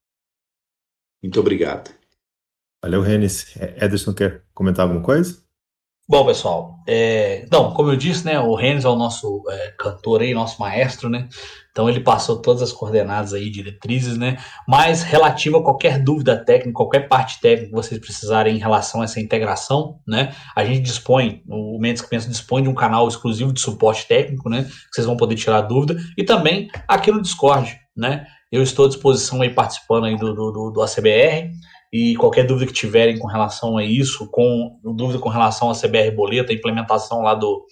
Muito 1.22 1.38
obrigado. 1.38 1.94
Valeu, 2.82 3.02
Renis. 3.02 3.56
É, 3.56 3.84
Ederson 3.84 4.14
quer 4.14 4.44
comentar 4.54 4.86
alguma 4.86 5.02
coisa? 5.02 5.42
Bom, 6.10 6.26
pessoal, 6.26 6.74
é, 6.88 7.46
não, 7.52 7.72
como 7.72 7.88
eu 7.88 7.94
disse, 7.94 8.26
né, 8.26 8.40
o 8.40 8.56
Renis 8.56 8.84
é 8.84 8.88
o 8.88 8.96
nosso 8.96 9.44
é, 9.48 9.72
cantor 9.78 10.22
aí, 10.22 10.34
nosso 10.34 10.60
maestro, 10.60 11.08
né? 11.08 11.28
Então 11.70 11.88
ele 11.88 12.00
passou 12.00 12.42
todas 12.42 12.62
as 12.62 12.72
coordenadas 12.72 13.32
aí, 13.32 13.48
diretrizes, 13.48 14.18
né? 14.18 14.36
Mas 14.66 15.04
relativo 15.04 15.58
a 15.58 15.62
qualquer 15.62 16.02
dúvida 16.02 16.36
técnica, 16.44 16.72
qualquer 16.72 17.06
parte 17.06 17.40
técnica 17.40 17.68
que 17.68 17.76
vocês 17.76 18.00
precisarem 18.00 18.56
em 18.56 18.58
relação 18.58 19.02
a 19.02 19.04
essa 19.04 19.20
integração, 19.20 20.00
né? 20.04 20.34
A 20.56 20.64
gente 20.64 20.80
dispõe, 20.80 21.44
o 21.48 21.78
Mendes 21.78 22.02
que 22.02 22.10
Pensa 22.10 22.28
dispõe 22.28 22.64
de 22.64 22.68
um 22.68 22.74
canal 22.74 23.06
exclusivo 23.06 23.52
de 23.52 23.60
suporte 23.60 24.08
técnico, 24.08 24.50
né? 24.50 24.64
Que 24.64 24.96
vocês 24.96 25.06
vão 25.06 25.16
poder 25.16 25.36
tirar 25.36 25.60
dúvida. 25.60 25.96
E 26.18 26.24
também 26.24 26.68
aqui 26.88 27.12
no 27.12 27.22
Discord, 27.22 27.78
né? 27.96 28.26
Eu 28.50 28.64
estou 28.64 28.86
à 28.86 28.88
disposição 28.88 29.42
aí 29.42 29.50
participando 29.50 30.06
aí 30.06 30.16
do, 30.16 30.34
do, 30.34 30.72
do 30.72 30.82
ACBR 30.82 31.52
e 31.92 32.14
qualquer 32.16 32.46
dúvida 32.46 32.66
que 32.66 32.72
tiverem 32.72 33.18
com 33.18 33.26
relação 33.26 33.76
a 33.76 33.84
isso, 33.84 34.28
com 34.30 34.78
dúvida 34.82 35.18
com 35.18 35.28
relação 35.28 35.70
a 35.70 35.74
CBR 35.74 36.12
Boleta, 36.12 36.52
a 36.52 36.54
implementação 36.54 37.20
lá 37.22 37.34
do, 37.34 37.66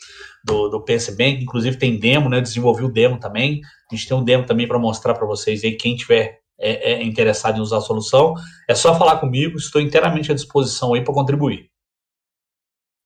do, 0.44 0.68
do 0.68 0.84
PS 0.84 1.10
Bank, 1.10 1.42
inclusive 1.42 1.76
tem 1.76 1.98
demo, 1.98 2.28
né? 2.28 2.38
Eu 2.38 2.42
desenvolvi 2.42 2.84
o 2.84 2.92
demo 2.92 3.20
também. 3.20 3.60
A 3.90 3.94
gente 3.94 4.08
tem 4.08 4.16
um 4.16 4.24
demo 4.24 4.44
também 4.44 4.66
para 4.66 4.78
mostrar 4.78 5.14
para 5.14 5.26
vocês 5.26 5.62
aí, 5.62 5.72
quem 5.72 5.94
tiver 5.94 6.40
é, 6.58 6.94
é, 6.94 7.02
interessado 7.04 7.58
em 7.58 7.60
usar 7.60 7.78
a 7.78 7.82
solução, 7.82 8.34
é 8.68 8.74
só 8.74 8.98
falar 8.98 9.18
comigo, 9.18 9.56
estou 9.56 9.80
inteiramente 9.80 10.32
à 10.32 10.34
disposição 10.34 10.94
aí 10.94 11.04
para 11.04 11.14
contribuir. 11.14 11.70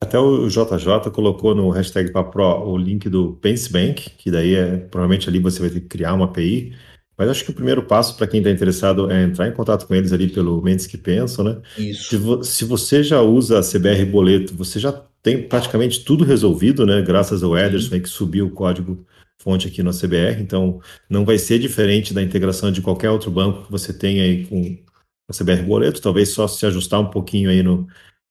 Até 0.02 0.18
o 0.18 0.48
JJ 0.48 1.12
colocou 1.12 1.54
no 1.54 1.70
hashtag 1.70 2.10
PAPRO 2.10 2.68
o 2.68 2.76
link 2.76 3.08
do 3.08 3.34
PenseBank, 3.34 4.10
que 4.10 4.30
daí 4.30 4.54
é, 4.54 4.76
provavelmente 4.78 5.28
ali 5.28 5.38
você 5.38 5.60
vai 5.60 5.70
ter 5.70 5.80
que 5.80 5.88
criar 5.88 6.14
uma 6.14 6.24
API 6.24 6.74
mas 7.22 7.30
acho 7.30 7.44
que 7.44 7.52
o 7.52 7.54
primeiro 7.54 7.84
passo 7.84 8.16
para 8.16 8.26
quem 8.26 8.40
está 8.40 8.50
interessado 8.50 9.08
é 9.08 9.22
entrar 9.22 9.46
em 9.46 9.52
contato 9.52 9.86
com 9.86 9.94
eles 9.94 10.12
ali 10.12 10.28
pelo 10.28 10.60
Mentes 10.60 10.88
que 10.88 10.98
Pensam, 10.98 11.44
né? 11.44 11.62
Isso. 11.78 12.08
Se, 12.10 12.16
vo 12.16 12.42
se, 12.42 12.64
você 12.64 13.00
já 13.00 13.20
usa 13.20 13.60
a 13.60 13.62
CBR 13.62 14.04
Boleto, 14.06 14.56
você 14.56 14.80
já 14.80 14.90
tem 15.22 15.46
praticamente 15.46 16.04
tudo 16.04 16.24
resolvido, 16.24 16.84
né? 16.84 17.00
Graças 17.00 17.44
ao 17.44 17.56
Ederson 17.56 18.00
que 18.00 18.08
subiu 18.08 18.46
o 18.46 18.50
código 18.50 19.06
fonte 19.38 19.68
aqui 19.68 19.84
no 19.84 19.92
CBR, 19.92 20.42
então 20.42 20.80
não 21.08 21.24
vai 21.24 21.38
ser 21.38 21.60
diferente 21.60 22.12
da 22.12 22.22
integração 22.22 22.72
de 22.72 22.82
qualquer 22.82 23.10
outro 23.10 23.30
banco 23.30 23.66
que 23.66 23.70
você 23.70 23.92
tenha 23.92 24.24
aí 24.24 24.44
com 24.46 24.76
a 25.30 25.32
CBR 25.32 25.62
Boleto, 25.62 26.02
talvez 26.02 26.30
só 26.30 26.48
se 26.48 26.66
ajustar 26.66 26.98
um 26.98 27.10
pouquinho 27.10 27.50
aí 27.50 27.62
no, 27.62 27.86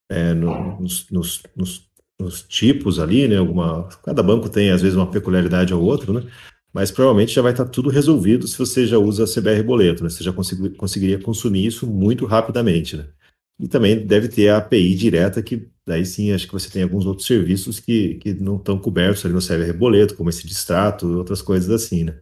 é, 0.10 0.34
no 0.34 0.82
nos, 0.82 1.10
nos, 1.10 1.44
nos, 1.56 1.90
nos 2.20 2.42
tipos 2.44 3.00
ali, 3.00 3.26
né? 3.26 3.38
Alguma, 3.38 3.88
cada 4.04 4.22
banco 4.22 4.50
tem 4.50 4.70
às 4.70 4.82
vezes 4.82 4.98
uma 4.98 5.10
peculiaridade 5.10 5.72
ao 5.72 5.82
outro, 5.82 6.12
né? 6.12 6.30
Mas 6.74 6.92
provavelmente 6.92 7.34
já 7.34 7.42
vai 7.42 7.52
estar 7.52 7.66
tudo 7.66 7.90
resolvido 7.90 8.48
se 8.48 8.58
você 8.58 8.86
já 8.86 8.98
usa 8.98 9.26
CBR 9.26 9.64
Boleto, 9.64 10.04
né? 10.04 10.10
Você 10.10 10.24
já 10.24 10.32
consegui, 10.32 10.70
conseguiria 10.72 11.20
consumir 11.20 11.66
isso 11.66 11.86
muito 11.86 12.26
rapidamente, 12.26 12.96
né? 12.96 13.06
E 13.60 13.68
também 13.68 14.06
deve 14.06 14.28
ter 14.28 14.50
a 14.50 14.58
API 14.58 14.96
direta, 14.96 15.42
que 15.44 15.68
daí 15.86 16.06
sim 16.06 16.32
acho 16.32 16.48
que 16.48 16.54
você 16.54 16.70
tem 16.70 16.84
alguns 16.84 17.06
outros 17.06 17.28
serviços 17.28 17.80
que, 17.80 18.16
que 18.16 18.34
não 18.34 18.56
estão 18.56 18.78
cobertos 18.78 19.24
ali 19.26 19.34
no 19.34 19.42
CBR 19.42 19.74
Boleto, 19.74 20.16
como 20.16 20.30
esse 20.30 20.48
distrato, 20.48 21.18
outras 21.18 21.42
coisas 21.42 21.70
assim, 21.70 22.06
né? 22.06 22.16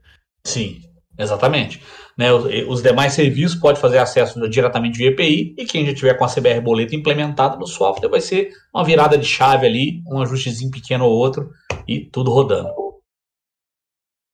Sim, 0.44 0.82
exatamente. 1.18 1.82
Né, 2.18 2.34
os, 2.34 2.44
os, 2.68 2.82
demais 2.82 3.14
serviços 3.14 3.58
pode 3.58 3.80
fazer 3.80 4.00
acesso 4.00 4.50
diretamente 4.50 4.98
via 4.98 5.12
API 5.12 5.56
e 5.58 5.66
quem 5.66 5.86
já 5.86 5.94
tiver 5.94 6.16
com 6.16 6.26
a 6.26 6.28
CBR 6.28 6.60
Boleto 6.60 6.94
implementada 6.94 7.56
no 7.56 7.66
software 7.66 8.10
vai 8.10 8.20
ser 8.20 8.52
uma 8.74 8.84
virada 8.84 9.18
de 9.18 9.26
chave 9.26 9.66
ali, 9.66 10.02
um 10.12 10.22
ajustezinho 10.22 10.72
pequeno 10.72 11.06
ou 11.06 11.14
outro 11.14 11.50
e 11.88 12.02
tudo 12.02 12.32
rodando. 12.32 12.89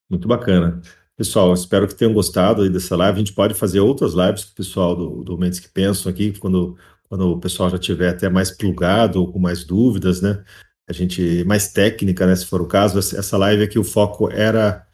Muito 0.10 0.28
bacana. 0.28 0.82
Pessoal, 1.18 1.54
espero 1.54 1.88
que 1.88 1.96
tenham 1.96 2.14
gostado 2.14 2.62
aí 2.62 2.70
dessa 2.70 2.96
live. 2.96 3.16
A 3.16 3.20
gente 3.20 3.34
pode 3.34 3.54
fazer 3.54 3.80
outras 3.80 4.14
lives 4.14 4.44
com 4.46 4.52
o 4.52 4.56
pessoal 4.56 4.96
do, 4.96 5.24
do 5.24 5.38
Mentes 5.38 5.60
que 5.60 5.70
Pensam 5.70 6.12
aqui, 6.12 6.38
quando, 6.38 6.78
quando 7.10 7.32
o 7.32 7.40
pessoal 7.40 7.70
já 7.70 7.78
tiver 7.78 8.10
até 8.10 8.30
mais 8.30 8.52
plugado 8.52 9.22
ou 9.22 9.32
com 9.32 9.40
mais 9.40 9.64
dúvidas, 9.64 10.22
né? 10.22 10.44
A 10.88 10.94
gente, 10.94 11.44
mais 11.46 11.72
técnica, 11.72 12.28
né? 12.28 12.36
Se 12.36 12.46
for 12.46 12.62
o 12.62 12.68
caso. 12.68 13.00
Essa 13.00 13.38
live 13.38 13.64
aqui, 13.64 13.80
o 13.80 13.84
foco 13.84 14.30
era 14.30 14.86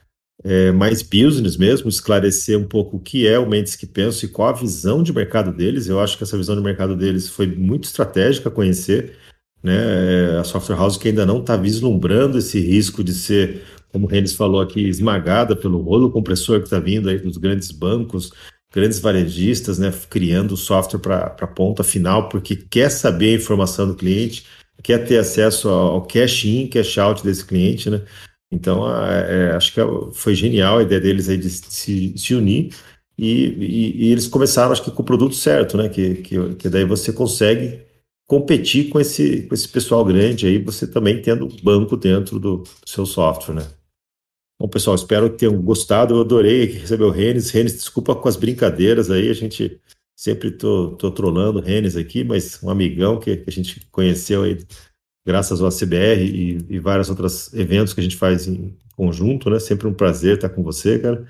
é, 0.43 0.71
mais 0.71 1.01
business 1.01 1.57
mesmo, 1.57 1.89
esclarecer 1.89 2.57
um 2.57 2.67
pouco 2.67 2.97
o 2.97 2.99
que 2.99 3.27
é 3.27 3.38
o 3.39 3.49
Mentes 3.49 3.75
que 3.75 3.88
Pensam 3.88 4.29
e 4.29 4.31
qual 4.31 4.49
a 4.49 4.53
visão 4.53 5.03
de 5.03 5.11
mercado 5.11 5.51
deles. 5.51 5.88
Eu 5.88 5.99
acho 5.99 6.17
que 6.17 6.23
essa 6.23 6.38
visão 6.38 6.55
de 6.55 6.61
mercado 6.61 6.95
deles 6.95 7.29
foi 7.29 7.47
muito 7.47 7.85
estratégica 7.85 8.51
conhecer, 8.51 9.17
né? 9.63 10.35
É, 10.35 10.38
a 10.39 10.43
software 10.43 10.77
house 10.77 10.97
que 10.97 11.09
ainda 11.09 11.25
não 11.25 11.39
está 11.39 11.57
vislumbrando 11.57 12.38
esse 12.38 12.59
risco 12.59 13.03
de 13.03 13.13
ser 13.13 13.63
como 13.91 14.05
o 14.05 14.09
Renes 14.09 14.34
falou 14.34 14.61
aqui, 14.61 14.88
esmagada 14.88 15.55
pelo 15.55 15.81
rolo 15.81 16.11
compressor 16.11 16.59
que 16.59 16.65
está 16.65 16.80
vindo 16.80 17.09
aí 17.09 17.18
dos 17.18 17.38
grandes 17.38 17.72
bancos, 17.72 18.31
grandes 18.73 18.99
varejistas, 18.99 19.77
né, 19.77 19.93
criando 20.09 20.55
software 20.55 20.99
para 20.99 21.35
a 21.39 21.47
ponta 21.47 21.84
final, 21.84 22.30
porque 22.30 22.55
quer 22.55 22.89
saber 22.89 23.34
a 23.34 23.38
informação 23.38 23.88
do 23.88 23.95
cliente, 23.95 24.45
quer 24.81 25.05
ter 25.05 25.18
acesso 25.18 25.69
ao 25.69 26.01
cash 26.05 26.45
in, 26.45 26.68
cash 26.68 26.97
out 26.97 27.23
desse 27.23 27.45
cliente, 27.45 27.89
né? 27.89 28.01
Então, 28.51 28.85
é, 29.07 29.51
acho 29.55 29.73
que 29.73 29.81
foi 30.13 30.35
genial 30.35 30.80
a 30.80 30.84
ideia 30.84 30.99
deles 30.99 31.30
aí 31.30 31.38
de 31.38 31.49
se, 31.49 32.13
se 32.18 32.35
unir 32.35 32.73
e, 33.18 33.45
e, 33.45 34.05
e, 34.07 34.11
eles 34.11 34.27
começaram, 34.27 34.72
acho 34.72 34.84
que, 34.84 34.91
com 34.91 35.01
o 35.01 35.05
produto 35.05 35.35
certo, 35.35 35.77
né? 35.77 35.88
Que, 35.89 36.15
que, 36.15 36.55
que 36.55 36.69
daí 36.69 36.84
você 36.84 37.13
consegue 37.13 37.81
competir 38.27 38.89
com 38.89 38.99
esse, 38.99 39.43
com 39.43 39.53
esse 39.53 39.68
pessoal 39.68 40.03
grande 40.03 40.47
aí, 40.47 40.57
você 40.57 40.88
também 40.88 41.22
tendo 41.22 41.47
banco 41.61 41.95
dentro 41.97 42.39
do, 42.39 42.57
do 42.57 42.89
seu 42.89 43.05
software, 43.05 43.55
né? 43.55 43.68
Bom, 44.61 44.67
pessoal, 44.67 44.95
espero 44.95 45.31
que 45.31 45.39
tenham 45.39 45.59
gostado. 45.59 46.13
Eu 46.13 46.21
adorei 46.21 46.65
receber 46.65 47.03
o 47.03 47.09
Renes. 47.09 47.49
Renes, 47.49 47.73
desculpa 47.73 48.13
com 48.13 48.29
as 48.29 48.35
brincadeiras 48.35 49.09
aí, 49.09 49.27
a 49.27 49.33
gente 49.33 49.81
sempre 50.15 50.51
tô, 50.51 50.91
tô 50.91 51.09
trolando 51.09 51.57
o 51.57 51.61
Renes 51.63 51.95
aqui, 51.95 52.23
mas 52.23 52.61
um 52.61 52.69
amigão 52.69 53.19
que, 53.19 53.38
que 53.38 53.49
a 53.49 53.51
gente 53.51 53.88
conheceu 53.88 54.43
aí 54.43 54.59
graças 55.25 55.59
ao 55.59 55.67
ACBR 55.67 56.23
e, 56.23 56.75
e 56.75 56.77
vários 56.77 57.09
outros 57.09 57.51
eventos 57.55 57.91
que 57.91 58.01
a 58.01 58.03
gente 58.03 58.15
faz 58.15 58.47
em 58.47 58.77
conjunto, 58.95 59.49
né? 59.49 59.57
Sempre 59.59 59.88
um 59.88 59.95
prazer 59.95 60.35
estar 60.35 60.49
com 60.49 60.61
você, 60.61 60.99
cara. 60.99 61.25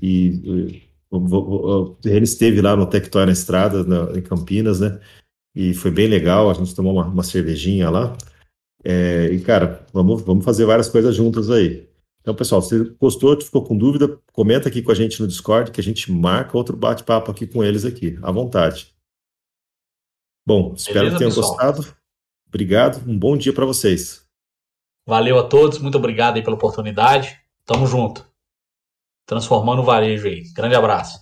E, 0.00 0.80
o 1.10 1.96
Renes 2.04 2.30
esteve 2.30 2.60
lá 2.60 2.76
no 2.76 2.86
Tectoy 2.86 3.26
na 3.26 3.32
estrada, 3.32 3.82
na, 3.82 4.16
em 4.16 4.22
Campinas, 4.22 4.78
né? 4.78 5.00
E 5.52 5.74
foi 5.74 5.90
bem 5.90 6.06
legal, 6.06 6.48
a 6.48 6.54
gente 6.54 6.76
tomou 6.76 6.92
uma, 6.92 7.06
uma 7.06 7.24
cervejinha 7.24 7.90
lá. 7.90 8.16
É, 8.84 9.30
e, 9.32 9.40
cara, 9.40 9.84
vamos, 9.92 10.22
vamos 10.22 10.44
fazer 10.44 10.64
várias 10.64 10.88
coisas 10.88 11.16
juntas 11.16 11.50
aí. 11.50 11.88
Então, 12.20 12.34
pessoal, 12.34 12.60
se 12.60 12.84
gostou, 13.00 13.40
ficou 13.40 13.64
com 13.64 13.76
dúvida, 13.76 14.20
comenta 14.32 14.68
aqui 14.68 14.82
com 14.82 14.92
a 14.92 14.94
gente 14.94 15.20
no 15.20 15.26
Discord 15.26 15.70
que 15.70 15.80
a 15.80 15.84
gente 15.84 16.10
marca 16.12 16.56
outro 16.56 16.76
bate-papo 16.76 17.30
aqui 17.30 17.46
com 17.46 17.64
eles 17.64 17.84
aqui, 17.84 18.18
à 18.22 18.30
vontade. 18.30 18.94
Bom, 20.46 20.74
espero 20.74 21.10
Beleza, 21.10 21.14
que 21.14 21.18
tenham 21.18 21.30
pessoal? 21.30 21.48
gostado. 21.50 21.96
Obrigado, 22.46 23.10
um 23.10 23.18
bom 23.18 23.36
dia 23.36 23.52
para 23.52 23.66
vocês. 23.66 24.26
Valeu 25.06 25.38
a 25.38 25.46
todos, 25.46 25.78
muito 25.78 25.96
obrigado 25.96 26.36
aí 26.36 26.42
pela 26.42 26.56
oportunidade. 26.56 27.38
Tamo 27.64 27.86
junto. 27.86 28.26
Transformando 29.26 29.82
o 29.82 29.84
varejo 29.84 30.26
aí. 30.26 30.42
Grande 30.54 30.74
abraço. 30.74 31.18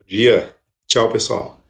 Bom 0.00 0.06
dia. 0.06 0.56
Tchau, 0.86 1.10
pessoal. 1.10 1.61